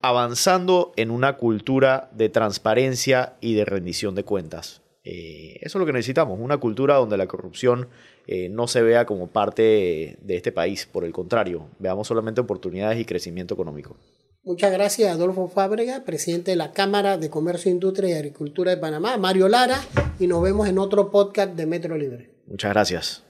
avanzando 0.00 0.92
en 0.96 1.10
una 1.10 1.36
cultura 1.36 2.10
de 2.12 2.28
transparencia 2.28 3.36
y 3.40 3.54
de 3.54 3.64
rendición 3.64 4.14
de 4.14 4.24
cuentas. 4.24 4.82
Eh, 5.04 5.58
eso 5.62 5.78
es 5.78 5.80
lo 5.80 5.86
que 5.86 5.92
necesitamos, 5.92 6.38
una 6.40 6.58
cultura 6.58 6.96
donde 6.96 7.16
la 7.16 7.26
corrupción 7.26 7.88
eh, 8.26 8.48
no 8.48 8.66
se 8.66 8.82
vea 8.82 9.06
como 9.06 9.28
parte 9.28 10.18
de 10.20 10.36
este 10.36 10.50
país, 10.50 10.86
por 10.86 11.04
el 11.04 11.12
contrario, 11.12 11.68
veamos 11.78 12.08
solamente 12.08 12.40
oportunidades 12.40 12.98
y 12.98 13.04
crecimiento 13.04 13.54
económico. 13.54 13.96
Muchas 14.42 14.72
gracias, 14.72 15.12
Adolfo 15.12 15.48
Fábrega, 15.48 16.04
presidente 16.04 16.52
de 16.52 16.56
la 16.56 16.72
Cámara 16.72 17.18
de 17.18 17.30
Comercio, 17.30 17.70
Industria 17.70 18.10
y 18.10 18.12
Agricultura 18.12 18.70
de 18.70 18.76
Panamá, 18.76 19.16
Mario 19.16 19.48
Lara, 19.48 19.80
y 20.20 20.28
nos 20.28 20.42
vemos 20.42 20.68
en 20.68 20.78
otro 20.78 21.10
podcast 21.10 21.54
de 21.54 21.66
Metro 21.66 21.96
Libre. 21.96 22.30
Muchas 22.46 22.72
gracias. 22.72 23.24